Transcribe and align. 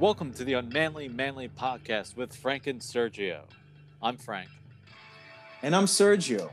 Welcome 0.00 0.32
to 0.32 0.44
the 0.44 0.54
Unmanly 0.54 1.08
Manly 1.08 1.50
Podcast 1.50 2.16
with 2.16 2.34
Frank 2.34 2.66
and 2.66 2.80
Sergio. 2.80 3.40
I'm 4.02 4.16
Frank. 4.16 4.48
And 5.62 5.76
I'm 5.76 5.84
Sergio. 5.84 6.48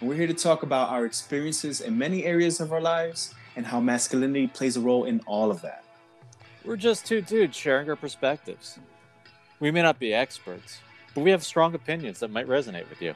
And 0.00 0.08
we're 0.08 0.14
here 0.14 0.26
to 0.26 0.32
talk 0.32 0.62
about 0.62 0.88
our 0.88 1.04
experiences 1.04 1.82
in 1.82 1.98
many 1.98 2.24
areas 2.24 2.58
of 2.58 2.72
our 2.72 2.80
lives 2.80 3.34
and 3.54 3.66
how 3.66 3.80
masculinity 3.80 4.46
plays 4.46 4.78
a 4.78 4.80
role 4.80 5.04
in 5.04 5.20
all 5.26 5.50
of 5.50 5.60
that. 5.60 5.84
We're 6.64 6.78
just 6.78 7.04
two 7.04 7.20
dudes 7.20 7.54
sharing 7.54 7.90
our 7.90 7.96
perspectives. 7.96 8.78
We 9.60 9.70
may 9.70 9.82
not 9.82 9.98
be 9.98 10.14
experts, 10.14 10.78
but 11.14 11.20
we 11.20 11.32
have 11.32 11.44
strong 11.44 11.74
opinions 11.74 12.20
that 12.20 12.30
might 12.30 12.48
resonate 12.48 12.88
with 12.88 13.02
you. 13.02 13.12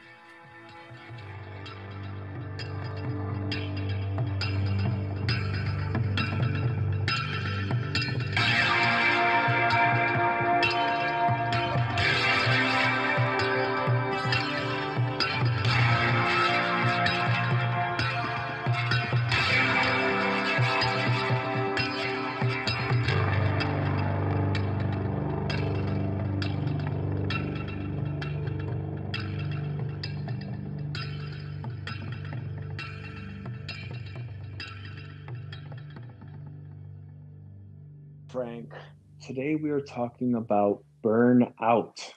We 39.61 39.71
are 39.71 39.81
talking 39.81 40.35
about 40.35 40.83
burnout. 41.03 42.13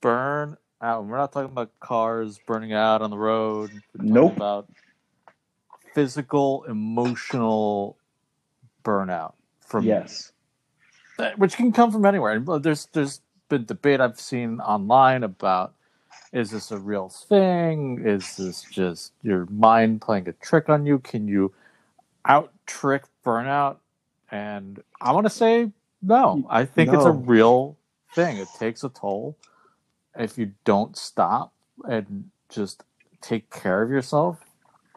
Burn 0.00 0.56
out. 0.80 1.04
We're 1.06 1.16
not 1.16 1.32
talking 1.32 1.50
about 1.50 1.72
cars 1.80 2.38
burning 2.46 2.72
out 2.72 3.02
on 3.02 3.10
the 3.10 3.18
road. 3.18 3.70
We're 3.98 4.04
Nope. 4.04 4.36
about 4.36 4.68
physical, 5.94 6.64
emotional 6.64 7.96
burnout 8.84 9.34
from 9.60 9.84
Yes. 9.84 10.32
Eh, 11.18 11.32
which 11.36 11.56
can 11.56 11.72
come 11.72 11.90
from 11.90 12.04
anywhere. 12.04 12.38
There's 12.60 12.86
there's 12.92 13.20
been 13.48 13.64
debate 13.64 14.00
I've 14.00 14.20
seen 14.20 14.60
online 14.60 15.22
about 15.24 15.74
is 16.32 16.50
this 16.50 16.70
a 16.70 16.78
real 16.78 17.08
thing? 17.08 18.02
Is 18.04 18.36
this 18.36 18.62
just 18.62 19.12
your 19.22 19.46
mind 19.46 20.02
playing 20.02 20.28
a 20.28 20.32
trick 20.32 20.68
on 20.68 20.84
you? 20.84 20.98
Can 20.98 21.28
you 21.28 21.54
out 22.26 22.52
trick 22.66 23.04
burnout? 23.24 23.78
And 24.30 24.82
I 25.00 25.12
want 25.12 25.26
to 25.26 25.30
say 25.30 25.70
no. 26.06 26.46
I 26.48 26.64
think 26.64 26.92
it's 26.92 27.04
a 27.04 27.10
real 27.10 27.76
thing. 28.14 28.38
It 28.38 28.48
takes 28.58 28.84
a 28.84 28.88
toll. 28.88 29.36
If 30.18 30.38
you 30.38 30.52
don't 30.64 30.96
stop 30.96 31.52
and 31.88 32.30
just 32.48 32.82
take 33.20 33.50
care 33.50 33.82
of 33.82 33.90
yourself, 33.90 34.38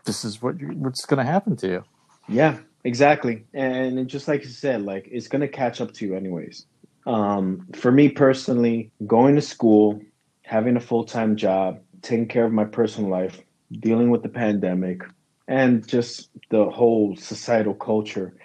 this 0.05 0.23
is 0.23 0.41
what 0.41 0.59
you, 0.59 0.67
what's 0.69 1.05
going 1.05 1.17
to 1.17 1.29
happen 1.29 1.55
to 1.57 1.67
you. 1.67 1.83
Yeah, 2.29 2.57
exactly. 2.83 3.45
And 3.53 4.07
just 4.07 4.27
like 4.27 4.43
you 4.43 4.49
said, 4.49 4.83
like 4.83 5.07
it's 5.11 5.27
gonna 5.27 5.47
catch 5.47 5.81
up 5.81 5.93
to 5.95 6.05
you 6.05 6.15
anyways. 6.15 6.65
Um, 7.05 7.65
for 7.73 7.91
me 7.91 8.09
personally, 8.09 8.91
going 9.07 9.35
to 9.35 9.41
school, 9.41 9.99
having 10.43 10.77
a 10.77 10.79
full 10.79 11.03
time 11.03 11.35
job, 11.35 11.79
taking 12.01 12.27
care 12.27 12.45
of 12.45 12.53
my 12.53 12.65
personal 12.65 13.09
life, 13.09 13.41
dealing 13.79 14.11
with 14.11 14.21
the 14.21 14.29
pandemic, 14.29 15.01
and 15.47 15.85
just 15.87 16.29
the 16.49 16.69
whole 16.69 17.15
societal 17.15 17.73
culture 17.73 18.35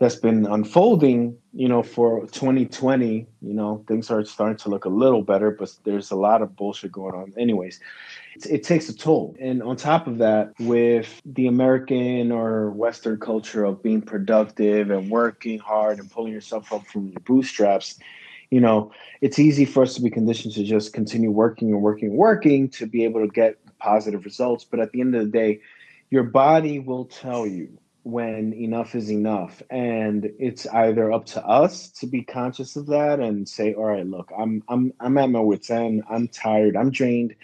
that's 0.00 0.16
been 0.16 0.46
unfolding, 0.46 1.36
you 1.52 1.68
know, 1.68 1.82
for 1.82 2.22
2020, 2.28 3.26
you 3.42 3.52
know, 3.52 3.84
things 3.86 4.10
are 4.10 4.24
starting 4.24 4.56
to 4.56 4.70
look 4.70 4.86
a 4.86 4.88
little 4.88 5.20
better, 5.20 5.50
but 5.50 5.70
there's 5.84 6.10
a 6.10 6.16
lot 6.16 6.40
of 6.40 6.56
bullshit 6.56 6.90
going 6.90 7.14
on. 7.14 7.34
Anyways, 7.36 7.80
it, 8.34 8.46
it 8.46 8.62
takes 8.64 8.88
a 8.88 8.96
toll. 8.96 9.36
And 9.38 9.62
on 9.62 9.76
top 9.76 10.06
of 10.06 10.16
that, 10.16 10.54
with 10.58 11.20
the 11.26 11.46
American 11.46 12.32
or 12.32 12.70
Western 12.70 13.20
culture 13.20 13.62
of 13.62 13.82
being 13.82 14.00
productive 14.00 14.90
and 14.90 15.10
working 15.10 15.58
hard 15.58 15.98
and 15.98 16.10
pulling 16.10 16.32
yourself 16.32 16.72
up 16.72 16.86
from 16.86 17.08
your 17.08 17.20
bootstraps, 17.20 17.98
you 18.48 18.60
know, 18.62 18.90
it's 19.20 19.38
easy 19.38 19.66
for 19.66 19.82
us 19.82 19.94
to 19.96 20.02
be 20.02 20.08
conditioned 20.08 20.54
to 20.54 20.64
just 20.64 20.94
continue 20.94 21.30
working 21.30 21.72
and 21.72 21.82
working 21.82 22.08
and 22.08 22.16
working 22.16 22.70
to 22.70 22.86
be 22.86 23.04
able 23.04 23.20
to 23.20 23.30
get 23.30 23.58
positive 23.78 24.24
results. 24.24 24.64
But 24.64 24.80
at 24.80 24.92
the 24.92 25.02
end 25.02 25.14
of 25.14 25.26
the 25.26 25.30
day, 25.30 25.60
your 26.08 26.22
body 26.22 26.78
will 26.78 27.04
tell 27.04 27.46
you 27.46 27.78
when 28.02 28.52
enough 28.54 28.94
is 28.94 29.10
enough. 29.10 29.62
And 29.70 30.30
it's 30.38 30.66
either 30.68 31.12
up 31.12 31.26
to 31.26 31.44
us 31.44 31.88
to 31.92 32.06
be 32.06 32.22
conscious 32.22 32.76
of 32.76 32.86
that 32.86 33.20
and 33.20 33.48
say 33.48 33.74
all 33.74 33.84
right 33.84 34.06
look 34.06 34.30
i'm 34.38 34.62
i'm 34.68 34.92
i'm 35.00 35.18
at 35.18 35.30
my 35.30 35.40
wits 35.40 35.70
end. 35.70 36.02
I'm 36.10 36.28
tired. 36.28 36.76
I'm 36.76 36.90
drained. 36.90 37.34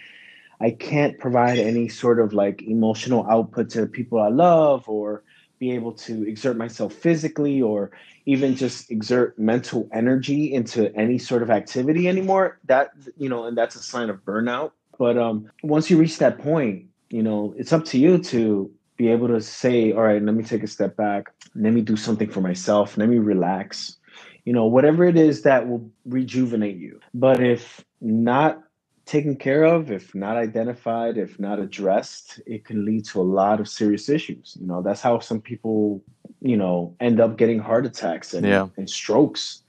I 0.59 0.71
can't 0.71 1.19
provide 1.19 1.59
any 1.59 1.87
sort 1.87 2.19
of 2.19 2.33
like 2.33 2.63
emotional 2.63 3.27
output 3.29 3.69
to 3.71 3.81
the 3.81 3.87
people 3.87 4.19
i 4.19 4.29
love 4.29 4.87
or 4.89 5.23
be 5.59 5.71
able 5.71 5.91
to 5.91 6.27
exert 6.27 6.57
myself 6.57 6.93
physically 6.93 7.61
or 7.61 7.91
even 8.25 8.55
just 8.55 8.91
exert 8.91 9.37
mental 9.39 9.89
energy 9.91 10.53
into 10.53 10.95
any 10.95 11.17
sort 11.17 11.41
of 11.41 11.49
activity 11.49 12.07
anymore. 12.07 12.59
That 12.65 12.91
you 13.17 13.29
know 13.29 13.45
and 13.45 13.57
that's 13.57 13.75
a 13.75 13.81
sign 13.81 14.09
of 14.09 14.23
burnout. 14.23 14.71
But 14.97 15.17
um 15.17 15.49
once 15.63 15.89
you 15.89 15.97
reach 15.97 16.17
that 16.19 16.39
point 16.39 16.87
you 17.09 17.23
know 17.23 17.53
it's 17.57 17.73
up 17.73 17.85
to 17.85 17.97
you 17.97 18.17
to 18.17 18.71
be 18.97 19.09
able 19.09 19.27
to 19.29 19.41
say, 19.41 19.93
all 19.93 20.01
right, 20.03 20.21
let 20.21 20.35
me 20.35 20.43
take 20.43 20.63
a 20.63 20.67
step 20.67 20.97
back. 20.97 21.27
Let 21.55 21.73
me 21.73 21.81
do 21.81 21.95
something 21.95 22.29
for 22.29 22.41
myself. 22.41 22.97
Let 22.97 23.09
me 23.09 23.19
relax. 23.19 23.97
You 24.45 24.53
know, 24.53 24.65
whatever 24.65 25.05
it 25.05 25.17
is 25.17 25.43
that 25.43 25.67
will 25.67 25.89
rejuvenate 26.05 26.77
you. 26.77 26.99
But 27.13 27.41
if 27.43 27.85
not 28.01 28.61
taken 29.05 29.35
care 29.37 29.63
of, 29.63 29.91
if 29.91 30.15
not 30.15 30.37
identified, 30.37 31.17
if 31.17 31.39
not 31.39 31.59
addressed, 31.59 32.41
it 32.45 32.65
can 32.65 32.85
lead 32.85 33.05
to 33.05 33.21
a 33.21 33.23
lot 33.23 33.59
of 33.59 33.69
serious 33.69 34.09
issues. 34.09 34.57
You 34.59 34.67
know, 34.67 34.81
that's 34.81 35.01
how 35.01 35.19
some 35.19 35.41
people, 35.41 36.03
you 36.41 36.57
know, 36.57 36.95
end 36.99 37.19
up 37.19 37.37
getting 37.37 37.59
heart 37.59 37.85
attacks 37.85 38.33
and, 38.33 38.45
Yeah. 38.45 38.67
and 38.77 38.89
strokes 38.89 39.63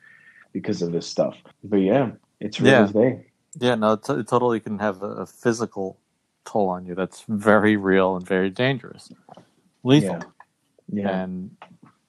because 0.53 0.83
of 0.83 0.93
this 0.93 1.07
stuff. 1.07 1.37
But 1.65 1.79
yeah, 1.79 2.13
it's 2.41 2.61
real 2.61 2.71
Yeah. 2.71 2.87
day. 2.87 3.27
Yeah, 3.61 3.75
no, 3.77 3.93
it, 3.95 4.05
t- 4.05 4.13
it 4.15 4.29
totally 4.29 4.61
can 4.61 4.79
have 4.79 5.03
a, 5.03 5.07
a 5.07 5.27
physical 5.27 6.01
toll 6.49 6.69
on 6.69 6.87
you. 6.87 6.95
That's 6.95 7.25
very 7.29 7.77
real 7.77 8.17
and 8.17 8.27
very 8.27 8.51
dangerous, 8.51 9.13
lethal. 9.83 10.17
Yeah. 10.17 10.23
Yeah. 10.91 11.23
And 11.23 11.57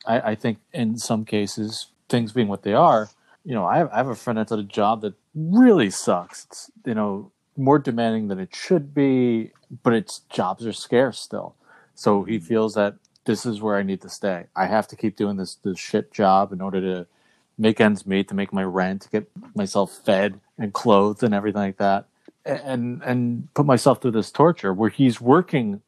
I, 0.06 0.32
I 0.32 0.36
think 0.36 0.60
in 0.74 0.98
some 0.98 1.26
cases, 1.26 1.88
things 2.08 2.32
being 2.32 2.48
what 2.48 2.64
they 2.64 2.74
are, 2.74 3.10
you 3.44 3.54
know, 3.54 3.66
I 3.66 3.78
have, 3.80 3.90
I 3.92 3.98
have 3.98 4.08
a 4.08 4.16
friend 4.16 4.40
that's 4.40 4.52
at 4.52 4.60
a 4.60 4.64
job 4.64 5.02
that 5.02 5.16
really 5.36 5.90
sucks. 5.90 6.46
It's, 6.46 6.72
you 6.86 6.94
know, 6.94 7.32
more 7.58 7.80
demanding 7.80 8.30
than 8.30 8.40
it 8.40 8.56
should 8.56 8.94
be, 8.94 9.52
but 9.84 9.94
its 9.94 10.20
jobs 10.30 10.66
are 10.66 10.74
scarce 10.74 11.20
still. 11.20 11.56
So 11.94 12.24
he 12.24 12.38
mm-hmm. 12.38 12.46
feels 12.46 12.74
that 12.76 12.96
this 13.26 13.46
is 13.46 13.62
where 13.62 13.76
I 13.76 13.84
need 13.84 14.02
to 14.02 14.10
stay. 14.10 14.46
I 14.56 14.68
have 14.68 14.88
to 14.88 14.96
keep 14.96 15.18
doing 15.18 15.38
this, 15.38 15.56
this 15.56 15.78
shit 15.78 16.12
job 16.14 16.54
in 16.54 16.62
order 16.62 16.80
to 16.82 17.08
make 17.58 17.82
ends 17.82 18.08
meet, 18.08 18.30
to 18.30 18.36
make 18.36 18.54
my 18.54 18.64
rent, 18.64 19.02
to 19.04 19.10
get 19.10 19.30
myself 19.54 19.92
fed 20.06 20.40
and 20.58 20.74
clothed 20.74 21.24
and 21.24 21.34
everything 21.34 21.62
like 21.62 21.78
that. 21.78 22.08
And, 22.46 23.02
and 23.04 23.54
put 23.54 23.66
myself 23.66 24.02
through 24.02 24.12
this 24.12 24.32
torture 24.32 24.74
where 24.74 24.90
he's 24.90 25.22
working 25.22 25.82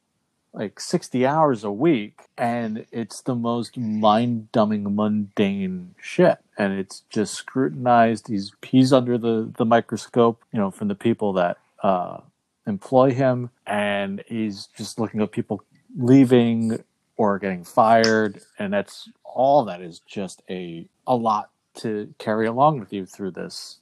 like 0.53 0.79
60 0.79 1.25
hours 1.25 1.63
a 1.63 1.71
week 1.71 2.21
and 2.37 2.85
it's 2.91 3.21
the 3.21 3.35
most 3.35 3.77
mind-dumbing 3.77 4.93
mundane 4.93 5.95
shit. 6.01 6.39
And 6.57 6.73
it's 6.73 7.03
just 7.09 7.33
scrutinized. 7.33 8.27
He's 8.27 8.51
he's 8.61 8.93
under 8.93 9.17
the 9.17 9.51
the 9.57 9.65
microscope 9.65 10.43
you 10.51 10.59
know 10.59 10.69
from 10.69 10.89
the 10.89 10.95
people 10.95 11.33
that 11.33 11.57
uh 11.81 12.19
employ 12.67 13.11
him. 13.11 13.49
And 13.65 14.23
he's 14.27 14.67
just 14.77 14.99
looking 14.99 15.21
at 15.21 15.31
people 15.31 15.63
leaving 15.97 16.83
or 17.17 17.39
getting 17.39 17.63
fired. 17.63 18.41
And 18.59 18.73
that's 18.73 19.09
all 19.23 19.65
that 19.65 19.81
is 19.81 19.99
just 19.99 20.41
a 20.49 20.85
a 21.07 21.15
lot 21.15 21.49
to 21.75 22.13
carry 22.17 22.45
along 22.45 22.79
with 22.79 22.91
you 22.91 23.05
through 23.05 23.31
this 23.31 23.79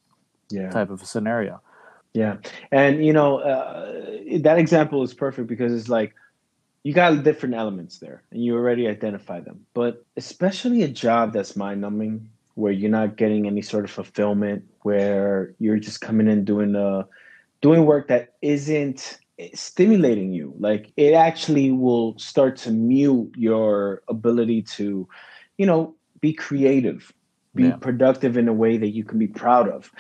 yeah. 0.51 0.69
type 0.69 0.92
of 0.92 1.06
scenario 1.06 1.62
Yeah, 2.14 2.38
and 2.72 3.06
you 3.06 3.14
know 3.14 3.38
uh, 3.40 3.92
that 4.42 4.58
example 4.58 5.04
is 5.04 5.14
perfect 5.14 5.48
because 5.48 5.74
it's 5.74 5.90
like 5.90 6.16
you 6.84 6.94
got 6.94 7.24
different 7.24 7.56
elements 7.56 8.00
there, 8.00 8.24
and 8.32 8.44
you 8.44 8.56
already 8.56 8.88
identify 8.88 9.40
them. 9.42 9.66
But 9.74 10.04
especially 10.18 10.84
a 10.84 10.88
job 10.88 11.34
that's 11.34 11.56
mind 11.56 11.82
numbing, 11.82 12.30
where 12.56 12.72
you're 12.72 12.90
not 12.92 13.16
getting 13.16 13.46
any 13.48 13.62
sort 13.62 13.86
of 13.86 13.92
fulfillment, 13.92 14.64
where 14.82 15.54
you're 15.60 15.80
just 15.80 16.02
coming 16.02 16.28
in 16.28 16.46
doing 16.46 16.76
uh 16.76 17.04
doing 17.62 17.86
work 17.86 18.08
that 18.08 18.34
isn't 18.42 19.20
stimulating 19.54 20.34
you. 20.34 20.54
Like 20.60 20.92
it 20.98 21.14
actually 21.14 21.72
will 21.72 22.18
start 22.18 22.58
to 22.58 22.72
mute 22.72 23.32
your 23.38 24.02
ability 24.08 24.64
to, 24.78 25.08
you 25.58 25.66
know, 25.66 25.96
be 26.22 26.34
creative, 26.34 27.14
be 27.56 27.64
Yeah. 27.66 27.76
productive 27.78 28.38
in 28.38 28.48
a 28.48 28.54
way 28.54 28.78
that 28.78 28.90
you 28.90 29.04
can 29.04 29.20
be 29.20 29.28
proud 29.28 29.70
of. 29.70 29.92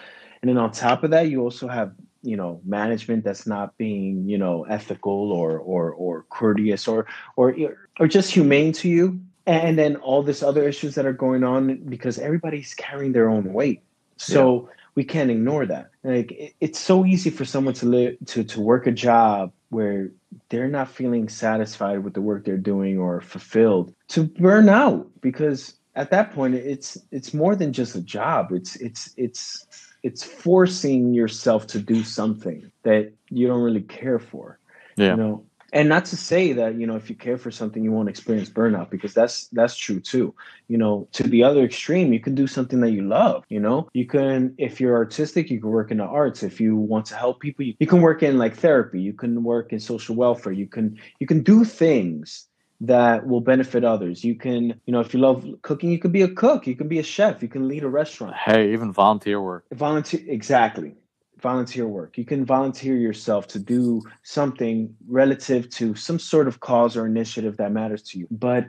And 0.41 0.49
then 0.49 0.57
on 0.57 0.71
top 0.71 1.03
of 1.03 1.11
that, 1.11 1.29
you 1.29 1.41
also 1.41 1.67
have, 1.67 1.93
you 2.21 2.37
know, 2.37 2.61
management 2.65 3.23
that's 3.23 3.45
not 3.47 3.77
being, 3.77 4.27
you 4.27 4.37
know, 4.37 4.63
ethical 4.63 5.31
or 5.31 5.57
or 5.57 5.91
or 5.91 6.25
courteous 6.29 6.87
or 6.87 7.05
or 7.35 7.55
or 7.99 8.07
just 8.07 8.31
humane 8.31 8.71
to 8.73 8.89
you. 8.89 9.19
And 9.45 9.79
then 9.79 9.95
all 9.97 10.21
this 10.21 10.43
other 10.43 10.67
issues 10.67 10.95
that 10.95 11.05
are 11.05 11.13
going 11.13 11.43
on 11.43 11.77
because 11.89 12.19
everybody's 12.19 12.73
carrying 12.75 13.13
their 13.13 13.29
own 13.29 13.51
weight. 13.51 13.81
So 14.17 14.67
yeah. 14.67 14.75
we 14.95 15.03
can't 15.03 15.31
ignore 15.31 15.65
that. 15.65 15.89
Like 16.03 16.31
it, 16.31 16.53
it's 16.59 16.79
so 16.79 17.05
easy 17.05 17.29
for 17.29 17.45
someone 17.45 17.73
to 17.75 17.85
live 17.85 18.17
to 18.27 18.43
to 18.43 18.61
work 18.61 18.85
a 18.85 18.91
job 18.91 19.51
where 19.69 20.11
they're 20.49 20.67
not 20.67 20.89
feeling 20.89 21.29
satisfied 21.29 22.03
with 22.03 22.13
the 22.13 22.21
work 22.21 22.45
they're 22.45 22.57
doing 22.57 22.97
or 22.97 23.21
fulfilled 23.21 23.93
to 24.09 24.23
burn 24.23 24.69
out 24.69 25.07
because 25.21 25.75
at 25.95 26.11
that 26.11 26.33
point 26.33 26.55
it's 26.55 26.97
it's 27.11 27.33
more 27.33 27.55
than 27.55 27.73
just 27.73 27.95
a 27.95 28.01
job 28.01 28.51
it's 28.51 28.75
it's 28.77 29.13
it's 29.17 29.65
it's 30.03 30.23
forcing 30.23 31.13
yourself 31.13 31.67
to 31.67 31.79
do 31.79 32.03
something 32.03 32.71
that 32.83 33.11
you 33.29 33.47
don't 33.47 33.61
really 33.61 33.81
care 33.81 34.19
for 34.19 34.59
yeah. 34.99 35.11
you 35.11 35.15
know? 35.15 35.45
And 35.71 35.87
not 35.87 36.05
to 36.05 36.17
say 36.17 36.51
that 36.53 36.79
you 36.79 36.87
know 36.87 36.95
if 36.95 37.11
you 37.11 37.15
care 37.15 37.37
for 37.37 37.51
something 37.51 37.83
you 37.83 37.91
won't 37.91 38.09
experience 38.09 38.49
burnout 38.49 38.89
because 38.89 39.13
that's 39.13 39.49
that's 39.49 39.77
true 39.77 39.99
too. 39.99 40.33
You 40.67 40.79
know 40.79 41.07
to 41.11 41.21
the 41.21 41.43
other 41.43 41.63
extreme 41.63 42.11
you 42.11 42.19
can 42.19 42.33
do 42.33 42.47
something 42.47 42.79
that 42.79 42.89
you 42.89 43.03
love 43.03 43.43
you 43.49 43.59
know? 43.59 43.87
You 43.93 44.07
can 44.07 44.55
if 44.57 44.81
you're 44.81 44.95
artistic 44.95 45.51
you 45.51 45.61
can 45.61 45.69
work 45.69 45.91
in 45.91 45.97
the 45.97 46.05
arts. 46.05 46.41
If 46.41 46.59
you 46.59 46.75
want 46.75 47.05
to 47.07 47.15
help 47.15 47.39
people 47.39 47.65
you, 47.65 47.75
you 47.79 47.85
can 47.85 48.01
work 48.01 48.23
in 48.23 48.39
like 48.39 48.57
therapy. 48.57 48.99
You 48.99 49.13
can 49.13 49.43
work 49.43 49.71
in 49.71 49.79
social 49.79 50.15
welfare. 50.15 50.53
You 50.53 50.65
can 50.65 50.97
you 51.19 51.27
can 51.27 51.43
do 51.43 51.63
things 51.63 52.47
that 52.81 53.27
will 53.27 53.41
benefit 53.41 53.83
others. 53.83 54.23
You 54.23 54.35
can, 54.35 54.79
you 54.85 54.93
know, 54.93 54.99
if 54.99 55.13
you 55.13 55.19
love 55.19 55.45
cooking, 55.61 55.91
you 55.91 55.99
can 55.99 56.11
be 56.11 56.21
a 56.21 56.29
cook, 56.29 56.65
you 56.65 56.75
can 56.75 56.87
be 56.87 56.99
a 56.99 57.03
chef, 57.03 57.41
you 57.41 57.49
can 57.49 57.67
lead 57.67 57.83
a 57.83 57.89
restaurant. 57.89 58.35
Hey, 58.35 58.71
even 58.73 58.91
volunteer 58.93 59.41
work. 59.41 59.65
Volunteer 59.73 60.21
exactly 60.27 60.95
volunteer 61.41 61.87
work. 61.87 62.17
You 62.17 62.25
can 62.25 62.45
volunteer 62.45 62.97
yourself 62.97 63.47
to 63.47 63.59
do 63.59 64.01
something 64.23 64.93
relative 65.07 65.69
to 65.71 65.95
some 65.95 66.19
sort 66.19 66.47
of 66.47 66.59
cause 66.59 66.97
or 66.97 67.05
initiative 67.05 67.57
that 67.57 67.71
matters 67.71 68.03
to 68.03 68.19
you. 68.19 68.27
But 68.29 68.65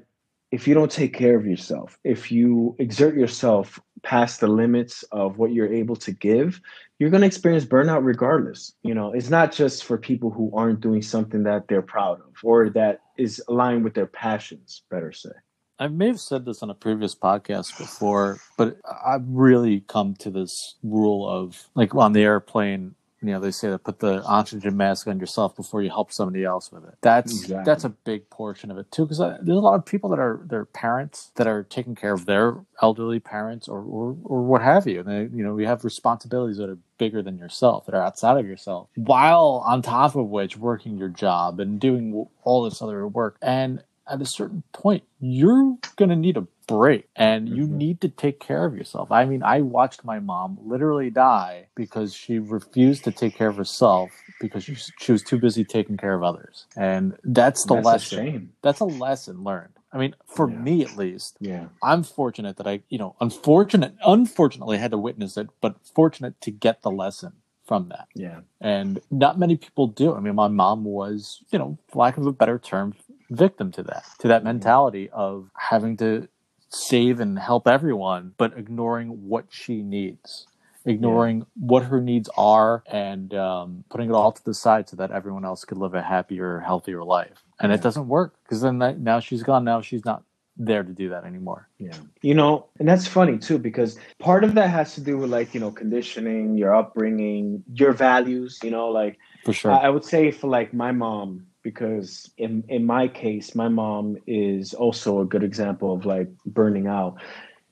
if 0.51 0.67
you 0.67 0.75
don't 0.75 0.91
take 0.91 1.15
care 1.15 1.37
of 1.37 1.47
yourself, 1.47 1.99
if 2.05 2.33
you 2.33 2.75
exert 2.79 3.15
yourself 3.15 3.81
past 4.03 4.41
the 4.41 4.49
limits 4.49 5.03
of 5.13 5.39
what 5.39 5.53
you're 5.53 5.73
able 5.73 5.97
to 5.97 6.13
give, 6.13 6.61
you're 6.99 7.11
going 7.11 7.21
to 7.21 7.27
experience 7.27 7.65
burnout 7.65 8.05
regardless. 8.05 8.73
You 8.83 8.95
know, 8.95 9.13
it's 9.13 9.31
not 9.31 9.53
just 9.53 9.85
for 9.85 9.97
people 9.97 10.31
who 10.31 10.51
aren't 10.55 10.81
doing 10.81 11.03
something 11.03 11.45
that 11.45 11.69
they're 11.69 11.83
proud 11.83 12.21
of 12.21 12.35
or 12.43 12.71
that 12.71 13.01
is 13.17 13.43
aligned 13.49 13.85
with 13.85 13.95
their 13.95 14.07
passions, 14.07 14.83
better 14.91 15.13
say. 15.13 15.31
I 15.79 15.89
may 15.89 16.09
have 16.09 16.21
said 16.21 16.45
this 16.45 16.63
on 16.63 16.69
a 16.69 16.75
previous 16.75 17.15
podcast 17.15 17.79
before, 17.79 18.39
but 18.59 18.77
I've 19.07 19.27
really 19.27 19.81
come 19.81 20.15
to 20.17 20.31
this 20.31 20.77
rule 20.83 21.27
of 21.27 21.71
like 21.75 21.95
on 21.95 22.13
the 22.13 22.23
airplane, 22.23 22.95
you 23.23 23.33
know, 23.33 23.41
they 23.41 23.51
say 23.51 23.69
to 23.69 23.79
put 23.79 23.99
the 23.99 24.23
oxygen 24.25 24.77
mask 24.77 25.07
on 25.07 25.21
yourself 25.21 25.55
before 25.55 25.83
you 25.83 25.91
help 25.91 26.13
somebody 26.13 26.45
else 26.45 26.73
with 26.73 26.85
it. 26.85 26.95
That's 27.03 27.33
exactly. 27.33 27.65
that's 27.65 27.85
a 27.85 27.91
big 27.91 28.31
portion 28.31 28.71
of 28.71 28.79
it 28.79 28.91
too, 28.91 29.05
because 29.05 29.21
uh, 29.21 29.39
there's 29.43 29.59
a 29.59 29.61
lot 29.61 29.75
of 29.75 29.85
people 29.85 30.11
that 30.11 30.19
are 30.19 30.41
their 30.45 30.65
parents 30.65 31.31
that 31.37 31.47
are 31.47 31.63
taking 31.63 31.95
care 31.95 32.13
of 32.13 32.27
their 32.27 32.57
elderly 32.81 33.21
parents 33.21 33.69
or 33.69 33.81
or, 33.83 34.17
or 34.25 34.43
what 34.43 34.63
have 34.63 34.87
you. 34.87 35.01
And 35.01 35.09
they, 35.09 35.37
you 35.37 35.45
know, 35.45 35.55
we 35.55 35.67
have 35.67 35.85
responsibilities 35.85 36.57
that 36.57 36.71
are 36.71 36.79
bigger 36.99 37.23
than 37.23 37.39
yourself, 37.39 37.87
that 37.87 37.95
are 37.95 38.03
outside 38.03 38.39
of 38.39 38.47
yourself, 38.47 38.89
while 38.95 39.63
on 39.67 39.83
top 39.83 40.17
of 40.17 40.27
which 40.27 40.57
working 40.57 40.97
your 40.97 41.09
job 41.09 41.61
and 41.61 41.81
doing 41.81 42.27
all 42.43 42.65
this 42.65 42.81
other 42.81 43.07
work. 43.07 43.37
And 43.43 43.83
at 44.11 44.21
a 44.21 44.27
certain 44.27 44.63
point, 44.73 45.05
you're 45.21 45.77
going 45.97 46.09
to 46.09 46.17
need 46.17 46.37
a 46.37 46.47
break 46.71 47.09
and 47.17 47.49
you 47.49 47.65
mm-hmm. 47.65 47.79
need 47.79 48.01
to 48.01 48.09
take 48.09 48.39
care 48.39 48.65
of 48.65 48.77
yourself. 48.77 49.11
I 49.11 49.25
mean, 49.25 49.43
I 49.43 49.61
watched 49.61 50.05
my 50.05 50.21
mom 50.21 50.57
literally 50.65 51.11
die 51.11 51.67
because 51.75 52.15
she 52.15 52.39
refused 52.39 53.05
to 53.05 53.11
take 53.11 53.35
care 53.35 53.49
of 53.49 53.57
herself 53.57 54.11
because 54.41 54.65
she, 54.65 54.77
she 55.01 55.13
was 55.13 55.23
too 55.23 55.39
busy 55.39 55.65
taking 55.65 55.97
care 55.97 56.15
of 56.15 56.23
others. 56.23 56.67
And 56.77 57.19
that's 57.25 57.65
the 57.67 57.75
that's 57.75 57.87
lesson. 57.87 58.53
That's 58.63 58.81
a 58.81 58.85
lesson 58.85 59.43
learned. 59.43 59.73
I 59.93 59.99
mean, 59.99 60.15
for 60.25 60.49
yeah. 60.49 60.57
me 60.57 60.83
at 60.85 60.97
least, 60.97 61.37
yeah, 61.41 61.67
I'm 61.83 62.05
fortunate 62.05 62.57
that 62.59 62.69
I, 62.69 62.83
you 62.89 62.99
know, 62.99 63.17
unfortunate, 63.21 63.95
unfortunately, 64.05 64.79
had 64.79 64.93
to 64.93 64.99
witness 64.99 65.37
it, 65.37 65.49
but 65.61 65.75
fortunate 65.95 66.41
to 66.43 66.53
get 66.53 66.83
the 66.83 66.93
lesson 66.93 67.33
from 67.67 67.89
that. 67.89 68.07
Yeah. 68.15 68.41
And 68.61 69.01
not 69.11 69.39
many 69.39 69.57
people 69.57 69.89
do. 69.89 70.15
I 70.15 70.21
mean, 70.21 70.37
my 70.37 70.49
mom 70.49 70.85
was, 70.85 71.43
you 71.51 71.59
know, 71.59 71.79
for 71.89 71.99
lack 71.99 72.17
of 72.17 72.27
a 72.27 72.33
better 72.33 72.59
term, 72.59 72.95
victim 73.31 73.73
to 73.73 73.83
that, 73.85 74.05
to 74.21 74.29
that 74.29 74.39
mm-hmm. 74.39 74.49
mentality 74.49 75.11
of 75.13 75.51
having 75.57 75.97
to 75.97 76.29
save 76.71 77.21
and 77.21 77.39
help 77.39 77.69
everyone, 77.69 78.33
but 78.39 78.57
ignoring 78.57 79.29
what 79.29 79.47
she 79.51 79.83
needs, 79.83 80.47
ignoring 80.85 81.39
yeah. 81.39 81.45
what 81.57 81.85
her 81.85 82.01
needs 82.01 82.31
are, 82.37 82.83
and 82.87 83.35
um, 83.35 83.85
putting 83.91 84.09
it 84.09 84.15
all 84.15 84.33
to 84.33 84.45
the 84.45 84.55
side 84.55 84.89
so 84.89 84.97
that 84.97 85.11
everyone 85.11 85.45
else 85.45 85.65
could 85.65 85.79
live 85.79 85.95
a 85.95 86.03
happier, 86.03 86.61
healthier 86.61 87.03
life. 87.03 87.43
And 87.61 87.71
yeah. 87.71 87.77
it 87.77 87.83
doesn't 87.83 88.09
work 88.09 88.35
because 88.45 88.61
then 88.61 88.79
that, 88.79 88.99
now 88.99 89.21
she's 89.21 89.43
gone. 89.43 89.65
Now 89.65 89.81
she's 89.83 90.05
not 90.05 90.23
there 90.57 90.83
to 90.83 90.93
do 90.93 91.09
that 91.09 91.25
anymore. 91.25 91.69
Yeah. 91.79 91.97
You 92.23 92.35
know, 92.35 92.67
and 92.79 92.89
that's 92.89 93.07
funny 93.07 93.39
too, 93.39 93.59
because 93.59 93.99
part 94.19 94.45
of 94.45 94.55
that 94.55 94.69
has 94.71 94.95
to 94.95 95.01
do 95.01 95.17
with 95.17 95.31
like, 95.31 95.55
you 95.55 95.61
know, 95.61 95.71
conditioning, 95.71 96.57
your 96.57 96.75
upbringing, 96.75 97.65
your 97.75 97.93
values, 97.93 98.61
you 98.63 98.71
know, 98.71 98.89
like 98.89 99.19
for 99.45 99.53
sure. 99.53 99.73
I, 99.73 99.87
I 99.87 99.89
would 99.89 100.05
say 100.05 100.31
for 100.31 100.49
like 100.49 100.75
my 100.75 100.93
mom, 100.93 101.47
because 101.63 102.31
in 102.37 102.65
in 102.69 102.85
my 102.85 103.09
case, 103.09 103.55
my 103.55 103.69
mom 103.69 104.17
is 104.27 104.75
also 104.75 105.21
a 105.21 105.27
good 105.27 105.43
example 105.43 105.93
of 105.93 106.05
like 106.07 106.29
burning 106.47 106.87
out. 106.87 107.21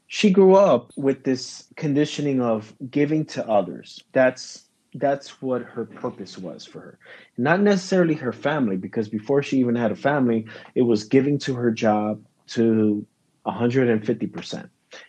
She 0.06 0.31
grew 0.31 0.55
up 0.55 0.93
with 0.96 1.25
this 1.25 1.67
conditioning 1.76 2.40
of 2.40 2.73
giving 2.90 3.25
to 3.26 3.46
others. 3.49 4.02
That's 4.12 4.64
that's 4.94 5.43
what 5.43 5.62
her 5.62 5.85
purpose 5.85 6.38
was 6.38 6.64
for 6.64 6.81
her. 6.81 6.99
Not 7.37 7.61
necessarily 7.61 8.14
her 8.14 8.32
family, 8.32 8.76
because 8.76 9.08
before 9.08 9.43
she 9.43 9.58
even 9.58 9.75
had 9.75 9.93
a 9.93 9.96
family, 9.96 10.46
it 10.75 10.82
was 10.82 11.05
giving 11.05 11.38
to 11.40 11.55
her 11.55 11.70
job 11.70 12.23
to 12.49 13.06
150%, 13.46 14.69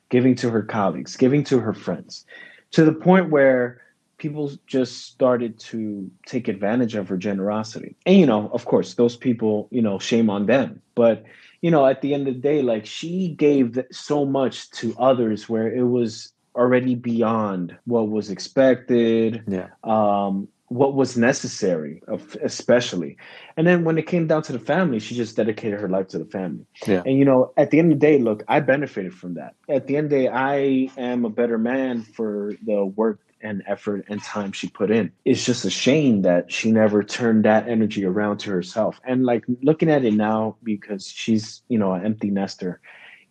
giving 0.10 0.36
to 0.36 0.50
her 0.50 0.64
colleagues, 0.64 1.16
giving 1.16 1.44
to 1.46 1.60
her 1.60 1.74
friends, 1.74 2.26
to 2.72 2.84
the 2.84 2.94
point 2.94 3.30
where 3.30 3.82
people 4.20 4.52
just 4.68 5.08
started 5.08 5.58
to 5.60 6.10
take 6.26 6.48
advantage 6.48 6.96
of 6.96 7.08
her 7.08 7.18
generosity. 7.18 7.96
And, 8.06 8.18
you 8.18 8.26
know, 8.26 8.50
of 8.54 8.66
course, 8.66 8.94
those 8.94 9.16
people, 9.16 9.68
you 9.72 9.82
know, 9.82 9.98
shame 9.98 10.30
on 10.30 10.46
them. 10.46 10.82
But, 10.96 11.24
you 11.62 11.72
know, 11.72 11.86
at 11.86 12.02
the 12.02 12.14
end 12.14 12.28
of 12.28 12.36
the 12.36 12.40
day, 12.40 12.62
like 12.62 12.86
she 12.86 13.30
gave 13.30 13.80
so 13.92 14.26
much 14.26 14.70
to 14.72 14.96
others 15.00 15.50
where 15.50 15.74
it 15.74 15.84
was 15.84 16.32
already 16.56 16.96
beyond 16.96 17.76
what 17.86 18.10
was 18.10 18.30
expected. 18.30 19.44
Yeah. 19.48 19.70
Um, 19.84 20.50
what 20.70 20.94
was 20.94 21.18
necessary 21.18 22.02
especially 22.44 23.18
and 23.58 23.66
then 23.66 23.84
when 23.84 23.98
it 23.98 24.06
came 24.06 24.28
down 24.28 24.44
to 24.44 24.54
the 24.54 24.60
family 24.60 25.00
she 25.00 25.16
just 25.16 25.36
dedicated 25.36 25.80
her 25.80 25.90
life 25.90 26.08
to 26.08 26.20
the 26.20 26.26
family 26.26 26.64
yeah. 26.86 27.02
and 27.08 27.18
you 27.18 27.26
know 27.26 27.52
at 27.58 27.72
the 27.72 27.80
end 27.80 27.92
of 27.92 28.00
the 28.00 28.06
day 28.06 28.20
look 28.20 28.44
i 28.48 28.60
benefited 28.60 29.12
from 29.12 29.34
that 29.34 29.56
at 29.68 29.88
the 29.88 29.98
end 29.98 30.06
of 30.06 30.12
the 30.12 30.18
day 30.18 30.28
i 30.28 30.88
am 30.96 31.26
a 31.26 31.30
better 31.30 31.58
man 31.58 32.04
for 32.04 32.54
the 32.68 32.86
work 32.86 33.20
and 33.42 33.64
effort 33.68 34.06
and 34.08 34.22
time 34.22 34.52
she 34.52 34.70
put 34.70 34.92
in. 34.92 35.12
It's 35.26 35.46
just 35.46 35.66
a 35.66 35.70
shame 35.70 36.22
that 36.24 36.52
she 36.52 36.72
never 36.72 37.04
turned 37.04 37.46
that 37.46 37.68
energy 37.68 38.06
around 38.06 38.40
to 38.40 38.52
herself. 38.52 39.00
And 39.04 39.26
like 39.26 39.46
looking 39.62 39.90
at 39.90 40.06
it 40.06 40.14
now, 40.14 40.58
because 40.64 41.08
she's, 41.08 41.62
you 41.68 41.78
know, 41.78 41.94
an 41.94 42.06
empty 42.06 42.30
nester, 42.30 42.82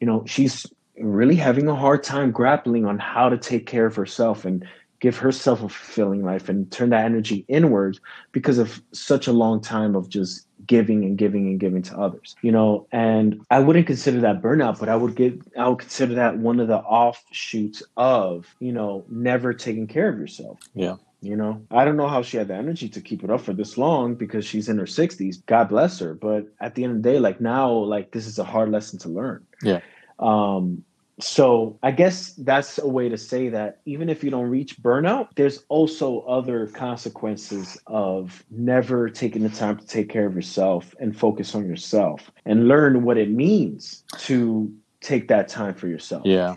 you 0.01 0.07
know, 0.07 0.25
she's 0.27 0.67
really 0.99 1.37
having 1.37 1.69
a 1.69 1.75
hard 1.75 2.03
time 2.03 2.33
grappling 2.33 2.85
on 2.85 2.99
how 2.99 3.29
to 3.29 3.39
take 3.39 3.67
care 3.67 3.87
of 3.87 3.97
herself 3.97 4.45
and 4.45 4.67
give 5.01 5.17
herself 5.17 5.61
a 5.63 5.69
fulfilling 5.69 6.25
life 6.25 6.49
and 6.49 6.73
turn 6.73 6.91
that 6.91 7.05
energy 7.05 7.45
inward 7.49 7.99
because 8.33 8.59
of 8.59 8.83
such 8.93 9.29
a 9.29 9.33
long 9.33 9.61
time 9.61 9.95
of 9.95 10.09
just 10.09 10.48
giving 10.69 11.05
and 11.05 11.19
giving 11.19 11.49
and 11.49 11.59
giving 11.59 11.83
to 11.83 11.99
others 11.99 12.37
you 12.43 12.53
know? 12.53 12.87
And 12.93 13.45
i 13.51 13.59
wouldn't 13.59 13.87
consider 13.87 14.21
that 14.21 14.41
burnout 14.41 14.79
but 14.79 14.89
i 14.89 14.97
would 14.97 15.15
get 15.15 15.41
i 15.59 15.69
would 15.69 15.81
consider 15.81 16.15
that 16.15 16.39
one 16.39 16.61
of 16.61 16.69
the 16.69 16.79
offshoots 16.79 17.83
of 17.97 18.47
you 18.61 18.73
know 18.73 19.05
never 19.09 19.53
taking 19.53 19.87
care 19.87 20.09
of 20.09 20.19
yourself. 20.19 20.61
Yeah. 20.75 20.97
You 21.21 21.35
know? 21.35 21.67
I 21.73 21.85
don't 21.85 21.97
know 21.97 22.07
how 22.07 22.23
she 22.23 22.37
had 22.37 22.47
the 22.49 22.55
energy 22.55 22.89
to 22.91 23.01
keep 23.01 23.25
it 23.25 23.31
up 23.31 23.41
for 23.41 23.53
this 23.53 23.77
long 23.77 24.15
because 24.15 24.47
she's 24.47 24.69
in 24.69 24.79
her 24.79 24.85
60s 24.85 25.45
god 25.47 25.69
bless 25.69 25.99
her 25.99 26.15
but 26.15 26.47
at 26.61 26.75
the 26.75 26.85
end 26.85 26.97
of 26.97 27.03
the 27.03 27.11
day 27.11 27.19
like 27.19 27.41
now 27.41 27.71
like 27.73 28.13
this 28.13 28.27
is 28.27 28.39
a 28.39 28.45
hard 28.45 28.71
lesson 28.71 28.99
to 29.01 29.09
learn. 29.09 29.45
Yeah. 29.63 29.81
Um 30.19 30.85
so 31.21 31.79
I 31.83 31.91
guess 31.91 32.35
that's 32.35 32.79
a 32.79 32.87
way 32.87 33.09
to 33.09 33.19
say 33.19 33.49
that 33.49 33.81
even 33.87 34.09
if 34.09 34.23
you 34.23 34.31
don't 34.31 34.49
reach 34.49 34.81
burnout, 34.81 35.29
there's 35.35 35.65
also 35.69 36.21
other 36.21 36.69
consequences 36.69 37.79
of 37.87 38.45
never 38.51 39.09
taking 39.09 39.43
the 39.43 39.49
time 39.49 39.79
to 39.79 39.87
take 39.87 40.09
care 40.09 40.27
of 40.27 40.35
yourself 40.35 40.95
and 41.01 41.19
focus 41.19 41.55
on 41.55 41.67
yourself 41.67 42.31
and 42.45 42.69
learn 42.69 43.03
what 43.03 43.19
it 43.19 43.31
means 43.31 44.05
to 44.19 44.73
take 45.01 45.29
that 45.29 45.49
time 45.49 45.75
for 45.75 45.89
yourself. 45.89 46.23
Yeah. 46.25 46.57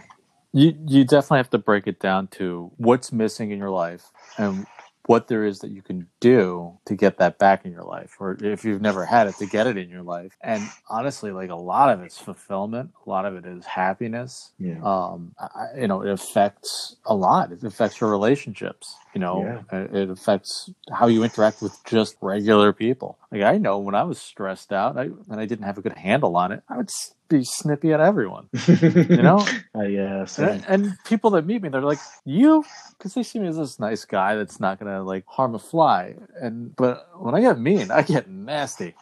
You 0.54 0.76
you 0.86 1.06
definitely 1.06 1.38
have 1.38 1.50
to 1.52 1.58
break 1.58 1.88
it 1.88 2.00
down 2.00 2.28
to 2.30 2.72
what's 2.78 3.12
missing 3.12 3.52
in 3.52 3.58
your 3.58 3.70
life 3.70 4.12
and 4.38 4.68
what 5.06 5.28
there 5.28 5.44
is 5.44 5.60
that 5.60 5.72
you 5.72 5.82
can 5.82 6.08
do 6.20 6.78
to 6.86 6.96
get 6.96 7.18
that 7.18 7.40
back 7.40 7.66
in 7.66 7.72
your 7.72 7.84
life 7.84 8.16
or 8.20 8.38
if 8.42 8.64
you've 8.64 8.82
never 8.82 9.06
had 9.06 9.28
it 9.28 9.36
to 9.36 9.46
get 9.46 9.68
it 9.68 9.78
in 9.78 9.90
your 9.90 10.04
life 10.04 10.38
and 10.42 10.64
honestly 10.90 11.32
like 11.32 11.50
a 11.50 11.56
lot 11.56 11.90
of 11.90 12.02
it's 12.02 12.20
fulfillment 12.20 12.92
a 13.06 13.10
lot 13.10 13.26
of 13.26 13.36
it 13.36 13.46
is 13.46 13.66
happiness 13.66 14.52
yeah. 14.60 14.80
um 14.84 15.34
I, 15.40 15.80
you 15.82 15.88
know 15.88 16.02
it 16.02 16.12
affects 16.12 16.96
a 17.06 17.16
lot 17.16 17.52
it 17.52 17.64
affects 17.64 18.00
your 18.00 18.12
relationships 18.12 18.96
you 19.14 19.22
know 19.22 19.64
yeah. 19.72 19.80
it, 19.80 19.96
it 19.96 20.10
affects 20.10 20.70
how 20.94 21.08
you 21.08 21.24
interact 21.24 21.62
with 21.62 21.78
just 21.86 22.16
regular 22.22 22.72
people 22.72 23.18
like 23.32 23.42
i 23.42 23.58
know 23.58 23.80
when 23.80 23.96
i 23.96 24.04
was 24.04 24.20
stressed 24.20 24.72
out 24.72 24.98
I, 24.98 25.04
and 25.04 25.40
i 25.40 25.46
didn't 25.46 25.66
have 25.66 25.78
a 25.78 25.82
good 25.82 25.98
handle 25.98 26.38
on 26.38 26.52
it 26.52 26.64
i 26.70 26.78
would 26.78 26.92
be 27.32 27.44
snippy 27.44 27.94
at 27.94 28.00
everyone. 28.00 28.50
you 28.68 29.22
know? 29.22 29.46
Uh, 29.74 29.84
yeah. 29.84 30.26
And, 30.38 30.66
and 30.68 30.98
people 31.06 31.30
that 31.30 31.46
meet 31.46 31.62
me, 31.62 31.70
they're 31.70 31.82
like, 31.82 31.98
"You," 32.26 32.66
because 32.98 33.14
they 33.14 33.24
see 33.24 33.40
me 33.40 33.48
as 33.48 33.56
this 33.56 33.80
nice 33.80 34.04
guy 34.04 34.36
that's 34.36 34.60
not 34.60 34.80
gonna 34.80 35.02
like 35.02 35.24
harm 35.28 35.56
a 35.56 35.60
fly. 35.60 36.14
And 36.42 36.76
but 36.76 37.08
when 37.18 37.34
I 37.34 37.40
get 37.40 37.58
mean, 37.58 37.90
I 37.90 38.02
get 38.02 38.30
nasty. 38.30 38.96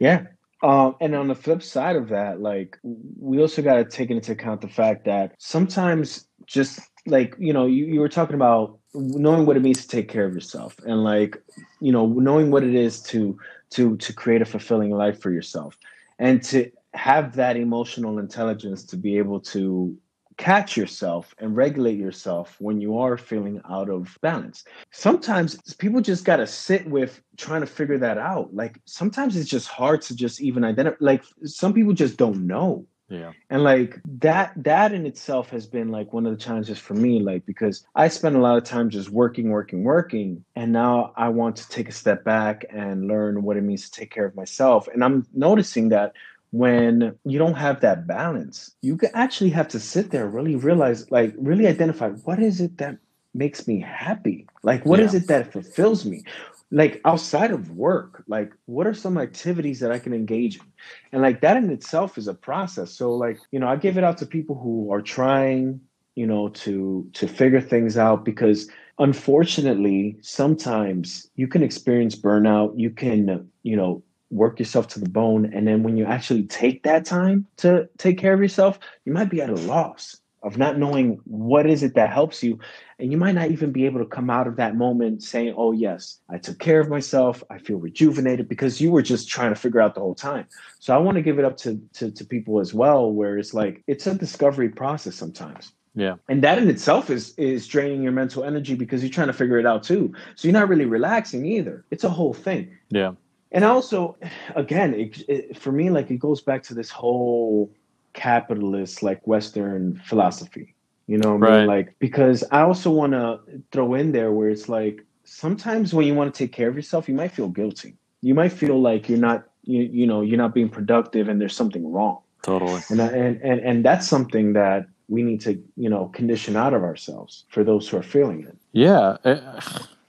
yeah. 0.00 0.22
Um, 0.62 0.96
and 1.02 1.14
on 1.14 1.28
the 1.28 1.34
flip 1.34 1.62
side 1.62 1.94
of 1.94 2.08
that, 2.08 2.40
like 2.40 2.78
we 2.82 3.38
also 3.38 3.60
got 3.60 3.74
to 3.74 3.84
take 3.84 4.10
into 4.10 4.32
account 4.32 4.62
the 4.62 4.68
fact 4.68 5.04
that 5.04 5.34
sometimes 5.38 6.26
just 6.46 6.80
like 7.06 7.34
you 7.38 7.52
know 7.52 7.66
you, 7.66 7.84
you 7.84 8.00
were 8.00 8.08
talking 8.08 8.34
about 8.34 8.78
knowing 8.94 9.44
what 9.44 9.58
it 9.58 9.60
means 9.60 9.82
to 9.82 9.88
take 9.88 10.08
care 10.08 10.24
of 10.24 10.32
yourself 10.32 10.74
and 10.86 11.04
like 11.04 11.36
you 11.80 11.92
know 11.92 12.06
knowing 12.06 12.50
what 12.50 12.64
it 12.64 12.74
is 12.74 13.02
to 13.02 13.38
to 13.70 13.96
to 13.98 14.12
create 14.14 14.40
a 14.40 14.46
fulfilling 14.46 14.90
life 14.90 15.20
for 15.20 15.30
yourself 15.30 15.76
and 16.18 16.42
to 16.42 16.70
have 16.94 17.34
that 17.36 17.56
emotional 17.56 18.18
intelligence 18.18 18.84
to 18.84 18.96
be 18.96 19.18
able 19.18 19.40
to 19.40 19.96
catch 20.38 20.76
yourself 20.76 21.34
and 21.38 21.56
regulate 21.56 21.98
yourself 21.98 22.56
when 22.60 22.80
you 22.80 22.96
are 22.96 23.18
feeling 23.18 23.60
out 23.68 23.90
of 23.90 24.16
balance. 24.22 24.64
Sometimes 24.92 25.56
people 25.74 26.00
just 26.00 26.24
got 26.24 26.36
to 26.36 26.46
sit 26.46 26.88
with 26.88 27.20
trying 27.36 27.60
to 27.60 27.66
figure 27.66 27.98
that 27.98 28.18
out. 28.18 28.54
Like 28.54 28.80
sometimes 28.84 29.36
it's 29.36 29.50
just 29.50 29.68
hard 29.68 30.00
to 30.02 30.16
just 30.16 30.40
even 30.40 30.64
identify 30.64 30.96
like 31.00 31.24
some 31.44 31.74
people 31.74 31.92
just 31.92 32.16
don't 32.16 32.46
know. 32.46 32.86
Yeah. 33.10 33.32
And 33.48 33.64
like 33.64 34.00
that 34.20 34.52
that 34.56 34.92
in 34.92 35.06
itself 35.06 35.48
has 35.50 35.66
been 35.66 35.88
like 35.88 36.12
one 36.12 36.26
of 36.26 36.32
the 36.32 36.42
challenges 36.44 36.78
for 36.78 36.92
me 36.92 37.20
like 37.20 37.44
because 37.46 37.86
I 37.94 38.08
spend 38.08 38.36
a 38.36 38.40
lot 38.40 38.58
of 38.58 38.64
time 38.64 38.90
just 38.90 39.08
working 39.08 39.48
working 39.48 39.82
working 39.82 40.44
and 40.56 40.72
now 40.72 41.14
I 41.16 41.30
want 41.30 41.56
to 41.56 41.68
take 41.70 41.88
a 41.88 41.92
step 41.92 42.22
back 42.22 42.66
and 42.70 43.08
learn 43.08 43.42
what 43.42 43.56
it 43.56 43.62
means 43.62 43.88
to 43.88 43.98
take 43.98 44.10
care 44.10 44.26
of 44.26 44.36
myself 44.36 44.88
and 44.92 45.02
I'm 45.02 45.26
noticing 45.32 45.88
that 45.88 46.12
when 46.50 47.14
you 47.24 47.38
don't 47.38 47.54
have 47.54 47.80
that 47.80 48.06
balance, 48.06 48.74
you 48.80 48.96
can 48.96 49.10
actually 49.14 49.50
have 49.50 49.68
to 49.68 49.80
sit 49.80 50.10
there, 50.10 50.28
really 50.28 50.56
realize, 50.56 51.10
like, 51.10 51.34
really 51.36 51.66
identify 51.66 52.08
what 52.10 52.38
is 52.38 52.60
it 52.60 52.78
that 52.78 52.96
makes 53.34 53.68
me 53.68 53.80
happy? 53.80 54.46
Like, 54.62 54.84
what 54.86 55.00
is 55.00 55.12
Yeah. 55.12 55.20
it 55.20 55.26
that 55.28 55.52
fulfills 55.52 56.04
me? 56.06 56.24
Like, 56.70 57.00
outside 57.04 57.50
of 57.50 57.70
work, 57.76 58.24
like, 58.28 58.52
what 58.66 58.86
are 58.86 58.94
some 58.94 59.18
activities 59.18 59.80
that 59.80 59.90
I 59.90 59.98
can 59.98 60.12
engage 60.12 60.56
in? 60.56 60.66
And, 61.12 61.22
like, 61.22 61.40
that 61.40 61.56
in 61.56 61.70
itself 61.70 62.18
is 62.18 62.28
a 62.28 62.34
process. 62.34 62.92
So, 62.92 63.14
like, 63.14 63.38
you 63.52 63.58
know, 63.58 63.68
I 63.68 63.76
give 63.76 63.98
it 63.98 64.04
out 64.04 64.18
to 64.18 64.26
people 64.26 64.56
who 64.56 64.92
are 64.92 65.02
trying, 65.02 65.80
you 66.14 66.26
know, 66.26 66.48
to 66.48 67.08
to 67.14 67.28
figure 67.28 67.60
things 67.60 67.96
out 67.96 68.24
because 68.24 68.68
unfortunately, 68.98 70.16
sometimes 70.22 71.30
you 71.36 71.46
can 71.46 71.62
experience 71.62 72.16
burnout. 72.16 72.72
You 72.76 72.90
can, 72.90 73.48
you 73.62 73.76
know, 73.76 74.02
work 74.30 74.58
yourself 74.58 74.88
to 74.88 75.00
the 75.00 75.08
bone. 75.08 75.50
And 75.54 75.66
then 75.66 75.82
when 75.82 75.96
you 75.96 76.04
actually 76.04 76.44
take 76.44 76.82
that 76.82 77.04
time 77.04 77.46
to 77.58 77.88
take 77.98 78.18
care 78.18 78.34
of 78.34 78.40
yourself, 78.40 78.78
you 79.04 79.12
might 79.12 79.30
be 79.30 79.40
at 79.40 79.50
a 79.50 79.54
loss 79.54 80.20
of 80.44 80.56
not 80.56 80.78
knowing 80.78 81.18
what 81.24 81.66
is 81.68 81.82
it 81.82 81.94
that 81.94 82.10
helps 82.10 82.44
you. 82.44 82.58
And 83.00 83.10
you 83.10 83.18
might 83.18 83.34
not 83.34 83.50
even 83.50 83.72
be 83.72 83.86
able 83.86 83.98
to 83.98 84.06
come 84.06 84.30
out 84.30 84.46
of 84.46 84.56
that 84.56 84.76
moment 84.76 85.22
saying, 85.22 85.54
oh, 85.56 85.72
yes, 85.72 86.20
I 86.30 86.38
took 86.38 86.58
care 86.60 86.78
of 86.78 86.88
myself. 86.88 87.42
I 87.50 87.58
feel 87.58 87.78
rejuvenated 87.78 88.48
because 88.48 88.80
you 88.80 88.92
were 88.92 89.02
just 89.02 89.28
trying 89.28 89.50
to 89.52 89.56
figure 89.60 89.80
out 89.80 89.94
the 89.94 90.00
whole 90.00 90.14
time. 90.14 90.46
So 90.78 90.94
I 90.94 90.98
want 90.98 91.16
to 91.16 91.22
give 91.22 91.38
it 91.40 91.44
up 91.44 91.56
to, 91.58 91.80
to, 91.94 92.10
to 92.12 92.24
people 92.24 92.60
as 92.60 92.72
well, 92.72 93.10
where 93.10 93.36
it's 93.36 93.52
like, 93.52 93.82
it's 93.88 94.06
a 94.06 94.14
discovery 94.14 94.68
process 94.68 95.16
sometimes 95.16 95.72
Yeah. 95.94 96.16
and 96.28 96.42
that 96.44 96.58
in 96.58 96.68
itself 96.68 97.10
is 97.10 97.34
is 97.36 97.66
draining 97.66 98.02
your 98.04 98.12
mental 98.12 98.44
energy 98.44 98.74
because 98.76 99.02
you're 99.02 99.10
trying 99.18 99.26
to 99.28 99.32
figure 99.32 99.58
it 99.58 99.66
out 99.66 99.82
too 99.82 100.12
so 100.36 100.46
you're 100.46 100.52
not 100.60 100.68
really 100.68 100.84
relaxing 100.84 101.44
either 101.46 101.84
it's 101.90 102.04
a 102.04 102.10
whole 102.10 102.34
thing 102.34 102.76
Yeah. 102.90 103.12
And 103.52 103.64
also 103.64 104.16
again 104.56 104.94
it, 104.94 105.22
it, 105.28 105.58
for 105.58 105.72
me 105.72 105.90
like 105.90 106.10
it 106.10 106.18
goes 106.18 106.40
back 106.40 106.62
to 106.62 106.74
this 106.74 106.90
whole 106.90 107.72
capitalist 108.14 109.02
like 109.02 109.20
western 109.26 110.00
philosophy 110.04 110.74
you 111.06 111.16
know 111.18 111.36
what 111.36 111.48
I 111.50 111.58
mean? 111.58 111.66
Like 111.66 111.94
because 111.98 112.44
i 112.50 112.60
also 112.62 112.90
want 112.90 113.12
to 113.12 113.40
throw 113.72 113.94
in 113.94 114.12
there 114.12 114.32
where 114.32 114.50
it's 114.50 114.68
like 114.68 115.04
sometimes 115.24 115.94
when 115.94 116.06
you 116.06 116.14
want 116.14 116.32
to 116.34 116.38
take 116.38 116.52
care 116.52 116.68
of 116.68 116.76
yourself 116.76 117.08
you 117.08 117.14
might 117.14 117.32
feel 117.32 117.48
guilty 117.48 117.96
you 118.22 118.34
might 118.34 118.52
feel 118.52 118.80
like 118.80 119.08
you're 119.08 119.18
not 119.30 119.44
you, 119.62 119.82
you 119.82 120.06
know 120.06 120.20
you're 120.22 120.38
not 120.44 120.54
being 120.54 120.68
productive 120.68 121.28
and 121.28 121.40
there's 121.40 121.56
something 121.56 121.90
wrong 121.92 122.18
Totally. 122.42 122.80
and, 122.90 123.00
I- 123.02 123.08
and 123.24 123.42
and 123.42 123.60
and 123.60 123.84
that's 123.84 124.06
something 124.08 124.52
that 124.54 124.86
we 125.08 125.22
need 125.22 125.40
to 125.42 125.52
you 125.76 125.88
know 125.88 126.06
condition 126.08 126.56
out 126.56 126.74
of 126.74 126.82
ourselves 126.82 127.44
for 127.50 127.62
those 127.64 127.88
who 127.88 127.96
are 127.96 128.02
feeling 128.02 128.40
it 128.50 128.56
Yeah. 128.72 129.16
Eh, 129.24 129.40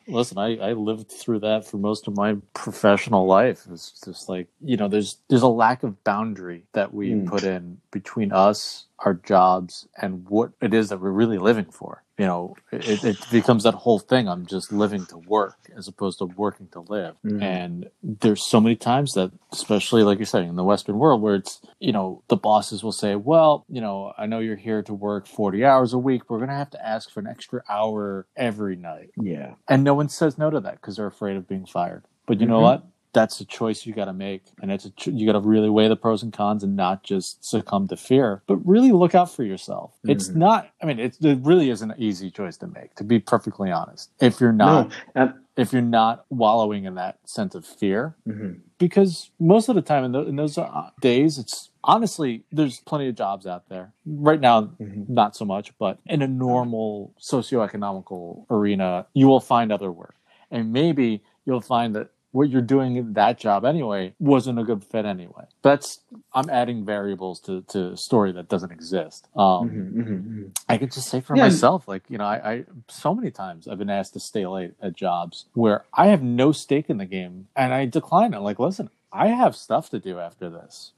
listen, 0.09 0.37
I, 0.39 0.57
I 0.57 0.73
lived 0.73 1.11
through 1.11 1.41
that 1.41 1.65
for 1.65 1.77
most 1.77 2.07
of 2.07 2.15
my 2.17 2.37
professional 2.53 3.27
life. 3.27 3.67
It's 3.71 4.01
just 4.05 4.29
like, 4.29 4.47
you 4.61 4.77
know, 4.77 4.89
there's 4.89 5.19
there's 5.29 5.43
a 5.43 5.47
lack 5.49 5.83
of 5.83 6.03
boundary 6.05 6.65
that 6.73 6.93
we 6.93 7.11
Mm. 7.11 7.27
put 7.27 7.43
in 7.45 7.79
between 7.91 8.33
us, 8.33 8.87
our 8.99 9.15
jobs, 9.15 9.87
and 10.01 10.27
what 10.29 10.51
it 10.61 10.73
is 10.73 10.89
that 10.89 11.01
we're 11.01 11.11
really 11.11 11.39
living 11.39 11.71
for. 11.71 12.03
You 12.19 12.25
know, 12.27 12.55
it, 12.71 13.03
it 13.05 13.17
becomes 13.31 13.63
that 13.63 13.75
whole 13.75 13.99
thing. 13.99 14.27
I'm 14.29 14.45
just 14.45 14.73
living 14.73 15.07
to 15.07 15.17
work 15.17 15.57
as 15.77 15.87
opposed 15.87 16.19
to 16.19 16.25
working 16.25 16.67
to 16.73 16.81
live. 16.81 17.15
Mhm. 17.25 17.41
And 17.41 17.89
there's 18.03 18.45
so 18.45 18.61
many 18.61 18.75
times 18.75 19.13
that, 19.13 19.31
especially 19.53 20.03
like 20.03 20.19
you're 20.19 20.25
saying, 20.27 20.49
in 20.49 20.57
the 20.57 20.65
Western 20.65 20.99
world, 20.99 21.21
where 21.23 21.35
it's, 21.35 21.61
you 21.79 21.93
know, 21.93 22.23
the 22.27 22.37
bosses 22.37 22.83
will 22.83 22.91
say, 22.91 23.15
well, 23.15 23.65
you 23.69 23.81
know, 23.81 24.13
I 24.17 24.27
know 24.27 24.39
you're 24.39 24.57
here 24.57 24.83
to 24.83 24.93
work 24.93 25.27
40 25.27 25.65
hours 25.65 25.93
a 25.93 25.99
week. 25.99 26.29
We're 26.29 26.39
going 26.39 26.49
to 26.49 26.55
have 26.55 26.71
to 26.71 26.85
ask 26.85 27.09
for 27.09 27.21
an 27.21 27.27
extra 27.27 27.63
hour 27.69 28.27
every 28.37 28.75
night. 28.75 29.11
yeah 29.17 29.55
And 29.69 29.85
no 29.85 29.95
one 29.95 30.09
says 30.09 30.37
no 30.37 30.51
to 30.51 30.59
that 30.61 30.75
because 30.81 30.97
they're 30.97 31.07
afraid 31.07 31.37
of 31.37 31.47
being 31.47 31.65
fired. 31.65 32.03
But 32.27 32.41
you 32.41 32.47
know 32.47 32.59
Mhm. 32.59 32.63
what? 32.63 32.83
That's 33.11 33.41
a 33.41 33.45
choice 33.45 33.85
you 33.87 33.93
got 33.93 34.05
to 34.05 34.13
make, 34.13 34.43
and 34.61 34.71
it's 34.71 34.85
a 34.85 34.91
ch- 34.91 35.07
you 35.07 35.25
got 35.25 35.33
to 35.33 35.39
really 35.39 35.69
weigh 35.69 35.87
the 35.87 35.95
pros 35.95 36.21
and 36.21 36.31
cons 36.31 36.63
and 36.63 36.75
not 36.75 37.01
just 37.03 37.43
succumb 37.43 37.87
to 37.87 37.97
fear, 37.97 38.43
but 38.45 38.57
really 38.67 38.91
look 38.91 39.15
out 39.15 39.31
for 39.31 39.43
yourself. 39.43 39.93
It's 40.03 40.29
Mhm. 40.29 40.35
not. 40.35 40.69
I 40.81 40.85
mean, 40.85 40.99
it's, 40.99 41.17
it 41.19 41.39
really 41.41 41.71
is 41.71 41.81
an 41.81 41.93
easy 41.97 42.29
choice 42.29 42.57
to 42.57 42.67
make, 42.67 42.93
to 42.95 43.03
be 43.03 43.17
perfectly 43.19 43.71
honest. 43.71 44.11
If 44.21 44.39
you're 44.39 44.51
not, 44.53 44.91
no 45.15 45.21
um, 45.23 45.33
if 45.57 45.73
you're 45.73 45.81
not 45.81 46.25
wallowing 46.29 46.85
in 46.85 46.95
that 46.95 47.17
sense 47.27 47.55
of 47.55 47.65
fear, 47.65 48.15
mhm. 48.27 48.59
because 48.77 49.31
most 49.39 49.69
of 49.69 49.75
the 49.75 49.81
time 49.81 50.03
in, 50.03 50.11
tho- 50.11 50.27
in 50.27 50.35
those 50.35 50.57
uh, 50.59 50.91
days, 51.01 51.39
it's 51.39 51.71
honestly 51.83 52.43
there's 52.51 52.79
plenty 52.81 53.09
of 53.09 53.15
jobs 53.15 53.47
out 53.47 53.67
there 53.69 53.91
right 54.05 54.39
now 54.39 54.69
Mhm. 54.79 55.09
not 55.09 55.35
so 55.35 55.45
much, 55.45 55.75
but 55.79 55.97
in 56.05 56.21
a 56.21 56.27
normal 56.27 57.13
socioeconomical 57.19 58.45
arena, 58.51 59.07
you 59.13 59.27
will 59.27 59.39
find 59.39 59.71
other 59.71 59.91
work. 59.91 60.15
And 60.51 60.71
maybe 60.71 61.23
you'll 61.45 61.61
find 61.61 61.95
that 61.95 62.09
what 62.31 62.49
you're 62.49 62.61
doing 62.61 62.95
in 62.95 63.13
that 63.13 63.37
job 63.39 63.65
anyway 63.65 64.13
wasn't 64.19 64.59
a 64.59 64.63
good 64.63 64.83
fit 64.83 65.05
anyway. 65.05 65.45
That's 65.61 66.01
I'm 66.33 66.49
adding 66.49 66.85
variables 66.85 67.39
to, 67.41 67.61
to 67.69 67.91
a 67.93 67.97
story 67.97 68.31
that 68.33 68.47
doesn't 68.49 68.71
exist. 68.71 69.27
Um, 69.35 69.69
Mhm, 69.69 69.93
mhm, 69.93 70.23
mhm. 70.23 70.57
I 70.67 70.77
could 70.77 70.91
just 70.91 71.09
say 71.09 71.21
for 71.21 71.35
Yeah. 71.35 71.45
myself, 71.45 71.87
like, 71.87 72.03
you 72.09 72.17
know, 72.17 72.25
I, 72.25 72.51
I 72.53 72.65
so 72.87 73.15
many 73.15 73.31
times 73.31 73.67
I've 73.67 73.79
been 73.79 73.89
asked 73.89 74.13
to 74.13 74.19
stay 74.19 74.45
late 74.45 74.73
at 74.81 74.95
jobs 74.95 75.45
where 75.53 75.85
I 75.93 76.07
have 76.07 76.21
no 76.23 76.51
stake 76.51 76.89
in 76.89 76.97
the 76.97 77.05
game 77.05 77.47
and 77.55 77.73
I 77.73 77.85
decline 77.85 78.33
it. 78.33 78.39
Like, 78.39 78.59
listen, 78.59 78.89
I 79.11 79.27
have 79.29 79.55
stuff 79.55 79.89
to 79.89 79.99
do 79.99 80.19
after 80.19 80.49
this. 80.49 80.91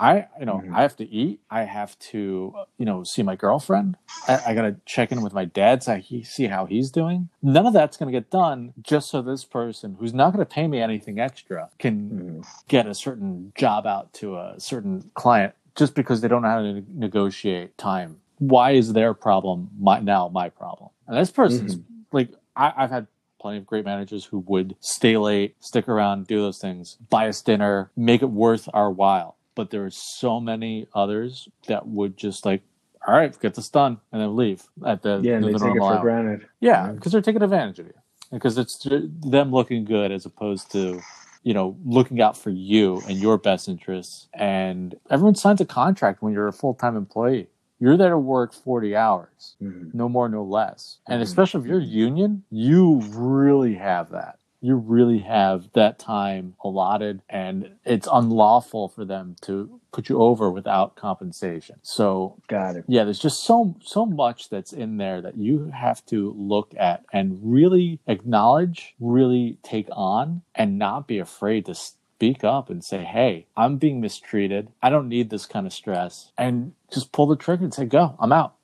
I, 0.00 0.26
you 0.38 0.46
know, 0.46 0.62
Mhm. 0.64 0.74
I 0.74 0.82
have 0.82 0.96
to 0.96 1.08
eat. 1.08 1.40
I 1.50 1.64
have 1.64 1.98
to, 2.10 2.54
you 2.78 2.86
know, 2.86 3.04
see 3.04 3.22
my 3.22 3.36
girlfriend. 3.36 3.96
I, 4.26 4.40
I 4.46 4.54
got 4.54 4.62
to 4.62 4.76
check 4.86 5.12
in 5.12 5.20
with 5.22 5.34
my 5.34 5.44
dad, 5.44 5.82
so 5.82 5.96
he 5.96 6.22
see 6.24 6.46
how 6.46 6.64
he's 6.64 6.90
doing. 6.90 7.28
None 7.42 7.66
of 7.66 7.74
that's 7.74 7.96
going 7.98 8.10
to 8.10 8.18
get 8.18 8.30
done 8.30 8.72
just 8.82 9.10
so 9.10 9.20
this 9.20 9.44
person, 9.44 9.96
who's 10.00 10.14
not 10.14 10.32
going 10.32 10.44
to 10.44 10.50
pay 10.50 10.66
me 10.66 10.80
anything 10.80 11.20
extra, 11.20 11.68
can 11.78 12.40
Mhm. 12.42 12.46
get 12.68 12.86
a 12.86 12.94
certain 12.94 13.52
job 13.54 13.86
out 13.86 14.12
to 14.14 14.36
a 14.38 14.54
certain 14.58 15.10
client 15.14 15.54
just 15.74 15.94
because 15.94 16.20
they 16.22 16.28
don't 16.28 16.42
know 16.42 16.48
how 16.48 16.62
to 16.62 16.82
negotiate 16.94 17.76
time. 17.76 18.16
Why 18.38 18.70
is 18.72 18.94
their 18.94 19.12
problem 19.12 19.68
my, 19.78 20.00
now 20.00 20.28
my 20.28 20.48
problem? 20.48 20.90
And 21.06 21.16
this 21.18 21.30
person's 21.30 21.78
like, 22.10 22.30
I, 22.56 22.72
I've 22.74 22.90
had 22.90 23.06
plenty 23.38 23.58
of 23.58 23.66
great 23.66 23.84
managers 23.84 24.24
who 24.24 24.38
would 24.46 24.76
stay 24.80 25.16
late, 25.16 25.56
stick 25.60 25.88
around, 25.88 26.26
do 26.26 26.40
those 26.40 26.58
things, 26.58 26.96
buy 27.10 27.28
us 27.28 27.42
dinner, 27.42 27.90
make 27.96 28.22
it 28.22 28.30
worth 28.30 28.68
our 28.72 28.90
while. 28.90 29.36
But 29.60 29.68
there 29.68 29.84
are 29.84 29.90
so 29.90 30.40
many 30.40 30.86
others 30.94 31.46
that 31.66 31.86
would 31.86 32.16
just 32.16 32.46
like, 32.46 32.62
all 33.06 33.12
right, 33.12 33.38
get 33.42 33.56
this 33.56 33.68
done, 33.68 33.98
and 34.10 34.22
then 34.22 34.34
leave 34.34 34.62
at 34.86 35.02
the, 35.02 35.20
yeah 35.22 35.34
and 35.34 35.44
the 35.44 35.48
they 35.48 35.52
take 35.52 35.76
it 35.76 35.80
for 35.80 35.96
hour. 35.96 36.00
granted 36.00 36.46
Yeah, 36.60 36.92
because 36.92 37.12
they're 37.12 37.20
taking 37.20 37.42
advantage 37.42 37.78
of 37.78 37.84
you. 37.88 37.92
Because 38.32 38.56
it's 38.56 38.82
them 38.88 39.52
looking 39.52 39.84
good 39.84 40.12
as 40.12 40.24
opposed 40.24 40.72
to, 40.72 41.02
you 41.42 41.52
know, 41.52 41.76
looking 41.84 42.22
out 42.22 42.38
for 42.38 42.48
you 42.48 43.02
and 43.06 43.18
your 43.18 43.36
best 43.36 43.68
interests. 43.68 44.28
And 44.32 44.94
everyone 45.10 45.34
signs 45.34 45.60
a 45.60 45.66
contract 45.66 46.22
when 46.22 46.32
you're 46.32 46.48
a 46.48 46.54
full 46.54 46.72
time 46.72 46.96
employee. 46.96 47.48
You're 47.80 47.98
there 47.98 48.08
to 48.12 48.18
work 48.18 48.54
40 48.54 48.96
hours, 48.96 49.56
Mhm. 49.62 49.92
no 49.92 50.08
more, 50.08 50.30
no 50.30 50.42
less. 50.42 51.00
And 51.06 51.20
Mhm. 51.20 51.24
especially 51.26 51.60
if 51.60 51.66
you're 51.66 51.80
union, 51.80 52.44
you 52.50 53.02
really 53.10 53.74
have 53.74 54.10
that. 54.12 54.38
You 54.60 54.76
really 54.76 55.20
have 55.20 55.70
that 55.74 55.98
time 55.98 56.54
allotted, 56.62 57.22
and 57.28 57.76
it's 57.84 58.08
unlawful 58.10 58.88
for 58.88 59.04
them 59.04 59.36
to 59.42 59.80
put 59.92 60.08
you 60.08 60.20
over 60.20 60.50
without 60.50 60.96
compensation. 60.96 61.76
So 61.82 62.36
got 62.48 62.76
it 62.76 62.84
yeah 62.86 63.04
there's 63.04 63.18
just 63.18 63.44
so 63.44 63.76
so 63.82 64.06
much 64.06 64.48
that's 64.48 64.72
in 64.72 64.98
there 64.98 65.20
that 65.20 65.36
you 65.36 65.70
have 65.74 66.04
to 66.06 66.32
look 66.36 66.72
at 66.78 67.04
and 67.12 67.38
really 67.42 67.98
acknowledge 68.06 68.94
really 69.00 69.58
take 69.62 69.88
on 69.92 70.42
and 70.54 70.78
not 70.78 71.06
be 71.06 71.18
afraid 71.18 71.66
to 71.66 71.74
speak 72.20 72.44
up 72.44 72.68
and 72.68 72.84
say, 72.84 73.02
hey, 73.02 73.46
I'm 73.56 73.78
being 73.78 73.98
mistreated. 73.98 74.68
I 74.82 74.90
don't 74.90 75.08
need 75.08 75.30
this 75.30 75.46
kind 75.46 75.66
of 75.66 75.72
stress. 75.72 76.32
And 76.36 76.74
just 76.92 77.12
pull 77.12 77.26
the 77.26 77.34
trigger 77.34 77.64
and 77.64 77.72
say, 77.72 77.86
go, 77.86 78.14
I'm 78.20 78.30
out. 78.30 78.56